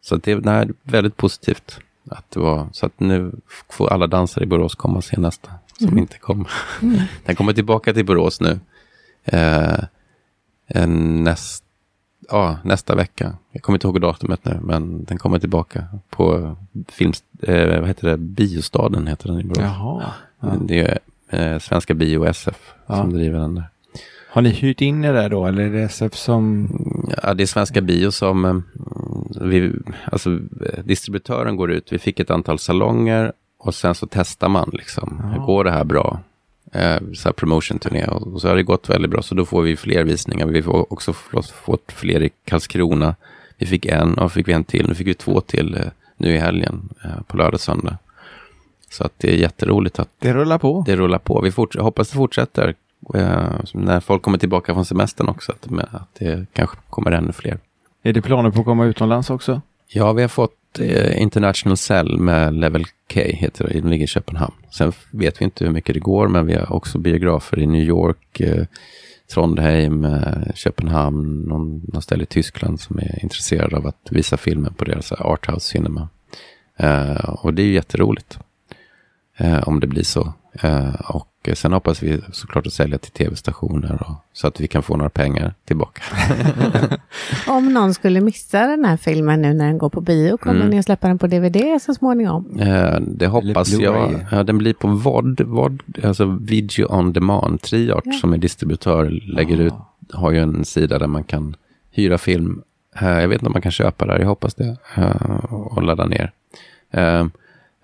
så 0.00 0.16
det 0.16 0.44
nej, 0.44 0.68
väldigt 0.82 1.16
positivt. 1.16 1.78
Att 2.10 2.30
det 2.30 2.40
var, 2.40 2.68
så 2.72 2.86
att 2.86 3.00
nu 3.00 3.32
får 3.68 3.92
alla 3.92 4.06
dansare 4.06 4.44
i 4.44 4.46
Borås 4.46 4.74
komma 4.74 4.96
och 4.96 5.04
se 5.04 5.16
nästa, 5.20 5.50
som 5.78 5.98
inte 5.98 6.18
kom. 6.18 6.46
Den 7.26 7.36
kommer 7.36 7.52
tillbaka 7.52 7.92
till 7.92 8.06
Borås 8.06 8.40
nu. 8.40 8.60
Eh, 9.24 9.78
näst, 10.88 11.64
ja, 12.28 12.58
nästa 12.64 12.94
vecka. 12.94 13.36
Jag 13.52 13.62
kommer 13.62 13.76
inte 13.76 13.86
ihåg 13.86 14.00
datumet 14.00 14.44
nu, 14.44 14.58
men 14.62 15.04
den 15.04 15.18
kommer 15.18 15.38
tillbaka 15.38 15.84
på 16.10 16.56
film, 16.88 17.12
eh, 17.42 17.80
vad 17.80 17.88
heter 17.88 18.08
det, 18.08 18.16
Biostaden 18.16 19.06
heter 19.06 19.28
den 19.28 19.40
i 19.40 19.44
Borås. 19.44 19.58
Jaha. 19.64 20.12
Ja. 20.40 20.48
Det 20.60 20.80
är 20.80 20.98
eh, 21.28 21.58
Svenska 21.58 21.94
Bio 21.94 22.24
SF 22.24 22.74
Ja. 22.86 22.96
som 22.96 23.12
driver 23.12 23.38
den 23.38 23.54
där. 23.54 23.68
Har 24.34 24.42
ni 24.42 24.50
hyrt 24.50 24.80
in 24.80 25.04
er 25.04 25.12
där 25.12 25.28
då 25.28 25.46
eller 25.46 25.62
är 25.62 25.70
det 25.70 25.82
SF 25.82 26.14
som... 26.14 26.68
Ja, 27.22 27.34
det 27.34 27.42
är 27.44 27.46
Svenska 27.46 27.80
Bio 27.80 28.10
som, 28.10 28.44
eh, 28.44 28.56
vi, 29.40 29.72
alltså 30.12 30.38
distributören 30.84 31.56
går 31.56 31.72
ut, 31.72 31.92
vi 31.92 31.98
fick 31.98 32.20
ett 32.20 32.30
antal 32.30 32.58
salonger 32.58 33.32
och 33.58 33.74
sen 33.74 33.94
så 33.94 34.06
testar 34.10 34.48
man 34.48 34.70
liksom, 34.72 35.32
Ja. 35.36 35.44
går 35.44 35.64
det 35.64 35.70
här 35.70 35.84
bra? 35.84 36.20
Eh, 36.72 36.98
så 37.14 37.28
här 37.28 37.32
promotion-turné 37.32 38.04
och 38.06 38.40
så 38.40 38.48
har 38.48 38.56
det 38.56 38.62
gått 38.62 38.90
väldigt 38.90 39.10
bra, 39.10 39.22
så 39.22 39.34
då 39.34 39.44
får 39.44 39.62
vi 39.62 39.76
fler 39.76 40.04
visningar. 40.04 40.46
Vi 40.46 40.62
får 40.62 40.92
också 40.92 41.12
fått, 41.12 41.92
fler 41.92 42.22
i 42.22 42.30
Karlskrona. 42.44 43.14
Vi 43.58 43.66
fick 43.66 43.86
en 43.86 44.18
och 44.18 44.32
fick 44.32 44.48
vi 44.48 44.52
en 44.52 44.64
till, 44.64 44.88
nu 44.88 44.94
fick 44.94 45.06
vi 45.06 45.14
två 45.14 45.40
till 45.40 45.74
eh, 45.74 45.80
nu 46.16 46.34
i 46.34 46.38
helgen 46.38 46.88
eh, 47.04 47.22
på 47.26 47.36
lördag 47.36 47.54
och 47.54 47.60
söndag. 47.60 47.98
Så 48.90 49.04
att 49.04 49.12
det 49.16 49.32
är 49.32 49.36
jätteroligt 49.36 49.98
att 49.98 50.08
Det 50.18 50.32
rullar 50.32 50.58
på. 50.58 50.84
det 50.86 50.96
rullar 50.96 51.18
på. 51.18 51.40
Vi 51.40 51.80
hoppas 51.80 52.10
det 52.10 52.16
fortsätter 52.16 52.74
när 53.72 54.00
folk 54.00 54.22
kommer 54.22 54.38
tillbaka 54.38 54.74
från 54.74 54.84
semestern 54.84 55.28
också. 55.28 55.52
Att, 55.52 55.68
det 56.18 56.46
kanske 56.52 56.76
kommer 56.90 57.12
ännu 57.12 57.32
fler. 57.32 57.58
Är 58.02 58.12
det 58.12 58.22
planer 58.22 58.50
på 58.50 58.60
att 58.60 58.66
komma 58.66 58.84
utomlands 58.84 59.30
också? 59.30 59.60
Ja, 59.88 60.12
vi 60.12 60.22
har 60.22 60.28
fått 60.28 60.80
eh, 60.80 61.22
International 61.22 61.76
Cell 61.76 62.18
med 62.18 62.54
Level 62.54 62.84
K, 62.84 63.20
heter 63.24 63.68
det, 63.68 63.80
den 63.80 63.90
ligger 63.90 64.04
i 64.04 64.08
Köpenhamn. 64.08 64.54
Sen 64.70 64.92
vet 65.10 65.40
vi 65.40 65.44
inte 65.44 65.64
hur 65.64 65.72
mycket 65.72 65.94
det 65.94 66.00
går, 66.00 66.28
men 66.28 66.46
vi 66.46 66.54
har 66.54 66.72
också 66.72 66.98
biografer 66.98 67.58
i 67.58 67.66
New 67.66 67.82
York, 67.82 68.40
eh, 68.40 68.64
Trondheim, 69.34 70.04
eh, 70.04 70.54
Köpenhamn, 70.54 71.42
någon, 71.42 71.82
någon 71.92 72.02
ställe 72.02 72.22
i 72.22 72.26
Tyskland 72.26 72.80
som 72.80 72.98
är 72.98 73.22
intresserade 73.22 73.76
av 73.76 73.86
att 73.86 74.08
visa 74.10 74.36
filmen 74.36 74.74
på 74.74 74.84
deras 74.84 75.12
arthouse 75.12 75.68
cinema. 75.70 76.08
Eh, 76.76 77.28
och 77.28 77.54
det 77.54 77.62
är 77.62 77.66
ju 77.66 77.74
jätteroligt. 77.74 78.38
Eh, 79.36 79.68
om 79.68 79.80
det 79.80 79.86
blir 79.86 80.02
så. 80.02 80.32
Eh, 80.62 80.94
och 81.52 81.58
sen 81.58 81.72
hoppas 81.72 82.02
vi 82.02 82.20
såklart 82.32 82.66
att 82.66 82.72
sälja 82.72 82.98
till 82.98 83.12
tv-stationer 83.12 84.02
och, 84.08 84.14
så 84.32 84.46
att 84.46 84.60
vi 84.60 84.66
kan 84.68 84.82
få 84.82 84.96
några 84.96 85.10
pengar 85.10 85.54
tillbaka. 85.64 86.02
Om 87.48 87.72
någon 87.72 87.94
skulle 87.94 88.20
missa 88.20 88.66
den 88.66 88.84
här 88.84 88.96
filmen 88.96 89.42
nu 89.42 89.54
när 89.54 89.66
den 89.66 89.78
går 89.78 89.90
på 89.90 90.00
bio, 90.00 90.36
kommer 90.36 90.56
Mm. 90.60 90.70
ni 90.70 90.78
att 90.78 90.84
släppa 90.84 91.08
den 91.08 91.18
på 91.18 91.26
DVD 91.26 91.82
så 91.82 91.94
småningom? 91.94 92.58
Eh, 92.60 93.00
det 93.00 93.26
hoppas 93.26 93.68
jag. 93.72 94.26
Ja, 94.30 94.42
den 94.42 94.58
blir 94.58 94.74
på 94.74 94.88
VOD, 94.88 95.40
VOD 95.40 95.82
alltså 96.04 96.38
Video 96.40 96.86
On 96.98 97.12
Demand. 97.12 97.60
Triart 97.62 98.02
Ja. 98.06 98.12
som 98.12 98.32
är 98.32 98.38
distributör 98.38 99.10
lägger 99.34 99.58
Ah. 99.60 99.62
ut, 99.62 99.74
har 100.12 100.30
ju 100.30 100.38
en 100.38 100.64
sida 100.64 100.98
där 100.98 101.06
man 101.06 101.24
kan 101.24 101.56
hyra 101.90 102.18
film. 102.18 102.62
Eh, 103.00 103.08
jag 103.20 103.28
vet 103.28 103.34
inte 103.40 103.46
om 103.46 103.52
man 103.52 103.62
kan 103.62 103.72
köpa 103.72 104.06
där, 104.06 104.18
jag 104.18 104.26
hoppas 104.28 104.54
det. 104.54 104.76
Eh, 104.96 105.44
och 105.54 105.82
ladda 105.82 106.06
ner. 106.06 106.32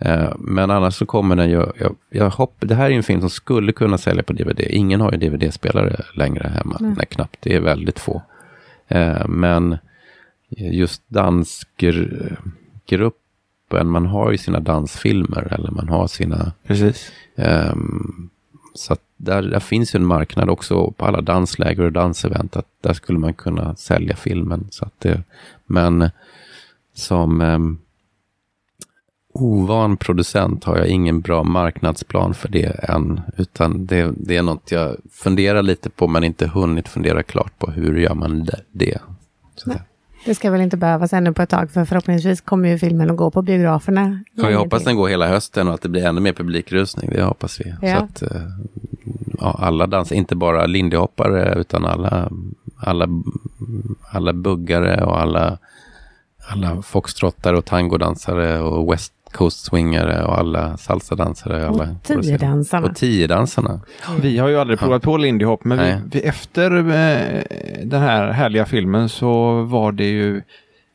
Eh, 0.01 0.33
men 0.39 0.71
annars 0.71 0.95
så 0.95 1.07
kommer 1.07 1.37
den 1.37 1.51
ju, 1.51 1.67
jag, 1.81 1.97
jag 2.11 2.31
hopp, 2.31 2.55
det 2.59 2.75
här 2.75 2.85
är 2.85 2.91
ju 2.91 2.97
en 2.97 3.03
film 3.03 3.21
som 3.21 3.31
skulle 3.31 3.73
kunna 3.73 3.99
sälja 3.99 4.23
på 4.23 4.33
DVD. 4.33 4.61
Ingen 4.61 5.01
har 5.01 5.13
ju 5.13 5.19
DVD-spelare 5.19 6.05
längre 6.15 6.49
hemma, 6.49 6.77
Nej. 6.81 6.95
nej 6.97 7.07
knappt, 7.07 7.37
det 7.41 7.55
är 7.55 7.61
väldigt 7.61 7.99
få. 7.99 8.23
Eh, 8.89 9.29
men 9.29 9.79
just 10.57 11.03
dansgruppen, 11.09 12.29
man 13.83 14.07
har 14.07 14.31
ju 14.31 14.39
sina 14.39 14.61
dansfilmer 14.61 15.53
eller 15.53 15.71
man 15.71 15.89
har 15.89 16.07
sina... 16.07 16.53
Precis. 16.67 17.13
ehm, 17.37 18.31
så 18.75 18.93
att 18.93 19.03
där, 19.17 19.43
där 19.43 19.61
finns 19.61 19.95
ju 19.95 19.97
en 19.97 20.07
marknad 20.07 20.51
också 20.51 20.91
på 20.91 21.07
alla 21.07 21.21
dansläger 21.21 21.83
och 21.85 21.93
dansevent. 21.93 22.57
Att 22.57 22.67
där 22.81 22.93
skulle 22.93 23.19
man 23.19 23.35
kunna 23.35 23.77
sälja 23.77 24.17
filmen. 24.17 24.67
Så 24.71 24.85
att 24.85 25.01
det, 25.01 25.23
men 25.67 26.11
som 26.95 27.41
um, 27.41 27.79
ovan 29.33 29.97
producent 29.97 30.65
har 30.65 30.77
jag 30.77 30.87
ingen 30.87 31.21
bra 31.21 31.43
marknadsplan 31.43 32.35
för 32.35 32.49
det 32.49 32.85
än. 32.89 33.21
Utan 33.37 33.87
det, 33.87 34.13
det 34.17 34.37
är 34.37 34.43
något 34.43 34.71
jag 34.71 34.97
funderar 35.13 35.63
lite 35.63 35.91
på 35.91 36.09
men 36.09 36.25
inte 36.25 36.47
hunnit 36.47 36.89
fundera 36.89 37.23
klart 37.23 37.59
på. 37.59 37.71
Hur 37.71 37.99
gör 37.99 38.15
man 38.15 38.45
det? 38.73 38.99
säga. 39.65 39.81
Det 40.25 40.35
ska 40.35 40.51
väl 40.51 40.61
inte 40.61 40.77
behövas 40.77 41.13
ännu 41.13 41.33
på 41.33 41.43
ett 41.43 41.49
tag, 41.49 41.71
för 41.71 41.85
förhoppningsvis 41.85 42.41
kommer 42.41 42.69
ju 42.69 42.79
filmen 42.79 43.11
att 43.11 43.17
gå 43.17 43.31
på 43.31 43.43
biograferna. 43.43 44.25
Ja, 44.35 44.51
jag 44.51 44.59
hoppas 44.59 44.85
den 44.85 44.97
går 44.97 45.09
hela 45.09 45.29
hösten 45.29 45.69
och 45.69 45.75
att 45.75 45.83
det 45.83 45.89
blir 45.89 46.05
ännu 46.05 46.21
mer 46.21 46.33
publikrusning. 46.33 47.11
Det 47.11 47.23
hoppas 47.23 47.61
vi. 47.61 47.75
Ja. 47.83 47.99
Så 47.99 48.05
att 48.05 48.23
eh, 48.23 48.43
ja, 49.39 49.57
alla 49.59 49.87
dansar, 49.87 50.17
inte 50.17 50.37
bara 50.37 50.67
lindyhoppare 50.67 51.55
utan 51.61 51.85
alla, 51.85 52.31
alla, 52.77 53.09
alla 54.11 54.33
buggare 54.33 55.05
och 55.05 55.21
alla, 55.21 55.59
alla 56.49 56.83
foxtrottare 56.83 57.57
och 57.57 57.65
tangodansare 57.65 58.61
och 58.61 58.93
west 58.93 59.13
coast 59.33 59.65
swingare 59.65 60.25
och 60.25 60.39
alla 60.39 60.77
salsadansare. 60.77 61.69
Alla, 61.69 61.85
Och 61.85 62.23
tiodansarna. 62.23 62.87
Och 62.87 62.97
tiodansarna. 62.97 63.81
Vi 64.23 64.39
har 64.39 64.49
ju 64.49 64.57
aldrig 64.59 64.79
provat 64.79 65.03
på 65.03 65.17
Lindy 65.17 65.45
Hop, 65.45 65.65
men 65.65 65.79
vi, 65.79 66.19
vi, 66.21 66.27
efter 66.27 66.71
eh, 66.77 67.43
den 67.85 68.03
här 68.03 68.31
härliga 68.31 68.67
filmen 68.67 69.09
så 69.09 69.63
var 69.63 69.93
det 69.93 70.05
ju 70.11 70.43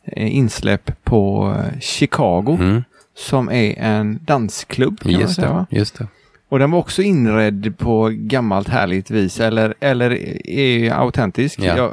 eh, 0.06 0.36
insläpp 0.36 1.04
på 1.04 1.54
eh, 1.60 1.80
Chicago 1.80 2.58
Mm, 2.60 2.84
som 3.17 3.50
är 3.50 3.80
en 3.80 4.19
dansklubb 4.26 5.00
kan 5.00 5.12
man 5.12 5.21
just, 5.21 5.36
säga. 5.36 5.48
det, 5.48 5.54
Va? 5.54 5.65
just 5.69 5.98
det. 5.98 6.08
Och 6.50 6.60
den 6.60 6.71
var 6.71 6.80
också 6.80 7.02
inredd 7.02 7.78
på 7.78 8.12
gammalt 8.13 8.67
härligt 8.67 9.12
vis 9.12 9.39
eller, 9.39 9.74
eller 9.80 10.12
är 10.50 10.91
autentisk. 10.91 11.60
Ja. 11.60 11.91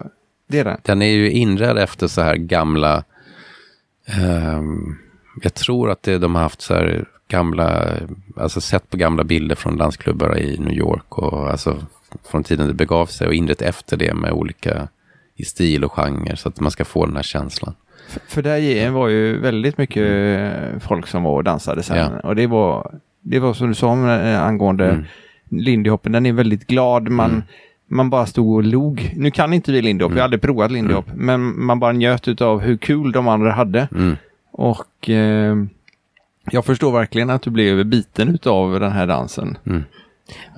det 0.48 0.59
är 0.59 0.64
den. 0.64 0.78
Den 0.83 1.02
är 1.02 1.07
ju 1.11 1.31
inredd 1.31 1.78
efter 1.78 2.07
så 2.07 2.20
här 2.20 2.37
gamla... 2.37 3.05
ehm, 4.07 4.96
jag 5.42 5.55
tror 5.55 5.90
att 5.90 6.03
det, 6.03 6.18
de 6.18 6.35
har 6.35 6.43
haft 6.43 6.61
så 6.61 6.74
här 6.74 7.05
gamla... 7.28 7.85
Alltså 8.37 8.61
sett 8.61 8.91
på 8.91 8.97
gamla 8.97 9.24
bilder 9.24 9.55
från 9.55 9.76
dansklubbar 9.76 10.39
i 10.39 10.59
New 10.59 10.72
York. 10.74 11.18
Och 11.18 11.51
alltså 11.51 11.76
från 12.30 12.45
tiden 12.45 12.66
det 12.68 12.74
begav 12.74 13.07
sig 13.07 13.26
och 13.26 13.35
inrett 13.35 13.62
efter 13.62 13.97
det 13.97 14.14
med 14.14 14.33
olika 14.33 14.89
i 15.37 15.45
stil 15.45 15.85
och 15.85 15.93
genre. 15.93 16.37
Så 16.37 16.49
att 16.49 16.61
man 16.61 16.70
ska 16.70 16.85
få 16.85 17.07
den 17.07 17.16
här 17.16 17.22
känslan. 17.22 17.74
F- 18.09 18.18
För 18.28 18.43
där 18.43 18.57
i 18.57 18.89
var 18.89 19.09
ju 19.09 19.39
väldigt 19.41 19.78
mycket 19.78 20.03
eh, 20.39 20.78
folk 20.80 21.07
som 21.07 21.22
var 21.22 21.35
och 21.35 21.45
dansade 21.45 21.83
sen. 21.83 21.97
Ja. 21.97 22.20
Och 22.28 22.37
det 22.37 22.47
var, 22.47 22.95
det 23.20 23.39
var 23.39 23.55
som 23.55 23.68
du 23.68 23.74
sa 23.74 24.16
eh, 24.20 24.43
angående 24.43 24.89
Mm. 24.91 25.05
Lindy 25.51 25.91
Hoppen, 25.91 26.12
den 26.12 26.26
är 26.26 26.33
väldigt 26.33 26.66
glad. 26.66 27.09
Man, 27.09 27.30
Mm. 27.30 27.43
man 27.89 28.11
bara 28.11 28.26
stod 28.26 28.55
och 28.55 28.64
log. 28.64 29.12
Nu 29.16 29.30
kan 29.30 29.53
inte 29.53 29.72
vi 29.72 29.83
Lindy 29.83 30.05
Hop, 30.05 30.12
vi 30.12 30.16
har 30.16 30.24
aldrig 30.24 30.43
provat 30.43 30.70
Lindy 30.72 30.95
Hop. 30.95 31.07
Men 31.14 31.64
man 31.64 31.80
bara 31.80 31.93
njöt 31.93 32.41
av 32.41 32.61
hur 32.61 32.76
kul 32.76 33.12
de 33.12 33.28
andra 33.28 33.53
hade. 33.53 33.89
Mm. 33.95 34.16
Och 34.53 35.11
eh, 35.11 35.57
Jag 36.50 36.64
förstår 36.64 36.92
verkligen 36.92 37.30
att 37.30 37.42
du 37.42 37.50
blev 37.50 37.86
biten 37.86 38.38
av 38.44 38.80
den 38.80 38.92
här 38.92 39.07
dansen. 39.07 39.59
Mm. 39.66 39.84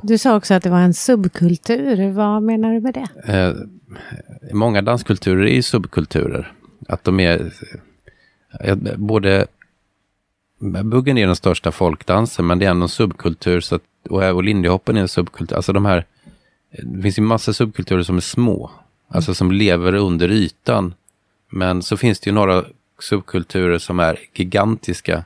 Du 0.02 0.18
sa 0.18 0.36
också 0.36 0.54
att 0.54 0.62
det 0.62 0.70
var 0.70 0.80
en 0.80 0.94
subkultur. 0.94 2.10
Vad 2.10 2.42
menar 2.42 2.72
du 2.72 2.80
med 2.80 2.94
det? 2.94 3.32
Eh, 3.32 3.54
många 4.52 4.82
danskulturer 4.82 5.46
är 5.46 5.62
subkulturer. 5.62 6.52
Att 6.88 7.04
de 7.04 7.20
är 7.20 7.52
eh, 8.60 8.76
både 8.96 9.46
Buggen 10.84 11.18
är 11.18 11.26
den 11.26 11.36
största 11.36 11.72
folkdansen, 11.72 12.46
men 12.46 12.58
det 12.58 12.66
är 12.66 12.70
ändå 12.70 12.84
en 12.84 12.88
subkultur. 12.88 13.60
Så 13.60 13.74
att, 13.74 13.82
och, 14.10 14.22
och 14.22 14.44
lindy 14.44 14.68
hoppen 14.68 14.96
är 14.96 15.00
en 15.00 15.08
subkultur. 15.08 15.56
Alltså 15.56 15.72
de 15.72 15.84
här, 15.84 16.06
det 16.82 17.02
finns 17.02 17.18
ju 17.18 17.22
massa 17.22 17.52
subkulturer 17.52 18.02
som 18.02 18.16
är 18.16 18.20
små. 18.20 18.70
Alltså 19.08 19.34
som 19.34 19.52
lever 19.52 19.94
under 19.94 20.30
ytan. 20.30 20.94
Men 21.50 21.82
så 21.82 21.96
finns 21.96 22.20
det 22.20 22.30
ju 22.30 22.34
några 22.34 22.64
subkulturer 23.08 23.78
som 23.78 24.00
är 24.00 24.18
gigantiska. 24.34 25.24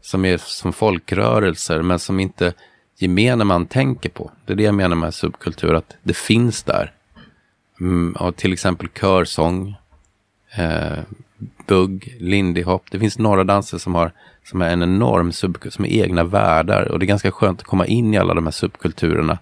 Som 0.00 0.24
är 0.24 0.36
som 0.36 0.72
folkrörelser, 0.72 1.82
men 1.82 1.98
som 1.98 2.20
inte 2.20 2.54
gemene 2.98 3.44
man 3.44 3.66
tänker 3.66 4.08
på. 4.08 4.30
Det 4.46 4.52
är 4.52 4.56
det 4.56 4.62
jag 4.62 4.74
menar 4.74 4.96
med 4.96 5.14
subkultur, 5.14 5.74
att 5.74 5.96
det 6.02 6.16
finns 6.16 6.62
där. 6.62 6.92
Mm, 7.80 8.12
och 8.12 8.36
till 8.36 8.52
exempel 8.52 8.88
körsång, 8.88 9.74
eh, 10.56 10.98
bugg, 11.66 12.16
lindy 12.20 12.62
hop. 12.62 12.82
Det 12.90 12.98
finns 12.98 13.18
några 13.18 13.44
danser 13.44 13.78
som 13.78 13.94
har 13.94 14.12
som 14.44 14.62
är 14.62 14.70
en 14.70 14.82
enorm 14.82 15.32
subkultur, 15.32 15.70
som 15.70 15.84
är 15.84 15.88
egna 15.88 16.24
världar. 16.24 16.88
Och 16.92 16.98
det 16.98 17.04
är 17.04 17.08
ganska 17.08 17.30
skönt 17.30 17.60
att 17.60 17.66
komma 17.66 17.86
in 17.86 18.14
i 18.14 18.18
alla 18.18 18.34
de 18.34 18.46
här 18.46 18.52
subkulturerna. 18.52 19.38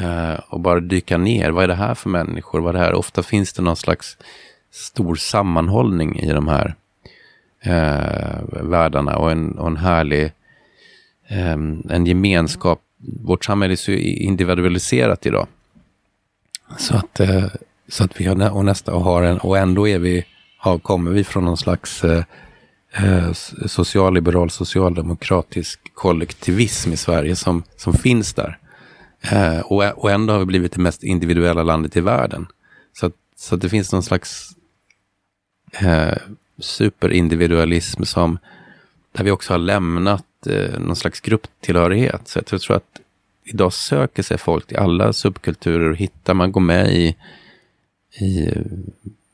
Eh, 0.00 0.40
och 0.48 0.60
bara 0.60 0.80
dyka 0.80 1.18
ner. 1.18 1.50
Vad 1.50 1.64
är 1.64 1.68
det 1.68 1.74
här 1.74 1.94
för 1.94 2.10
människor? 2.10 2.60
Vad 2.60 2.76
är 2.76 2.78
det 2.78 2.84
här? 2.84 2.94
Ofta 2.94 3.22
finns 3.22 3.52
det 3.52 3.62
någon 3.62 3.76
slags 3.76 4.16
stor 4.70 5.14
sammanhållning 5.14 6.18
i 6.18 6.32
de 6.32 6.48
här 6.48 6.74
eh, 7.60 8.62
världarna. 8.62 9.16
Och 9.16 9.30
en, 9.30 9.58
och 9.58 9.66
en 9.66 9.76
härlig 9.76 10.24
eh, 11.28 11.56
en 11.90 12.06
gemenskap. 12.06 12.80
Vårt 13.22 13.44
samhälle 13.44 13.74
är 13.74 13.76
så 13.76 13.92
individualiserat 13.92 15.26
idag. 15.26 15.46
Så 16.78 16.96
att, 16.96 17.20
eh, 17.20 17.46
så 17.88 18.04
att 18.04 18.20
vi 18.20 18.24
har, 18.24 18.50
och 18.50 18.64
nästa 18.64 18.94
och 18.94 19.02
har 19.02 19.22
en, 19.22 19.38
och 19.38 19.58
ändå 19.58 19.88
är 19.88 19.98
vi, 19.98 20.24
har, 20.58 20.78
kommer 20.78 21.10
vi 21.10 21.24
från 21.24 21.44
någon 21.44 21.56
slags 21.56 22.04
eh, 22.04 22.24
eh 22.92 23.32
socialliberal, 23.66 24.50
socialdemokratisk 24.50 25.80
kollektivism 25.94 26.92
i 26.92 26.96
Sverige 26.96 27.36
som, 27.36 27.62
som 27.76 27.92
finns 27.92 28.34
där. 28.34 28.58
Eh, 29.20 29.60
och, 29.60 30.04
och 30.04 30.10
ändå 30.10 30.32
har 30.32 30.40
vi 30.40 30.46
blivit 30.46 30.72
det 30.72 30.80
mest 30.80 31.02
individuella 31.02 31.62
landet 31.62 31.96
i 31.96 32.00
världen. 32.00 32.46
Så, 32.92 33.10
så 33.36 33.54
att 33.54 33.60
det 33.60 33.68
finns 33.68 33.92
någon 33.92 34.02
slags 34.02 34.50
eh, 35.72 36.16
superindividualism 36.58 38.04
som, 38.04 38.38
där 39.12 39.24
vi 39.24 39.30
också 39.30 39.52
har 39.52 39.58
lämnat 39.58 40.46
eh, 40.46 40.80
någon 40.80 40.96
slags 40.96 41.20
grupptillhörighet. 41.20 42.28
Så 42.28 42.38
jag 42.38 42.46
tror 42.46 42.76
att 42.76 43.00
idag 43.44 43.72
söker 43.72 44.22
sig 44.22 44.38
folk 44.38 44.66
till 44.66 44.76
alla 44.76 45.12
subkulturer 45.12 45.90
och 45.90 45.96
hittar, 45.96 46.34
man 46.34 46.52
går 46.52 46.60
med 46.60 46.92
i, 46.92 47.16
i 48.20 48.50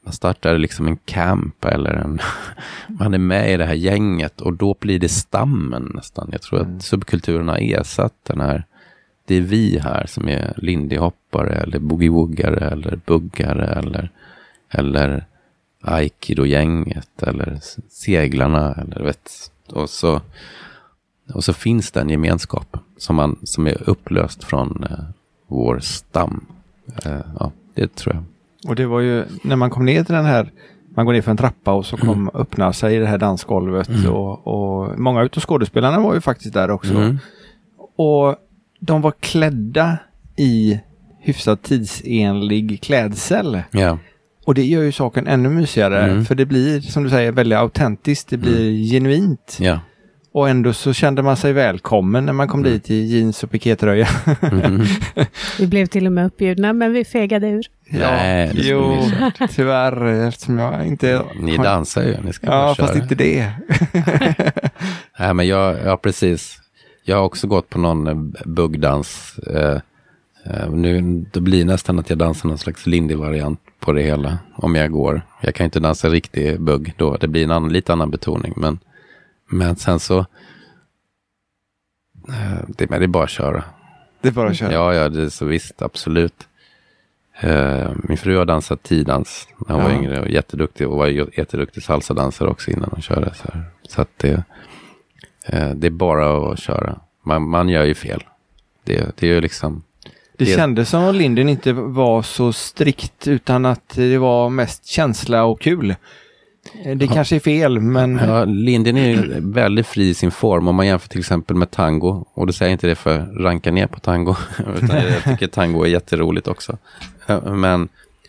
man 0.05 0.13
startar 0.13 0.59
liksom 0.59 0.87
en 0.87 0.97
camp 0.97 1.65
eller 1.65 1.93
en, 1.93 2.21
man 2.87 3.15
är 3.15 3.19
med 3.19 3.53
i 3.53 3.57
det 3.57 3.65
här 3.65 3.75
gänget 3.75 4.41
och 4.41 4.53
då 4.53 4.77
blir 4.81 4.99
det 4.99 5.09
stammen 5.09 5.93
nästan. 5.95 6.29
Jag 6.33 6.43
tror 6.43 6.61
mm. 6.61 6.77
att 6.77 6.83
subkulturen 6.83 7.49
har 7.49 7.59
ersatt 7.59 8.15
den 8.23 8.41
här, 8.41 8.65
det 9.27 9.37
är 9.37 9.41
vi 9.41 9.79
här 9.79 10.07
som 10.07 10.29
är 10.29 10.55
lindyhoppare 10.57 11.55
eller 11.55 11.79
boogie-woogare 11.79 12.73
eller 12.73 13.01
buggare 13.07 13.67
eller, 13.67 14.11
eller 14.71 15.27
aikido-gänget 15.83 17.23
eller 17.23 17.59
seglarna 17.89 18.75
eller 18.75 19.05
vet. 19.05 19.31
Och 19.69 19.91
så, 19.91 20.21
och 21.33 21.45
så 21.45 21.53
finns 21.53 21.91
den 21.91 22.09
gemenskapen 22.09 22.81
som, 22.97 23.17
man, 23.17 23.39
som 23.43 23.67
är 23.67 23.91
upplöst 23.91 24.45
från 24.45 24.87
eh, 24.91 25.05
vår 25.47 25.79
stam. 25.79 26.47
Eh, 27.05 27.21
ja, 27.39 27.53
det 27.75 27.95
tror 27.95 28.15
jag. 28.15 28.25
Och 28.71 28.77
det 28.77 28.87
var 28.87 29.01
ju 29.01 29.25
när 29.43 29.57
man 29.57 29.71
kom 29.71 29.85
ner 29.85 30.05
till 30.05 30.15
den 30.15 30.25
här, 30.25 30.51
man 30.95 31.07
går 31.07 31.13
ner 31.13 31.23
för 31.23 31.31
en 31.31 31.37
trappa 31.37 31.73
och 31.73 31.87
så 31.87 31.97
kom, 31.97 32.09
mm. 32.09 32.31
öppnar 32.35 32.73
sig 32.73 32.99
det 32.99 33.07
här 33.07 33.19
dansgolvet 33.19 33.89
mm. 33.89 34.13
och, 34.13 34.47
och 34.47 34.99
många 34.99 35.21
av 35.21 35.29
skådespelarna 35.29 36.01
var 36.01 36.15
ju 36.15 36.21
faktiskt 36.21 36.55
där 36.55 36.71
också. 36.71 36.95
Mm. 36.95 37.19
Och 37.97 38.37
de 38.81 39.01
var 39.03 39.13
klädda 39.21 39.99
i 40.37 40.81
hyfsat 41.19 41.63
tidsenlig 41.63 42.81
klädsel. 42.83 43.63
Yeah. 43.73 43.97
Och 44.45 44.55
det 44.55 44.65
gör 44.65 44.83
ju 44.83 44.93
saken 44.93 45.27
ännu 45.27 45.49
mysigare, 45.49 46.03
mm. 46.03 46.25
för 46.25 46.35
det 46.35 46.47
blir, 46.47 46.81
som 46.81 47.05
du 47.05 47.11
säger, 47.11 47.33
väldigt 47.33 47.59
autentiskt, 47.59 48.29
det 48.29 48.37
blir 48.37 48.71
mm. 48.71 48.85
genuint. 48.85 49.59
Yeah. 49.61 49.79
Och 50.35 50.49
ändå 50.49 50.73
så 50.73 50.93
kände 50.93 51.23
man 51.23 51.37
sig 51.37 51.53
välkommen 51.53 52.27
när 52.27 52.33
man 52.33 52.49
kom 52.49 52.61
mm. 52.61 52.73
dit 52.73 52.91
i 52.91 53.05
jeans 53.05 53.45
och 53.45 53.51
pikétröja. 53.51 54.09
Mm. 54.53 54.83
vi 55.59 55.67
blev 55.67 55.87
till 55.87 56.07
och 56.07 56.13
med 56.13 56.27
uppbjudna, 56.27 56.73
men 56.73 56.93
vi 56.93 57.05
fegade 57.05 57.49
ur. 57.49 57.67
Ja, 57.91 58.11
Nej, 58.11 58.51
jo, 58.55 58.99
tyvärr 59.51 60.07
eftersom 60.07 60.59
jag 60.59 60.87
inte... 60.87 61.23
Ni 61.41 61.57
dansar 61.57 62.03
ju, 62.03 62.17
ni 62.25 62.33
ska 62.33 62.47
Ja, 62.47 62.75
fast 62.79 62.97
inte 62.97 63.15
det. 63.15 63.53
Nej, 65.19 65.35
men 65.35 65.47
jag, 65.47 65.77
ja 65.85 65.97
precis. 65.97 66.59
Jag 67.05 67.17
har 67.17 67.25
också 67.25 67.47
gått 67.47 67.69
på 67.69 67.79
någon 67.79 68.07
eh, 68.07 68.45
buggdans. 68.45 69.39
Eh, 69.39 69.81
eh, 70.45 70.71
nu, 70.71 71.25
det 71.33 71.41
blir 71.41 71.65
nästan 71.65 71.99
att 71.99 72.11
jag 72.11 72.19
dansar 72.19 72.49
någon 72.49 72.59
slags 72.59 72.87
lindy-variant 72.87 73.61
på 73.83 73.93
det 73.93 74.03
hela. 74.03 74.39
Om 74.55 74.75
jag 74.75 74.91
går. 74.91 75.23
Jag 75.41 75.55
kan 75.55 75.65
inte 75.65 75.81
dansa 75.81 76.09
riktig 76.09 76.61
bugg 76.61 76.95
då. 76.97 77.17
Det 77.17 77.29
blir 77.29 77.45
en 77.45 77.51
annan, 77.51 77.73
lite 77.73 77.93
annan 77.93 78.11
betoning. 78.11 78.53
Men 78.57 78.79
men 79.53 79.77
sen 79.77 80.01
så, 80.01 80.19
eh, 82.29 82.61
det, 82.69 82.91
men 82.91 82.99
det 83.01 83.05
är 83.05 83.07
bara 83.07 83.25
att 83.25 83.31
köra. 83.31 83.65
Det 84.21 84.29
är 84.29 84.33
bara 84.33 84.49
att 84.51 84.57
köra? 84.57 84.73
Ja, 84.73 84.95
ja, 84.95 85.09
det 85.09 85.23
är 85.23 85.29
så 85.29 85.45
visst, 85.45 85.83
absolut. 85.83 86.49
Uh, 87.45 87.91
min 87.95 88.19
fru 88.19 88.37
har 88.37 88.45
dansat 88.45 88.83
tidans 88.83 89.49
när 89.67 89.75
hon 89.75 89.85
ja. 89.85 89.89
var 89.89 89.95
yngre 89.95 90.21
och 90.21 90.29
jätteduktig 90.29 90.89
och 90.89 90.97
var 90.99 91.07
jätteduktig 91.07 91.83
salsadansare 91.83 92.49
också 92.49 92.71
innan 92.71 92.89
hon 92.93 93.03
körde. 93.03 93.35
Så, 93.35 93.49
här. 93.53 93.65
så 93.89 94.03
att 94.03 94.19
det, 94.19 94.35
uh, 95.53 95.75
det 95.75 95.87
är 95.87 95.91
bara 95.91 96.53
att 96.53 96.59
köra. 96.59 97.01
Man, 97.23 97.49
man 97.49 97.69
gör 97.69 97.85
ju 97.85 97.95
fel. 97.95 98.25
Det, 98.85 99.17
det 99.17 99.27
är 99.27 99.35
ju 99.35 99.41
liksom... 99.41 99.83
Det, 100.45 100.51
det 100.51 100.57
kändes 100.57 100.89
som 100.89 101.05
att 101.05 101.15
Linden 101.15 101.49
inte 101.49 101.73
var 101.73 102.23
så 102.23 102.53
strikt 102.53 103.29
utan 103.29 103.67
att 103.67 103.89
det 103.95 104.19
var 104.19 104.51
mest 104.51 104.87
känsla 104.87 105.45
och 105.45 105.61
kul. 105.61 105.95
Eh, 106.85 106.97
det 106.97 107.07
kanske 107.07 107.37
är 107.37 107.41
fel, 107.41 107.81
men... 107.81 108.17
Ja, 108.17 108.45
Linden 108.45 108.97
är 108.97 109.41
väldigt 109.41 109.87
fri 109.87 110.09
i 110.09 110.15
sin 110.15 110.31
form 110.31 110.69
om 110.69 110.75
man 110.75 110.87
jämför 110.87 111.09
till 111.09 111.21
exempel 111.21 111.57
med 111.57 111.71
tango. 111.71 112.27
Och 112.35 112.47
då 112.47 112.53
säger 112.53 112.71
jag 112.71 112.75
inte 112.75 112.87
det 112.87 112.95
för 112.95 113.19
att 113.19 113.29
ranka 113.37 113.71
ner 113.71 113.87
på 113.87 114.01
tango, 114.01 114.37
utan 114.77 114.97
jag 114.97 115.25
tycker 115.25 115.47
tango 115.47 115.85
är 115.85 115.89
jätteroligt 115.89 116.49
också. 116.49 116.79
Men, 117.45 117.89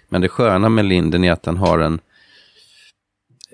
men 0.09 0.21
det 0.21 0.29
sköna 0.29 0.69
med 0.69 0.85
Linden 0.85 1.23
är 1.23 1.31
att 1.31 1.43
den 1.43 1.57
har 1.57 1.79
en, 1.79 1.99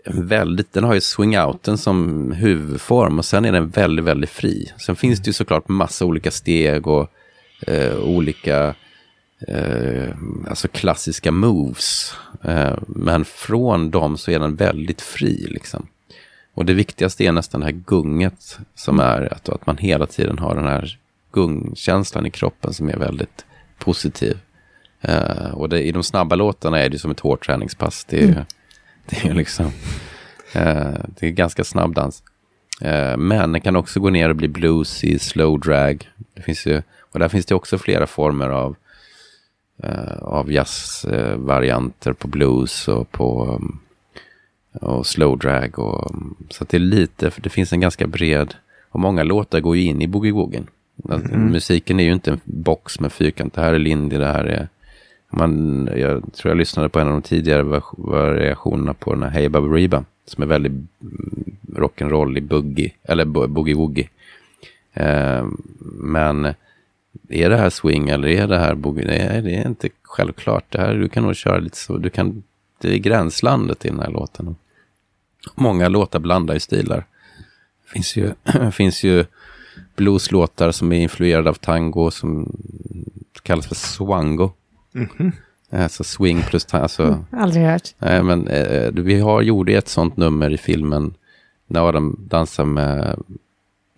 en 0.06 0.28
väldigt, 0.28 0.74
den 0.74 0.84
har 0.84 0.94
ju 0.94 1.00
swing-outen 1.00 1.76
som 1.76 2.32
huvudform 2.32 3.20
och 3.20 3.26
sen 3.26 3.46
är 3.46 3.52
den 3.52 3.70
väldigt, 3.70 4.06
väldigt 4.06 4.30
fri. 4.30 4.72
Sen 4.78 4.96
finns 4.96 5.20
det 5.20 5.28
ju 5.28 5.34
såklart 5.34 5.68
massa 5.68 6.06
olika 6.06 6.32
steg 6.32 6.88
och 6.88 7.12
eh, 7.68 7.96
olika 7.96 8.76
eh, 9.48 10.10
alltså 10.48 10.68
klassiska 10.68 11.32
moves. 11.32 12.14
Eh, 12.44 12.78
men 12.88 13.26
från 13.26 13.92
dem 13.92 14.18
så 14.18 14.32
är 14.32 14.40
den 14.40 14.56
väldigt 14.56 15.02
fri. 15.02 15.48
Liksom. 15.50 15.88
Och 16.54 16.66
det 16.66 16.74
viktigaste 16.74 17.26
är 17.26 17.32
nästan 17.32 17.62
det 17.62 17.66
här 17.68 17.82
gunget 17.86 18.60
som 18.76 19.00
är 19.00 19.34
att, 19.34 19.50
att 19.50 19.66
man 19.66 19.78
hela 19.78 20.06
tiden 20.06 20.40
har 20.40 20.56
den 20.56 20.66
här 20.66 21.00
gungkänslan 21.32 22.26
i 22.26 22.32
kroppen 22.32 22.74
som 22.74 22.90
är 22.90 22.98
väldigt 22.98 23.46
positiv. 23.78 24.38
Eh, 25.02 25.52
och 25.54 25.70
det, 25.70 25.82
i 25.82 25.92
de 25.92 26.04
snabba 26.04 26.36
låtarna 26.36 26.80
är 26.80 26.90
det 26.90 27.00
som 27.00 27.12
ett 27.12 27.20
hårt 27.20 27.46
träningspass. 27.46 28.06
Det 28.10 28.20
är, 28.20 28.28
mm. 28.28 28.44
det 29.06 29.28
är 29.28 29.34
liksom 29.34 29.66
eh, 30.54 30.94
det 31.20 31.28
är 31.28 31.32
ganska 31.32 31.64
snabb 31.64 31.94
dans. 31.94 32.24
Eh, 32.80 33.18
men 33.18 33.52
den 33.52 33.62
kan 33.62 33.76
också 33.76 34.00
gå 34.00 34.10
ner 34.10 34.30
och 34.30 34.36
bli 34.36 34.48
bluesy, 34.48 35.20
slow 35.20 35.60
drag. 35.60 36.10
Det 36.34 36.42
finns 36.42 36.66
ju, 36.66 36.82
och 37.12 37.20
där 37.20 37.28
finns 37.28 37.46
det 37.46 37.56
också 37.56 37.78
flera 37.78 38.08
former 38.08 38.50
av 38.50 38.76
eh, 39.84 40.18
av 40.22 40.52
jazzvarianter 40.52 42.14
på 42.14 42.28
blues 42.28 42.88
och 42.88 43.12
på 43.12 43.46
um, 43.46 43.80
och 44.74 45.06
slow 45.06 45.38
drag. 45.38 45.80
Och, 45.80 46.12
så 46.50 46.66
det 46.70 46.78
är 46.78 46.82
lite, 46.82 47.32
för 47.32 47.42
det 47.42 47.50
finns 47.50 47.74
en 47.74 47.80
ganska 47.80 48.08
bred, 48.08 48.56
och 48.90 49.00
många 49.00 49.24
låtar 49.24 49.60
går 49.60 49.78
ju 49.78 49.84
in 49.84 50.02
i 50.02 50.08
boogie-woogien. 50.08 50.68
Mm. 51.10 51.52
Musiken 51.52 52.00
är 52.00 52.04
ju 52.04 52.14
inte 52.14 52.32
en 52.32 52.40
box 52.44 53.00
med 53.00 53.12
fyrkant. 53.12 53.54
Det 53.54 53.62
här 53.62 53.74
är 53.74 53.80
Lindy, 53.80 54.18
det 54.18 54.26
här 54.26 54.46
är... 54.46 54.70
Man, 55.30 55.90
jag 55.96 56.34
tror 56.34 56.52
jag 56.52 56.58
lyssnade 56.58 56.90
på 56.90 57.00
en 57.00 57.08
av 57.08 57.14
de 57.14 57.22
tidigare 57.22 57.82
variationerna 57.98 58.94
på 58.94 59.14
den 59.14 59.24
här 59.24 59.30
Hey 59.30 59.50
Baba 59.50 59.68
Reba. 59.68 60.04
Som 60.26 60.44
är 60.44 60.48
väldigt 60.48 60.72
mm, 60.72 61.56
rock'n'roll 61.76 62.38
i 62.38 62.42
boogie, 62.42 62.92
eller 63.04 63.26
boogie-woogie. 63.26 64.08
Eh, 64.94 65.48
men 65.94 66.46
är 67.30 67.50
det 67.50 67.58
här 67.58 67.70
swing 67.70 68.10
eller 68.10 68.28
är 68.28 68.48
det 68.48 68.60
här 68.60 68.76
boogie? 68.76 69.06
Nej, 69.06 69.42
det 69.42 69.56
är 69.56 69.68
inte 69.68 69.90
självklart. 70.04 70.66
Det 70.70 70.82
här, 70.82 70.94
du 70.94 71.10
kan 71.10 71.24
nog 71.24 71.36
köra 71.36 71.60
lite 71.60 71.78
så. 71.78 71.98
Du 71.98 72.10
kan, 72.10 72.44
det 72.82 72.94
är 72.94 72.98
gränslandet 72.98 73.86
i 73.86 73.90
den 73.90 74.00
här 74.00 74.12
låten. 74.12 74.56
Många 75.56 75.90
låtar 75.90 76.20
blandar 76.20 76.54
ju 76.54 76.60
stilar. 76.60 77.06
finns 77.94 78.16
ju, 78.16 78.34
finns 78.72 79.04
ju 79.04 79.26
blueslåtar 79.96 80.72
som 80.72 80.92
är 80.92 81.00
influerade 81.00 81.50
av 81.50 81.54
tango 81.54 82.12
som 82.12 82.58
kallas 83.44 83.68
för 83.68 83.76
swango. 83.76 84.52
Mhm. 84.92 85.32
Alltså 85.72 86.04
swing 86.04 86.42
plus 86.42 86.66
tango. 86.66 86.82
Alltså, 86.84 87.26
Aldrig 87.32 87.66
hört. 87.66 87.96
Nej, 87.98 88.24
men 88.24 88.48
eh, 88.48 88.92
vi 88.94 89.20
har 89.20 89.42
gjorde 89.42 89.74
ett 89.74 89.88
sånt 89.88 90.18
nummer 90.18 90.50
i 90.50 90.58
filmen 90.58 91.14
när 91.68 91.88
Adam 91.90 92.16
dansar 92.30 92.66
med 92.66 93.20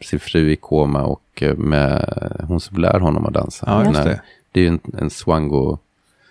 sin 0.02 0.20
fru 0.20 0.52
i 0.52 0.56
koma 0.56 1.04
och 1.04 1.24
eh, 1.44 1.56
med 1.58 2.14
hon 2.48 2.60
som 2.60 2.78
lär 2.78 3.00
honom 3.00 3.26
att 3.26 3.34
dansa. 3.34 3.66
Ja, 3.68 3.84
just 3.86 3.94
När- 3.94 4.06
det. 4.06 4.22
det 4.52 4.60
är 4.60 4.64
ju 4.64 4.68
en, 4.70 4.80
en 4.98 5.10
swango, 5.10 5.78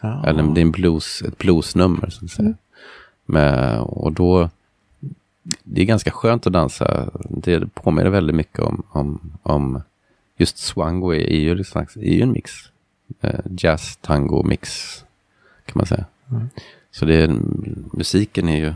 Ja. 0.00 0.24
eller 0.26 0.42
det 0.42 0.60
är 0.60 0.62
en 0.62 0.70
blues, 0.70 1.22
ett 1.22 1.38
bluesnummer. 1.38 2.10
Så 2.10 2.24
att 2.24 2.30
säga. 2.30 2.54
Med, 3.26 3.78
och 3.80 4.12
då, 4.12 4.48
det 5.62 5.80
är 5.80 5.84
ganska 5.84 6.10
skönt 6.10 6.46
att 6.46 6.52
dansa. 6.52 7.10
Det 7.28 7.74
påminner 7.74 8.10
väldigt 8.10 8.36
mycket 8.36 8.60
om, 8.60 8.82
om, 8.90 9.20
om 9.42 9.82
just 10.36 10.58
swango 10.58 11.12
är, 11.14 11.36
ju, 11.40 11.50
är 11.60 12.14
ju 12.14 12.22
en 12.22 12.32
mix. 12.32 12.52
Eh, 13.20 13.40
jazz, 13.50 13.96
tango, 13.96 14.42
mix 14.42 14.96
kan 15.64 15.74
man 15.74 15.86
säga. 15.86 16.04
Så 16.90 17.04
det 17.04 17.14
är, 17.14 17.28
musiken 17.92 18.48
är 18.48 18.56
ju, 18.56 18.74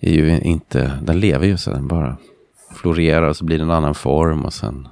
är 0.00 0.12
ju 0.12 0.40
inte, 0.40 0.98
den 1.02 1.20
lever 1.20 1.46
ju 1.46 1.56
så 1.56 1.70
den 1.70 1.88
bara 1.88 2.16
florerar 2.74 3.28
och 3.28 3.36
så 3.36 3.44
blir 3.44 3.58
det 3.58 3.64
en 3.64 3.70
annan 3.70 3.94
form 3.94 4.44
och 4.44 4.52
sen 4.52 4.88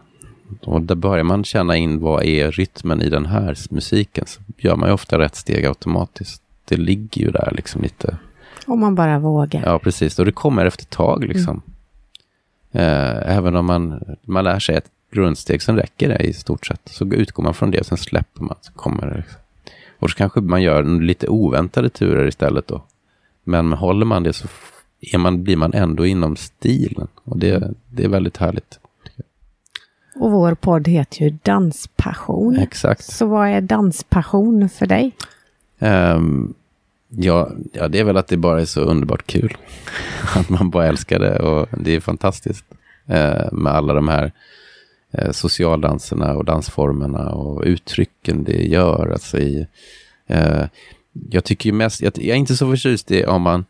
och 0.62 0.82
där 0.82 0.94
börjar 0.94 1.24
man 1.24 1.44
känna 1.44 1.76
in 1.76 2.00
vad 2.00 2.24
är 2.24 2.50
rytmen 2.50 3.02
i 3.02 3.08
den 3.08 3.26
här 3.26 3.56
musiken 3.70 4.24
så 4.26 4.40
gör 4.56 4.76
man 4.76 4.88
ju 4.88 4.92
ofta 4.92 5.18
rätt 5.18 5.36
steg 5.36 5.66
automatiskt. 5.66 6.42
Det 6.64 6.76
ligger 6.76 7.22
ju 7.22 7.30
där 7.30 7.52
liksom 7.56 7.82
lite. 7.82 8.16
Om 8.66 8.80
man 8.80 8.94
bara 8.94 9.18
vågar. 9.18 9.62
Ja, 9.64 9.78
precis. 9.78 10.18
Och 10.18 10.24
det 10.24 10.32
kommer 10.32 10.66
efter 10.66 10.82
ett 10.82 10.90
tag 10.90 11.24
liksom. 11.24 11.62
Eh, 12.72 13.36
även 13.36 13.56
om 13.56 13.66
man, 13.66 14.02
man 14.22 14.44
lär 14.44 14.58
sig 14.58 14.76
ett 14.76 14.90
grundsteg, 15.10 15.62
sen 15.62 15.76
räcker 15.76 16.08
det 16.08 16.18
i 16.18 16.32
stort 16.32 16.66
sett. 16.66 16.80
Så 16.84 17.04
utgår 17.04 17.42
man 17.42 17.54
från 17.54 17.70
det, 17.70 17.84
sen 17.86 17.98
släpper 17.98 18.42
man, 18.42 18.56
så 18.60 18.72
kommer 18.72 19.06
det. 19.06 19.16
Liksom. 19.16 19.40
Och 19.98 20.10
så 20.10 20.16
kanske 20.16 20.40
man 20.40 20.62
gör 20.62 21.00
lite 21.00 21.28
oväntade 21.28 21.88
turer 21.88 22.26
istället 22.28 22.66
då. 22.68 22.82
Men 23.44 23.72
håller 23.72 24.06
man 24.06 24.22
det 24.22 24.32
så 24.32 24.48
är 25.00 25.18
man, 25.18 25.44
blir 25.44 25.56
man 25.56 25.74
ändå 25.74 26.06
inom 26.06 26.36
stilen. 26.36 27.08
Och 27.24 27.38
det, 27.38 27.72
det 27.90 28.04
är 28.04 28.08
väldigt 28.08 28.36
härligt. 28.36 28.78
Och 30.16 30.30
vår 30.30 30.54
podd 30.54 30.88
heter 30.88 31.22
ju 31.22 31.38
Danspassion. 31.42 32.56
Exakt. 32.58 33.04
Så 33.04 33.26
vad 33.26 33.48
är 33.48 33.60
danspassion 33.60 34.68
för 34.68 34.86
dig? 34.86 35.12
Ehm, 35.78 36.54
ja, 37.08 37.50
ja, 37.72 37.88
det 37.88 37.98
är 37.98 38.04
väl 38.04 38.16
att 38.16 38.28
det 38.28 38.36
bara 38.36 38.60
är 38.60 38.64
så 38.64 38.80
underbart 38.80 39.26
kul. 39.26 39.56
att 40.36 40.48
man 40.48 40.70
bara 40.70 40.86
älskar 40.86 41.18
det 41.18 41.38
och 41.38 41.68
det 41.78 41.96
är 41.96 42.00
fantastiskt. 42.00 42.64
eh, 43.06 43.52
med 43.52 43.72
alla 43.72 43.94
de 43.94 44.08
här 44.08 44.32
eh, 45.10 45.30
socialdanserna 45.30 46.36
och 46.36 46.44
dansformerna 46.44 47.30
och 47.30 47.62
uttrycken 47.64 48.44
det 48.44 48.66
gör. 48.66 49.10
Alltså 49.12 49.38
i, 49.38 49.66
eh, 50.26 50.64
jag 51.30 51.44
tycker 51.44 51.70
ju 51.70 51.76
mest, 51.76 52.02
jag, 52.02 52.12
jag 52.16 52.24
är 52.34 52.34
inte 52.34 52.56
så 52.56 52.70
förtjust 52.70 53.10
i 53.10 53.24
om 53.24 53.42
man, 53.42 53.64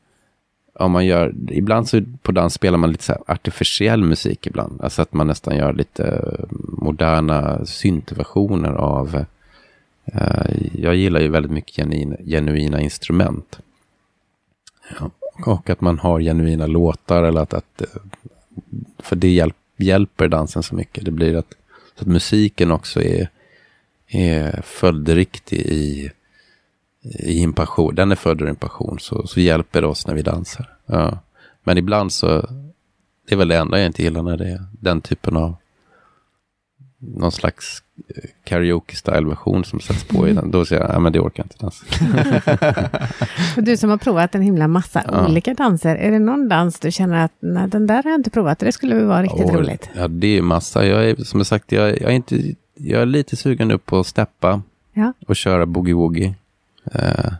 om 0.74 0.92
man 0.92 1.06
gör, 1.06 1.34
ibland 1.50 1.88
så 1.88 2.02
på 2.22 2.32
dans 2.32 2.54
spelar 2.54 2.78
man 2.78 2.92
lite 2.92 3.04
så 3.04 3.12
här 3.12 3.22
artificiell 3.26 4.04
musik 4.04 4.46
ibland. 4.46 4.80
Alltså 4.80 5.02
att 5.02 5.12
man 5.12 5.26
nästan 5.26 5.56
gör 5.56 5.72
lite 5.72 6.04
eh, 6.04 6.44
moderna 6.68 7.66
syntversioner 7.66 8.72
av 8.72 9.24
Eh, 10.12 10.56
Jag 10.72 10.96
gillar 10.96 11.20
ju 11.20 11.28
väldigt 11.28 11.52
mycket 11.52 11.76
genuina, 11.76 12.16
genuina 12.24 12.80
instrument. 12.80 13.58
Ja, 15.00 15.10
och 15.46 15.70
att 15.70 15.80
man 15.80 15.98
har 15.98 16.20
genuina 16.20 16.66
låtar 16.66 17.22
eller 17.22 17.40
att, 17.40 17.54
att 17.54 17.82
eh, 17.82 17.88
för 18.98 19.16
det 19.16 19.28
hjälp, 19.28 19.56
hjälper 19.84 20.28
dansen 20.28 20.62
så 20.62 20.74
mycket. 20.74 21.04
Det 21.04 21.10
blir 21.10 21.36
att, 21.36 21.54
så 21.94 22.02
att 22.02 22.06
musiken 22.06 22.70
också 22.70 23.02
är, 23.02 23.30
är 24.06 24.62
följdriktig 24.62 25.58
i, 25.58 26.10
i 27.02 27.42
en 27.42 27.52
passion. 27.52 27.94
Den 27.94 28.12
är 28.12 28.16
född 28.16 28.40
ur 28.40 28.48
en 28.48 28.56
passion, 28.56 28.98
så, 29.00 29.26
så 29.26 29.40
hjälper 29.40 29.80
det 29.80 29.86
oss 29.86 30.06
när 30.06 30.14
vi 30.14 30.22
dansar. 30.22 30.76
Ja. 30.86 31.18
Men 31.62 31.78
ibland 31.78 32.12
så, 32.12 32.40
det 33.28 33.34
är 33.34 33.36
väl 33.36 33.48
det 33.48 33.56
enda 33.56 33.78
jag 33.78 33.86
inte 33.86 34.02
gillar 34.02 34.22
när 34.22 34.36
det 34.36 34.48
är 34.48 34.64
den 34.80 35.00
typen 35.00 35.36
av 35.36 35.56
någon 36.98 37.32
slags 37.32 37.82
eh, 38.16 38.22
karaoke-style-version 38.44 39.64
som 39.64 39.80
sätts 39.80 40.04
på 40.04 40.28
i 40.28 40.32
den. 40.32 40.50
Då 40.50 40.64
säger 40.64 40.82
jag, 40.82 40.90
nej 40.90 41.00
men 41.00 41.12
det 41.12 41.20
orkar 41.20 41.42
jag 41.42 41.46
inte 41.46 41.56
dansa. 41.64 41.84
Och 43.56 43.62
du 43.62 43.76
som 43.76 43.90
har 43.90 43.96
provat 43.96 44.34
en 44.34 44.42
himla 44.42 44.68
massa 44.68 45.04
Ja. 45.08 45.26
olika 45.28 45.54
danser. 45.54 45.96
Är 45.96 46.10
det 46.10 46.18
någon 46.18 46.48
dans 46.48 46.80
du 46.80 46.90
känner 46.92 47.24
att 47.24 47.32
nej, 47.40 47.68
den 47.68 47.86
där 47.86 48.02
har 48.02 48.10
jag 48.10 48.18
inte 48.18 48.30
provat. 48.30 48.58
Det 48.58 48.72
skulle 48.72 49.04
vara 49.04 49.22
riktigt 49.22 49.44
Och- 49.44 49.54
roligt. 49.54 49.90
Ja, 49.96 50.08
det 50.08 50.38
är 50.38 50.42
massa. 50.42 50.86
Jag 50.86 51.10
är, 51.10 51.16
som 51.24 51.40
jag 51.40 51.46
sagt, 51.46 51.72
jag, 51.72 51.88
jag, 51.90 52.10
är 52.10 52.14
inte, 52.16 52.42
jag 52.74 53.02
är 53.02 53.06
lite 53.06 53.36
sugen 53.36 53.68
nu 53.68 53.78
på 53.78 53.98
att 54.00 54.06
steppa 54.06 54.62
Ja. 54.92 55.12
och 55.26 55.36
köra 55.36 55.64
boogie-woogie. 55.66 56.34
Eh, 56.94 57.32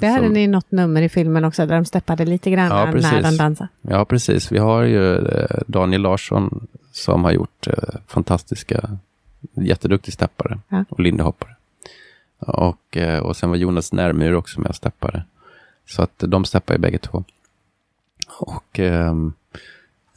Det 0.00 0.06
hade 0.06 0.24
som- 0.24 0.32
ni 0.32 0.46
något 0.46 0.70
nummer 0.70 1.02
i 1.02 1.08
filmen 1.08 1.44
också 1.44 1.66
där 1.66 1.74
de 1.74 1.84
steppade 1.84 2.24
lite 2.24 2.50
grann 2.50 2.66
Ja, 2.70 2.84
när 2.84 3.22
de 3.22 3.36
dansade. 3.36 3.68
Ja, 3.82 4.04
precis. 4.04 4.52
Vi 4.52 4.58
har 4.58 4.82
ju 4.82 5.16
eh, 5.16 5.46
Daniel 5.66 6.02
Larsson 6.02 6.66
som 6.92 7.24
har 7.24 7.32
gjort 7.32 7.66
eh, 7.66 7.72
fantastiska, 8.06 8.98
jätteduktig 9.54 10.14
steppare 10.14 10.58
Ja. 10.68 10.84
och 10.88 11.00
lindyhoppare. 11.00 11.56
Och, 12.38 12.96
eh, 12.96 13.18
och 13.18 13.36
sen 13.36 13.50
var 13.50 13.56
Jonas 13.56 13.92
Närmyr 13.92 14.32
också 14.32 14.60
med 14.60 14.68
och 14.68 14.76
steppare. 14.76 15.24
Så 15.86 16.02
att 16.02 16.18
de 16.18 16.44
steppar 16.44 16.74
ju 16.74 16.80
bägge 16.80 16.98
två. 16.98 17.24
Och 18.38 18.78
ehm, 18.78 19.32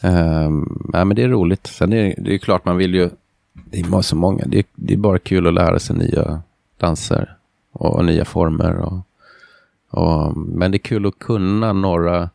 ehm, 0.02 0.90
ja, 0.94 1.06
men 1.06 1.16
det 1.16 1.24
är 1.24 1.30
roligt. 1.30 1.68
Sen 1.68 1.94
är 1.94 2.16
det 2.18 2.30
är 2.30 2.34
ju 2.34 2.40
klart 2.40 2.66
man 2.66 2.78
vill 2.78 2.96
ju, 2.96 3.10
det 3.54 3.80
är 3.80 4.02
så 4.02 4.16
många, 4.16 4.44
det 4.48 4.60
är, 4.60 4.66
det 4.76 4.94
är 4.94 4.98
bara 4.98 5.20
kul 5.20 5.48
att 5.48 5.54
lära 5.54 5.80
sig 5.80 5.96
nya 5.96 6.42
danser 6.78 7.36
och, 7.72 7.96
och 7.96 8.06
nya 8.06 8.26
former. 8.26 8.76
Och, 8.76 9.00
och, 9.90 10.38
men 10.38 10.72
det 10.72 10.76
är 10.76 10.80
kul 10.80 11.06
att 11.06 11.20
kunna 11.20 11.74
några 11.74 12.30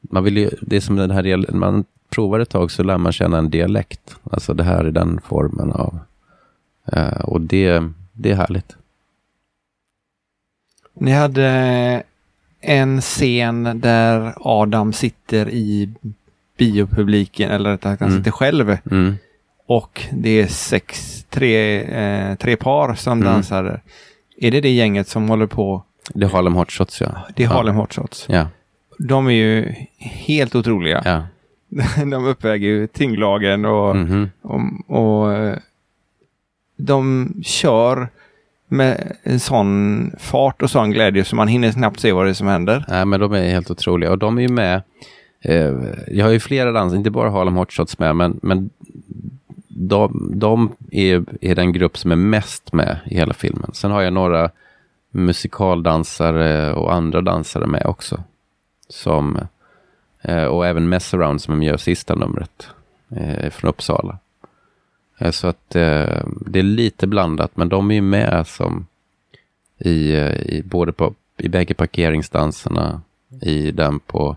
man 0.00 0.24
vill 0.24 0.36
ju, 0.36 0.50
det 0.60 0.76
är 0.76 0.80
som 0.80 0.96
den 0.96 1.10
här, 1.10 1.52
man 1.52 1.84
provar 2.10 2.40
ett 2.40 2.48
tag 2.48 2.70
så 2.70 2.82
lär 2.82 2.98
man 2.98 3.12
känna 3.12 3.38
en 3.38 3.50
dialekt. 3.50 4.16
Alltså 4.30 4.54
det 4.54 4.64
här 4.64 4.84
är 4.84 4.90
den 4.90 5.20
formen 5.24 5.72
av, 5.72 5.98
och 7.24 7.40
det, 7.40 7.82
det 8.12 8.30
är 8.30 8.34
härligt. 8.36 8.76
Ni 10.94 11.10
hade 11.12 12.02
en 12.60 13.00
scen 13.00 13.80
där 13.80 14.34
Adam 14.36 14.92
sitter 14.92 15.48
i 15.48 15.90
biopubliken, 16.58 17.50
eller 17.50 17.70
rättare 17.70 17.92
sagt 17.92 18.00
han 18.00 18.08
Mm. 18.10 18.20
sitter 18.20 18.30
själv. 18.30 18.76
Mm. 18.90 19.14
Och 19.66 20.02
det 20.12 20.30
är 20.42 20.46
sex, 20.46 21.24
tre, 21.30 21.80
eh, 21.82 22.34
tre 22.34 22.56
par 22.56 22.94
som 22.94 23.12
Mm. 23.20 23.32
dansar. 23.32 23.80
Är 24.40 24.50
det 24.50 24.60
det 24.60 24.70
gänget 24.70 25.08
som 25.08 25.28
håller 25.28 25.46
på? 25.46 25.84
Det 26.14 26.24
är 26.26 26.30
Harlem 26.30 26.54
Hot 26.54 26.70
Shots, 26.70 27.00
ja. 27.00 27.08
Det 27.36 27.42
är 27.42 27.46
ja. 27.48 27.52
Harlem 27.52 27.74
Hot 27.76 27.94
Shots. 27.94 28.26
Ja, 28.28 28.48
De 28.98 29.26
är 29.26 29.30
ju 29.30 29.74
helt 29.98 30.54
otroliga. 30.54 31.02
ja. 31.04 31.22
De 32.10 32.24
uppväger 32.26 32.68
ju 32.68 32.86
tyngdlagen 32.86 33.64
och, 33.64 33.96
Mhm. 33.96 34.30
och, 34.42 34.60
och 35.00 35.32
eh, 35.32 35.56
de 36.80 37.32
kör 37.42 38.08
med 38.68 39.16
en 39.22 39.40
sån 39.40 40.12
fart 40.18 40.62
och 40.62 40.70
sån 40.70 40.90
glädje 40.90 41.24
så 41.24 41.36
man 41.36 41.48
hinner 41.48 41.72
knappt 41.72 42.00
se 42.00 42.12
vad 42.12 42.26
det 42.26 42.30
är 42.30 42.34
som 42.34 42.46
händer. 42.46 42.84
Nej, 42.88 43.04
men 43.06 43.20
de 43.20 43.32
är 43.32 43.50
helt 43.50 43.70
otroliga. 43.70 44.10
Och 44.10 44.18
de 44.18 44.38
är 44.38 44.42
ju 44.42 44.48
med, 44.48 44.82
eh, 45.40 45.74
jag 46.08 46.24
har 46.24 46.32
ju 46.32 46.40
flera 46.40 46.72
danser, 46.72 46.96
inte 46.96 47.10
bara 47.10 47.30
Harlem 47.30 47.56
Hotshots 47.56 47.98
med, 47.98 48.16
men, 48.16 48.40
men 48.42 48.70
de, 49.68 50.30
de 50.34 50.72
är, 50.90 51.24
är 51.40 51.54
den 51.54 51.72
grupp 51.72 51.98
som 51.98 52.12
är 52.12 52.16
mest 52.16 52.72
med 52.72 52.98
i 53.06 53.14
hela 53.14 53.34
filmen. 53.34 53.70
Sen 53.72 53.90
har 53.90 54.02
jag 54.02 54.12
några 54.12 54.50
musikaldansare 55.10 56.72
och 56.74 56.94
andra 56.94 57.20
dansare 57.20 57.66
med 57.66 57.86
också. 57.86 58.22
Som, 58.88 59.38
eh, 60.22 60.44
och 60.44 60.66
även 60.66 60.88
Messaround 60.88 61.42
som 61.42 61.62
gör 61.62 61.76
sista 61.76 62.14
numret 62.14 62.68
eh, 63.16 63.50
från 63.50 63.68
Uppsala. 63.68 64.18
Eh, 65.20 65.30
så 65.30 65.46
att 65.46 65.76
eh, 65.76 66.24
det 66.46 66.58
är 66.58 66.62
lite 66.62 67.06
blandat, 67.06 67.56
men 67.56 67.68
de 67.68 67.90
är 67.90 67.94
ju 67.94 68.00
med 68.00 68.46
som 68.46 68.86
i, 69.78 70.12
eh, 70.12 70.32
i 70.32 70.62
både 70.64 70.92
på, 70.92 71.14
i 71.36 71.48
bägge 71.48 71.74
parkeringsdanserna, 71.74 73.00
i 73.42 73.70
den 73.70 74.00
på 74.00 74.36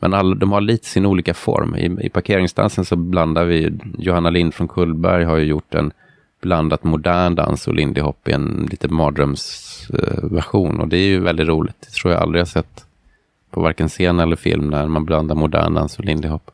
men 0.00 0.14
all, 0.14 0.38
de 0.38 0.52
har 0.52 0.60
lite 0.60 0.86
sin 0.86 1.06
olika 1.06 1.34
form. 1.34 1.76
I, 1.76 2.06
I 2.06 2.08
parkeringsdansen 2.08 2.84
så 2.84 2.96
blandar 2.96 3.44
vi, 3.44 3.72
Johanna 3.98 4.30
Lind 4.30 4.54
från 4.54 4.68
Kullberg 4.68 5.24
har 5.24 5.36
ju 5.36 5.44
gjort 5.44 5.74
en 5.74 5.92
blandat 6.40 6.84
modern 6.84 7.34
dans 7.34 7.68
och 7.68 7.74
lindy 7.74 8.00
hop 8.00 8.28
i 8.28 8.32
en 8.32 8.68
lite 8.70 8.88
mardrömsversion. 8.88 10.74
Eh, 10.74 10.80
och 10.80 10.88
det 10.88 10.96
är 10.96 11.06
ju 11.06 11.20
väldigt 11.20 11.48
roligt. 11.48 11.80
Det 11.80 11.90
tror 11.90 12.12
jag 12.12 12.22
aldrig 12.22 12.40
jag 12.40 12.48
sett 12.48 12.84
på 13.50 13.60
varken 13.60 13.88
scen 13.88 14.20
eller 14.20 14.36
film 14.36 14.70
när 14.70 14.86
man 14.86 15.04
blandar 15.04 15.34
modern 15.34 15.74
dans 15.74 15.98
och 15.98 16.04
lindy 16.04 16.28
hop. 16.28 16.50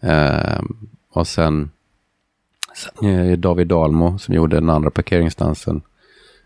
Eh, 0.00 0.62
och 1.12 1.26
sen, 1.26 1.30
sen 1.36 1.62
eh, 1.62 1.73
David 3.38 3.66
Dalmo 3.66 4.18
som 4.18 4.34
gjorde 4.34 4.56
den 4.56 4.70
andra 4.70 4.90
parkeringsdansen. 4.90 5.82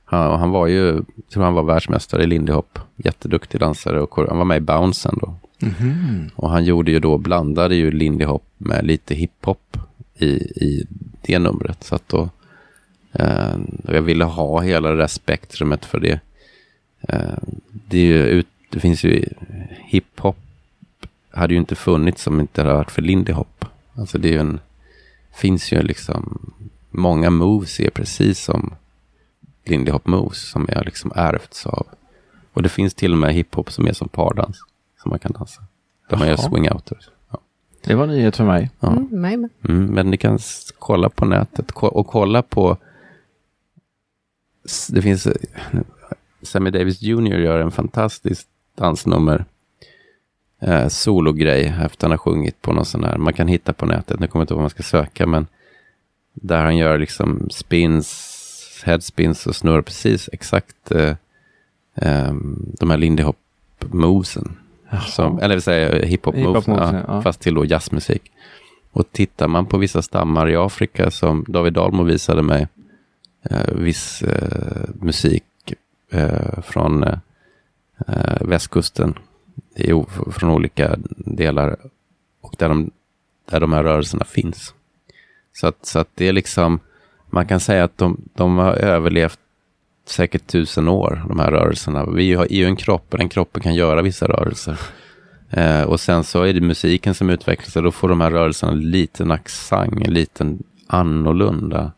Han, 0.04 0.40
han 0.40 0.50
var 0.50 0.66
ju, 0.66 1.02
tror 1.32 1.44
han 1.44 1.54
var 1.54 1.62
världsmästare 1.62 2.22
i 2.22 2.26
lindy 2.26 2.52
hop. 2.52 2.78
Jätteduktig 2.96 3.60
dansare 3.60 4.00
och 4.00 4.28
han 4.28 4.38
var 4.38 4.44
med 4.44 4.56
i 4.56 4.60
Bouncen 4.60 5.18
då. 5.20 5.34
Mhm. 5.58 6.30
Och 6.34 6.50
han 6.50 6.64
gjorde 6.64 6.90
ju 6.90 7.00
då, 7.00 7.18
blandade 7.18 7.74
ju 7.74 7.90
Lindy 7.90 8.24
Hop 8.24 8.44
med 8.58 8.84
lite 8.84 9.14
hiphop 9.14 9.76
i, 10.14 10.26
i 10.64 10.86
det 11.22 11.38
numret. 11.38 11.84
Så 11.84 11.94
att 11.94 12.08
då, 12.08 12.28
eh, 13.12 13.56
jag 13.84 14.02
ville 14.02 14.24
ha 14.24 14.60
hela 14.60 14.90
det 14.90 14.96
där 14.96 15.06
spektrumet 15.06 15.84
för 15.84 16.00
det. 16.00 16.20
Eh, 17.00 17.38
det, 17.88 17.98
är 17.98 18.26
ju 18.26 18.44
det 18.70 18.80
finns 18.80 19.04
ju, 19.04 19.24
hiphop 19.84 20.36
hade 21.30 21.54
ju 21.54 21.60
inte 21.60 21.74
funnits 21.74 22.26
om 22.26 22.36
det 22.36 22.40
inte 22.40 22.60
hade 22.60 22.74
varit 22.74 22.90
för 22.90 23.02
Lindy 23.02 23.32
Hop. 23.32 23.64
Alltså 23.94 24.18
det 24.18 24.28
är 24.28 24.32
ju 24.32 24.38
en, 24.38 24.60
finns 25.38 25.72
ju 25.72 25.82
liksom, 25.82 26.52
många 26.90 27.30
moves 27.30 27.80
är 27.80 27.90
precis 27.90 28.44
som 28.44 28.74
Lindy 29.64 29.90
Hop 29.90 30.06
moves 30.06 30.50
som 30.50 30.66
är 30.68 30.84
liksom 30.84 31.12
ärvts 31.14 31.66
av. 31.66 31.86
Och 32.52 32.62
det 32.62 32.68
finns 32.68 32.94
till 32.94 33.12
och 33.12 33.18
med 33.18 33.34
hiphop 33.34 33.72
som 33.72 33.86
är 33.86 33.92
som 33.92 34.08
pardans 34.08 34.58
som 35.02 35.10
man 35.10 35.18
kan 35.18 35.32
dansa. 35.32 35.62
Där 36.08 36.16
man 36.16 36.28
gör 36.28 36.36
swing-outers. 36.36 37.10
Ja. 37.30 37.38
Det 37.84 37.94
var 37.94 38.06
nyhet 38.06 38.36
för 38.36 38.44
mig. 38.44 38.70
Ja. 38.80 38.88
Mm. 38.88 39.48
Mm, 39.68 39.86
men 39.86 40.10
ni 40.10 40.16
kan 40.16 40.38
kolla 40.78 41.08
på 41.08 41.24
nätet 41.24 41.70
och 41.70 42.06
kolla 42.06 42.42
på... 42.42 42.76
Det 44.88 45.02
finns... 45.02 45.26
eh, 45.26 45.34
Sammy 46.42 46.70
Davis 46.70 47.02
Jr 47.02 47.38
gör 47.38 47.60
en 47.60 47.70
fantastisk 47.70 48.48
dansnummer. 48.74 49.44
Eh, 50.60 50.88
sologrej 50.88 51.74
efter 51.84 52.06
han 52.06 52.10
har 52.10 52.18
sjungit 52.18 52.62
på 52.62 52.72
någon 52.72 52.84
sån 52.84 53.04
här. 53.04 53.18
Man 53.18 53.32
kan 53.32 53.48
hitta 53.48 53.72
på 53.72 53.86
nätet. 53.86 54.20
Nu 54.20 54.26
kommer 54.26 54.40
jag 54.40 54.44
inte 54.44 54.54
ihåg 54.54 54.58
vad 54.58 54.62
man 54.62 54.70
ska 54.70 54.82
söka. 54.82 55.26
Men 55.26 55.46
där 56.34 56.62
han 56.62 56.76
gör 56.76 56.98
liksom 56.98 57.48
spins, 57.50 58.82
headspins 58.86 59.46
och 59.46 59.56
snurrar 59.56 59.82
precis 59.82 60.28
exakt 60.32 60.90
eh, 60.90 61.14
eh, 61.94 62.32
de 62.78 62.90
här 62.90 62.96
Lindy 62.96 63.22
Hop 63.22 63.36
movesen. 63.80 64.56
Som, 65.06 65.38
eller 65.38 65.54
vill 65.54 65.62
säga 65.62 66.06
hiphop 66.06 66.34
moves, 66.34 66.66
Hiphop-movesen, 66.66 66.94
ja, 66.94 67.14
ja. 67.14 67.22
fast 67.22 67.40
till 67.40 67.54
då 67.54 67.64
jazzmusik. 67.64 68.32
Och 68.92 69.12
tittar 69.12 69.48
man 69.48 69.66
på 69.66 69.78
vissa 69.78 70.02
stammar 70.02 70.48
i 70.48 70.56
Afrika 70.56 71.10
som 71.10 71.44
David 71.48 71.72
Dalmo 71.72 72.02
visade 72.02 72.42
mig, 72.42 72.68
eh, 73.50 73.74
viss 73.74 74.22
eh, 74.22 74.88
musik 75.00 75.44
eh, 76.10 76.60
från 76.62 77.02
eh, 77.02 77.18
västkusten, 78.40 79.14
det 79.74 79.90
är 79.90 80.30
från 80.30 80.50
olika 80.50 80.96
delar 81.16 81.76
och 82.40 82.54
där 82.58 82.68
de, 82.68 82.90
där 83.50 83.60
de 83.60 83.72
här 83.72 83.82
rörelserna 83.82 84.24
finns. 84.24 84.74
Så 85.52 85.66
att, 85.66 85.86
så 85.86 85.98
att 85.98 86.08
det 86.14 86.28
är 86.28 86.32
liksom, 86.32 86.80
man 87.30 87.46
kan 87.46 87.60
säga 87.60 87.84
att 87.84 87.98
de, 87.98 88.20
de 88.34 88.58
har 88.58 88.72
överlevt 88.72 89.38
säkert 90.06 90.46
tusen 90.46 90.88
år, 90.88 91.24
de 91.28 91.38
här 91.38 91.50
rörelserna. 91.50 92.06
Vi 92.06 92.34
har 92.34 92.44
är 92.44 92.56
ju 92.56 92.64
en 92.64 92.76
kropp 92.76 93.06
och 93.10 93.18
den 93.18 93.28
kroppen 93.28 93.62
kan 93.62 93.74
göra 93.74 94.02
vissa 94.02 94.26
rörelser. 94.26 94.80
Eh, 95.50 95.82
och 95.82 96.00
sen 96.00 96.24
så 96.24 96.42
är 96.42 96.52
det 96.52 96.60
musiken 96.60 97.14
som 97.14 97.30
utvecklas 97.30 97.76
och 97.76 97.82
då 97.82 97.90
får 97.90 98.08
de 98.08 98.20
här 98.20 98.30
rörelserna 98.30 98.72
en 98.72 98.90
liten 98.90 99.30
accent, 99.30 100.06
en 100.06 100.14
liten 100.14 100.62
annorlunda 100.86 101.92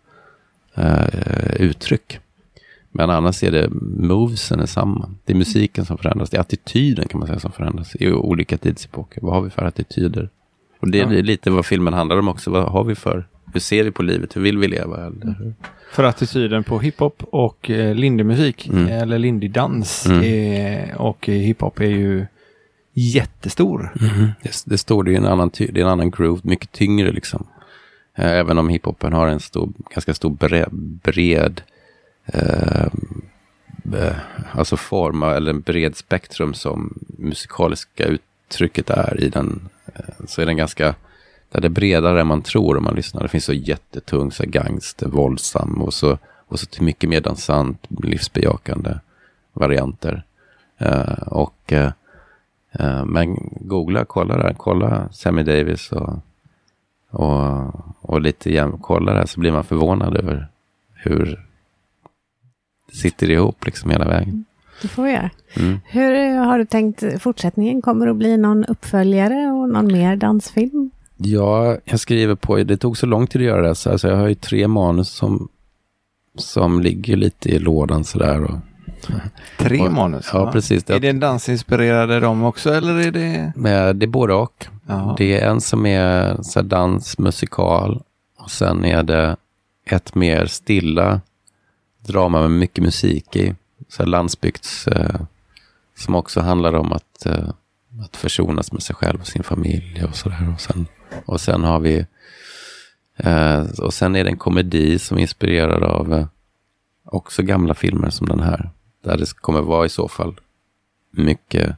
eh, 0.75 1.55
uttryck. 1.57 2.19
Men 2.93 3.11
annars 3.11 3.43
är 3.43 3.51
det 3.51 3.69
movesen 3.97 4.61
är 4.61 4.67
samma. 4.67 5.11
Det 5.25 5.33
är 5.33 5.37
musiken 5.37 5.85
som 5.85 5.99
förändras. 5.99 6.31
Det 6.31 6.37
är 6.37 6.41
attityden 6.41 7.09
kan 7.09 7.19
man 7.19 7.27
säga 7.29 7.39
som 7.41 7.53
förändras 7.53 7.97
i 7.97 8.13
olika 8.13 8.59
tidsepoker. 8.59 9.21
Vad 9.23 9.35
har 9.35 9.43
vi 9.43 9.51
för 9.51 9.65
attityder? 9.65 10.29
Och 10.81 10.91
det 10.91 11.01
är 11.01 11.13
Ja. 11.13 11.23
lite 11.23 11.51
vad 11.51 11.67
filmen 11.67 11.95
handlar 11.95 12.19
om 12.19 12.29
också. 12.29 12.51
Vad 12.51 12.65
har 12.65 12.85
vi 12.85 12.95
för? 12.95 13.25
Hur 13.53 13.61
ser 13.61 13.85
vi 13.85 13.91
på 13.91 14.03
livet? 14.03 14.37
Hur 14.37 14.41
vill 14.41 14.59
vi 14.59 14.69
leva? 14.69 15.07
Eller? 15.07 15.55
För 15.93 16.05
attityden 16.05 16.65
på 16.65 16.79
hiphop 16.79 17.23
och 17.31 17.71
eh, 17.71 17.95
lindymusik 17.95 18.69
Mm. 18.69 18.87
eller 18.87 19.19
lindydans 19.19 20.07
Mm. 20.07 20.23
är- 20.25 20.95
och 21.01 21.29
eh, 21.29 21.35
hiphop 21.35 21.81
är 21.81 21.85
ju 21.85 22.27
jättestor. 22.95 23.93
Det, 24.43 24.63
det 24.67 24.79
står 24.79 25.03
det 25.05 25.13
i 25.13 25.17
en 25.17 25.27
annan, 25.27 25.51
det 25.59 25.71
är 25.71 25.79
en 25.79 25.89
annan 25.89 26.11
groove, 26.11 26.41
mycket 26.45 26.73
tyngre 26.73 27.13
liksom. 27.13 27.47
Eh, 28.17 28.31
Även 28.31 28.59
om 28.59 28.69
hiphopen 28.69 29.13
har 29.13 29.27
en 29.27 29.41
stor, 29.41 29.73
ganska 29.95 30.15
stor 30.15 30.31
bred, 30.31 30.69
bred 31.03 31.61
Eh, 32.33 32.87
eh, 33.95 34.17
alltså 34.53 34.77
forma 34.77 35.35
eller 35.35 35.51
en 35.51 35.61
bred 35.61 35.97
spektrum 35.97 36.55
som 36.55 36.99
musikaliska 37.19 38.05
uttrycket 38.05 38.91
är 38.91 39.21
i 39.21 39.29
den. 39.29 39.69
eh, 39.95 40.25
Så 40.27 40.43
är 40.43 40.47
den 40.47 40.57
ganska, 40.57 40.95
där 41.53 41.61
det 41.61 41.67
är 41.67 41.71
bredare 41.71 42.21
än 42.21 42.27
man 42.27 42.43
tror 42.43 42.77
om 42.77 42.85
man 42.85 42.95
lyssnar. 42.95 43.23
Det 43.23 43.29
finns 43.29 43.45
så 43.45 43.53
jättetung, 43.53 44.33
så 44.33 44.45
gangster, 44.47 45.07
våldsam 45.07 45.83
och 45.83 45.95
så, 45.95 46.19
och 46.47 46.61
så 46.61 46.67
till 46.67 46.83
mycket 46.83 47.11
mer 47.11 47.21
dansant, 47.21 47.87
livsbejakande 47.89 48.99
varianter. 49.53 50.23
Eh, 50.79 51.23
och 51.27 51.73
eh, 51.73 51.91
Eh, 52.73 53.05
Men 53.05 53.37
googla, 53.61 54.05
kolla 54.05 54.37
där, 54.37 54.55
kolla 54.59 55.09
Sammy 55.13 55.43
Davis 55.43 55.93
och, 55.93 56.13
och, 57.11 57.75
och 58.01 58.21
lite 58.21 58.53
jämn, 58.53 58.79
kolla 58.81 59.13
där 59.15 59.27
så 59.27 59.41
blir 59.41 59.53
man 59.53 59.65
förvånad 59.65 60.17
över 60.17 60.49
hur 60.95 61.47
sitter 62.93 63.31
ihop 63.31 63.67
liksom 63.67 63.91
hela 63.91 64.09
vägen. 64.09 64.45
Det 64.83 64.89
får 64.89 65.03
vi 65.03 65.11
göra. 65.11 65.31
Mm. 65.57 65.81
Hur 65.85 66.15
eh, 66.15 66.45
har 66.45 66.59
du 66.59 66.65
tänkt 66.65 67.23
fortsättningen? 67.23 67.83
Kommer 67.83 68.07
det 68.07 68.11
att 68.13 68.19
bli 68.19 68.37
någon 68.37 68.65
uppföljare 68.65 69.47
och 69.53 69.69
någon 69.69 69.93
mer 69.93 70.17
dansfilm? 70.17 70.91
Ja, 71.17 71.77
jag 71.85 72.01
skriver 72.01 72.35
på, 72.35 72.57
det 72.57 72.77
tog 72.77 72.97
så 72.99 73.07
lång 73.07 73.27
tid 73.27 73.41
att 73.43 73.47
göra 73.47 73.69
det, 73.69 73.75
så 73.75 73.91
alltså 73.91 74.09
jag 74.09 74.17
har 74.17 74.29
ju 74.29 74.35
tre 74.35 74.69
manus 74.69 75.09
som, 75.09 75.49
som 76.39 76.81
ligger 76.81 77.17
lite 77.17 77.49
i 77.49 77.59
lådan 77.59 78.05
sådär. 78.05 78.45
Och, 78.45 78.59
Tre 79.59 79.81
Och- 79.81 79.93
manus. 79.93 80.31
ja, 80.33 80.45
va? 80.45 80.53
precis. 80.53 80.91
Är 80.91 81.01
det 81.01 81.13
dansinspirerade 81.13 82.21
de 82.21 82.45
också 82.45 82.73
eller 82.75 83.07
är 83.07 83.11
det? 83.11 83.53
men 83.57 83.99
det 83.99 84.07
är 84.07 84.09
både 84.09 84.35
och. 84.35 84.67
Ja. 84.87 85.15
Det 85.19 85.41
är 85.41 85.49
en 85.51 85.61
som 85.61 85.87
är 85.87 86.43
så 86.43 86.59
här 86.61 86.67
dans, 86.67 87.19
musikal 87.19 88.03
och 88.39 88.51
sen 88.51 88.85
är 88.85 89.03
det 89.03 89.37
ett 89.87 90.15
mer 90.15 90.47
stilla 90.47 91.21
drama 92.01 92.41
med 92.41 92.51
mycket 92.51 92.85
musik 92.85 93.37
i. 93.37 93.55
Så 93.89 94.03
här 94.03 94.11
landsbygds, 94.11 94.89
eh, 94.89 95.21
som 95.97 96.15
också 96.15 96.41
handlar 96.41 96.73
om 96.73 96.93
att, 96.93 97.27
eh, 97.27 97.49
att 98.05 98.17
försonas 98.17 98.73
med 98.73 98.83
sig 98.83 98.97
själv 98.97 99.21
och 99.21 99.27
sin 99.27 99.43
familj 99.43 100.05
och 100.05 100.17
sådär. 100.17 100.53
Och 100.55 100.61
sen, 100.61 100.87
och 101.27 101.41
sen 101.41 101.65
har 101.65 101.81
vi, 101.81 102.07
eh, 103.17 103.61
och 103.61 103.95
sen 103.95 104.17
är 104.17 104.25
det 104.25 104.31
en 104.31 104.37
komedi 104.37 104.99
som 104.99 105.17
är 105.17 105.21
inspirerad 105.23 105.83
av 105.83 106.15
eh, 106.15 106.27
också 107.05 107.43
gamla 107.43 107.75
filmer 107.75 108.11
som 108.11 108.27
den 108.27 108.41
här. 108.41 108.71
Där 109.05 109.17
det 109.17 109.33
kommer 109.37 109.61
vara 109.61 109.87
i 109.87 109.89
så 109.89 110.09
fall 110.09 110.41
mycket 111.11 111.77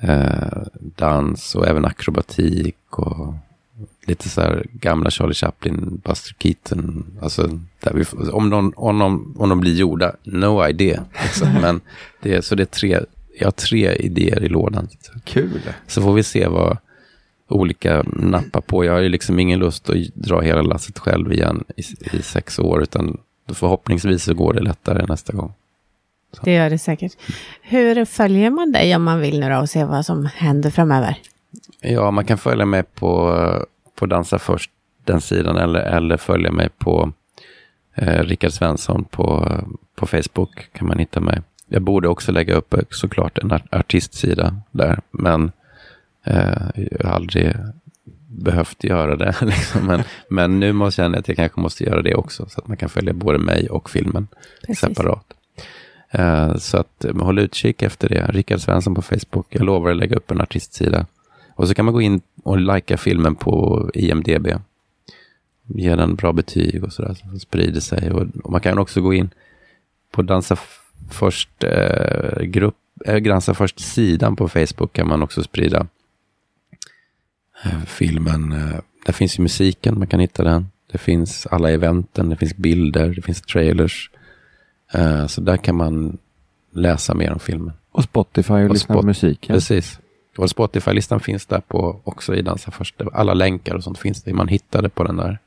eh, 0.00 0.62
dans 0.96 1.54
och 1.54 1.66
även 1.66 1.84
akrobatik 1.84 2.98
och 2.98 3.34
lite 4.08 4.28
så 4.28 4.40
här 4.40 4.66
gamla 4.72 5.10
Charlie 5.10 5.34
Chaplin, 5.34 6.00
Buster 6.04 6.34
Keaton. 6.38 7.06
Alltså, 7.22 7.60
vi, 7.94 8.04
om, 8.32 8.50
de, 8.50 8.72
om, 8.76 8.98
de, 8.98 9.34
om 9.38 9.48
de 9.48 9.60
blir 9.60 9.74
gjorda, 9.74 10.12
no 10.22 10.68
idea. 10.68 11.04
Liksom. 11.22 11.48
Men 11.60 11.80
det, 12.22 12.34
är- 12.34 12.40
så 12.40 12.54
det 12.54 12.62
är 12.62 12.64
tre, 12.64 13.00
jag 13.38 13.46
har 13.46 13.50
tre 13.52 13.92
idéer 13.94 14.42
i 14.44 14.48
lådan. 14.48 14.88
Kul. 15.24 15.60
Så 15.86 16.02
får 16.02 16.12
vi 16.12 16.22
se 16.22 16.46
vad 16.46 16.76
olika 17.48 18.02
nappar 18.06 18.60
på. 18.60 18.84
Jag 18.84 18.92
har 18.92 19.00
ju 19.00 19.08
liksom 19.08 19.38
ingen 19.38 19.58
lust 19.58 19.90
att 19.90 19.96
dra 20.14 20.40
hela 20.40 20.62
lasset 20.62 20.98
själv 20.98 21.32
igen 21.32 21.64
i, 21.76 21.82
i 22.16 22.22
sex 22.22 22.58
år, 22.58 22.82
utan 22.82 23.18
förhoppningsvis 23.52 24.24
så 24.24 24.34
går 24.34 24.52
det 24.52 24.60
lättare 24.60 25.06
nästa 25.06 25.32
gång. 25.32 25.52
Det 26.42 26.52
gör 26.54 26.70
det 26.70 26.78
säkert. 26.78 27.12
Hur 27.62 28.04
följer 28.04 28.50
man 28.50 28.72
dig 28.72 28.96
om 28.96 29.02
man 29.02 29.20
vill 29.20 29.40
nu 29.40 29.48
då 29.48 29.56
och 29.58 29.70
se 29.70 29.84
vad 29.84 30.06
som 30.06 30.26
händer 30.26 30.70
framöver? 30.70 31.18
Ja, 31.80 32.10
man 32.10 32.24
kan 32.24 32.38
följa 32.38 32.64
mig 32.66 32.82
på, 32.82 33.34
på 33.98 34.06
Dansa 34.06 34.38
först, 34.38 34.70
den 35.04 35.20
sidan, 35.20 35.56
eller, 35.56 35.80
eller 35.80 36.16
följa 36.16 36.52
mig 36.52 36.68
på 36.78 37.12
eh, 37.94 38.22
Rickard 38.24 38.52
Svensson 38.52 39.04
på, 39.04 39.56
på 39.96 40.06
Facebook, 40.06 40.68
kan 40.72 40.88
man 40.88 40.98
hitta 40.98 41.20
mig. 41.20 41.42
Jag 41.68 41.82
borde 41.82 42.08
också 42.08 42.32
lägga 42.32 42.54
upp 42.54 42.74
eh, 42.74 42.80
såklart 42.90 43.38
en 43.38 43.52
art- 43.52 43.74
artistsida 43.74 44.56
där, 44.70 45.00
men 45.10 45.52
eh, 46.24 46.62
jag 46.74 47.04
har 47.08 47.14
aldrig 47.14 47.54
behövt 48.28 48.84
göra 48.84 49.16
det. 49.16 49.34
Liksom. 49.42 49.86
Men, 49.86 50.02
men 50.28 50.60
nu 50.60 50.72
måste 50.72 51.02
jag 51.02 51.06
känna 51.06 51.18
att 51.18 51.28
jag 51.28 51.36
kanske 51.36 51.60
måste 51.60 51.84
göra 51.84 52.02
det 52.02 52.14
också, 52.14 52.46
så 52.48 52.60
att 52.60 52.68
man 52.68 52.76
kan 52.76 52.88
följa 52.88 53.12
både 53.12 53.38
mig 53.38 53.68
och 53.70 53.90
filmen 53.90 54.28
Precis. 54.66 54.80
separat. 54.80 55.24
Eh, 56.10 56.56
så 56.56 56.76
att 56.78 57.04
håll 57.20 57.38
utkik 57.38 57.82
efter 57.82 58.08
det. 58.08 58.26
Rickard 58.28 58.60
Svensson 58.60 58.94
på 58.94 59.02
Facebook. 59.02 59.46
Jag 59.48 59.62
lovar 59.62 59.90
att 59.90 59.96
lägga 59.96 60.16
upp 60.16 60.30
en 60.30 60.40
artistsida. 60.40 61.06
Och 61.58 61.68
så 61.68 61.74
kan 61.74 61.84
man 61.84 61.94
gå 61.94 62.00
in 62.02 62.20
och 62.42 62.58
likea 62.60 62.96
filmen 62.96 63.34
på 63.34 63.90
IMDB. 63.94 64.46
Ge 65.66 65.96
den 65.96 66.14
bra 66.14 66.32
betyg 66.32 66.84
och 66.84 66.92
sådär, 66.92 67.14
så 67.14 67.26
det 67.26 67.40
sprider 67.40 67.80
sig. 67.80 68.10
Och, 68.10 68.26
och 68.44 68.52
man 68.52 68.60
kan 68.60 68.78
också 68.78 69.00
gå 69.00 69.14
in 69.14 69.30
på 70.10 70.22
Dansa 70.22 70.56
först 71.10 71.64
eh, 71.64 72.42
grupp, 72.42 72.74
eh, 73.04 73.16
Dansa 73.22 73.54
först 73.54 73.80
sidan 73.80 74.36
på 74.36 74.48
Facebook 74.48 74.92
kan 74.92 75.08
man 75.08 75.22
också 75.22 75.42
sprida 75.42 75.86
eh, 77.64 77.80
filmen. 77.86 78.52
Eh, 78.52 78.80
där 79.06 79.12
finns 79.12 79.38
ju 79.38 79.42
musiken, 79.42 79.98
man 79.98 80.06
kan 80.08 80.20
hitta 80.20 80.44
den. 80.44 80.66
Det 80.92 80.98
finns 80.98 81.46
alla 81.46 81.70
eventen, 81.70 82.28
det 82.28 82.36
finns 82.36 82.56
bilder, 82.56 83.08
det 83.14 83.22
finns 83.22 83.42
trailers. 83.42 84.10
Eh, 84.92 85.26
så 85.26 85.40
där 85.40 85.56
kan 85.56 85.76
man 85.76 86.18
läsa 86.72 87.14
mer 87.14 87.32
om 87.32 87.38
filmen. 87.38 87.72
Och 87.92 88.04
Spotify 88.04 88.52
och, 88.54 88.62
Och 88.64 88.70
lyssna 88.72 88.94
på 88.94 89.00
Spot- 89.00 89.06
musik. 89.06 89.46
Ja. 89.48 89.54
Precis. 89.54 89.98
Och 90.38 90.50
Spotify-listan 90.50 91.20
finns 91.20 91.46
där 91.46 91.60
på 91.60 92.00
också 92.04 92.34
i 92.34 92.42
Dansa 92.42 92.70
först. 92.70 92.94
Alla 93.12 93.34
länkar 93.34 93.74
och 93.74 93.84
sånt 93.84 93.98
finns 93.98 94.22
det. 94.22 94.32
Man 94.32 94.48
hittade 94.48 94.88
på 94.88 95.04
den 95.04 95.16
där 95.16 95.38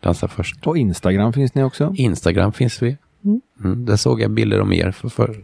Dansa 0.00 0.28
först. 0.28 0.66
Och 0.66 0.78
Instagram 0.78 1.32
finns 1.32 1.54
ni 1.54 1.62
också? 1.62 1.94
Instagram 1.96 2.52
finns 2.52 2.82
vi. 2.82 2.96
Mm. 3.24 3.40
Mm, 3.64 3.86
där 3.86 3.96
såg 3.96 4.20
jag 4.20 4.30
bilder 4.30 4.60
om 4.60 4.72
er 4.72 4.90
för 4.90 5.08
förr. 5.08 5.36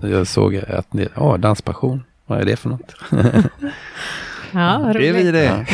jag 0.10 0.26
såg 0.26 0.56
att 0.56 0.92
ni, 0.92 1.08
ja, 1.16 1.36
danspassion. 1.36 2.02
Vad 2.26 2.40
är 2.40 2.44
det 2.44 2.56
för 2.56 2.68
något? 2.68 2.94
Ja, 4.52 4.90
Det 4.94 5.08
är 5.08 5.12
vi 5.12 5.22
roligt. 5.22 5.32
det. 5.32 5.66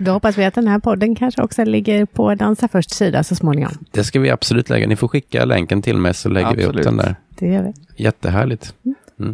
Då 0.00 0.12
hoppas 0.12 0.38
vi 0.38 0.44
att 0.44 0.54
den 0.54 0.68
här 0.68 0.78
podden 0.78 1.14
kanske 1.14 1.42
också 1.42 1.64
ligger 1.64 2.06
på 2.06 2.34
Dansa 2.34 2.68
först 2.68 2.90
sida 2.90 3.24
så 3.24 3.34
småningom. 3.34 3.72
Det 3.90 4.04
ska 4.04 4.20
vi 4.20 4.30
absolut 4.30 4.70
lägga. 4.70 4.86
Ni 4.86 4.96
får 4.96 5.08
skicka 5.08 5.44
länken 5.44 5.82
till 5.82 5.96
mig 5.96 6.14
så 6.14 6.28
lägger 6.28 6.56
vi 6.56 6.62
upp 6.62 6.68
Absolut. 6.68 6.84
den 6.84 6.96
där. 6.96 7.16
Det 7.28 7.46
gör 7.46 7.62
vi. 7.62 8.02
Jättehärligt. 8.04 8.74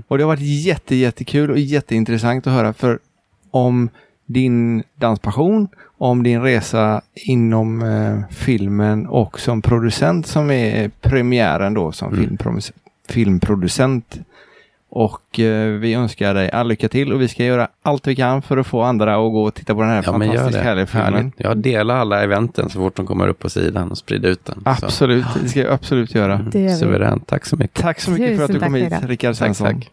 Och 0.09 0.19
det 0.19 0.25
har 0.25 0.29
varit 0.29 0.41
jätte, 0.65 0.95
jättekul 0.95 1.51
och 1.51 1.59
jätteintressant 1.59 2.47
att 2.47 2.53
höra 2.53 2.73
för 2.73 2.99
om 3.51 3.89
din 4.27 4.83
danspassion, 4.95 5.69
om 5.99 6.23
din 6.23 6.43
resa 6.43 7.01
inom 7.15 7.83
eh, 7.83 8.35
filmen 8.35 9.07
och 9.07 9.41
som 9.41 9.63
producent 9.63 10.27
som 10.27 10.51
är 10.51 10.89
premiären 11.01 11.75
då 11.75 11.93
som 11.93 12.13
Mm. 12.15 12.25
filmpro- 12.37 12.73
filmproducent. 13.09 14.19
Och 14.93 15.41
eh, 15.41 15.67
vi 15.73 15.95
önskar 15.95 16.35
dig 16.35 16.51
all 16.51 16.69
lycka 16.69 16.89
till 16.89 17.13
och 17.13 17.21
vi 17.21 17.29
ska 17.29 17.45
göra 17.45 17.69
allt 17.83 18.07
vi 18.07 18.17
kan 18.17 18.43
för 18.43 18.57
att 18.57 18.67
få 18.67 18.83
andra 18.83 19.15
att 19.15 19.33
gå 19.33 19.43
och 19.43 19.55
titta 19.55 19.75
på 19.75 19.81
den 19.81 19.91
här 19.91 20.03
Ja, 20.07 20.49
det. 20.51 20.59
härliga 20.59 20.87
filmen. 20.87 21.33
Jag 21.37 21.59
delar 21.59 21.97
alla 21.97 22.23
eventen 22.23 22.71
så 22.71 22.79
fort 22.79 22.97
de 22.97 23.07
kommer 23.07 23.29
upp 23.29 23.39
på 23.39 23.51
sidan 23.51 23.91
och 23.91 23.99
sprider 23.99 24.29
ut 24.29 24.45
den. 24.45 24.63
Så. 24.65 24.87
Absolut, 24.87 25.27
det 25.43 25.49
ska 25.49 25.61
jag 25.61 25.73
absolut 25.73 26.15
göra. 26.15 26.35
Mm, 26.35 26.51
Det 26.51 26.61
gör 26.61 26.69
vi. 26.69 26.75
Suveränt. 26.77 27.27
Tack 27.27 27.47
så 27.47 27.57
mycket. 27.57 27.83
Tack 27.83 28.01
så 28.01 28.11
mycket 28.11 28.37
för 28.37 28.45
att 28.45 28.49
du 28.51 28.55
Tusen 28.55 28.73
kom 28.73 28.91
tack 28.91 29.01
hit. 29.03 29.09
Rickard 29.11 29.29
Tack, 29.35 29.39
Svensson. 29.39 29.67
tack. 29.67 29.91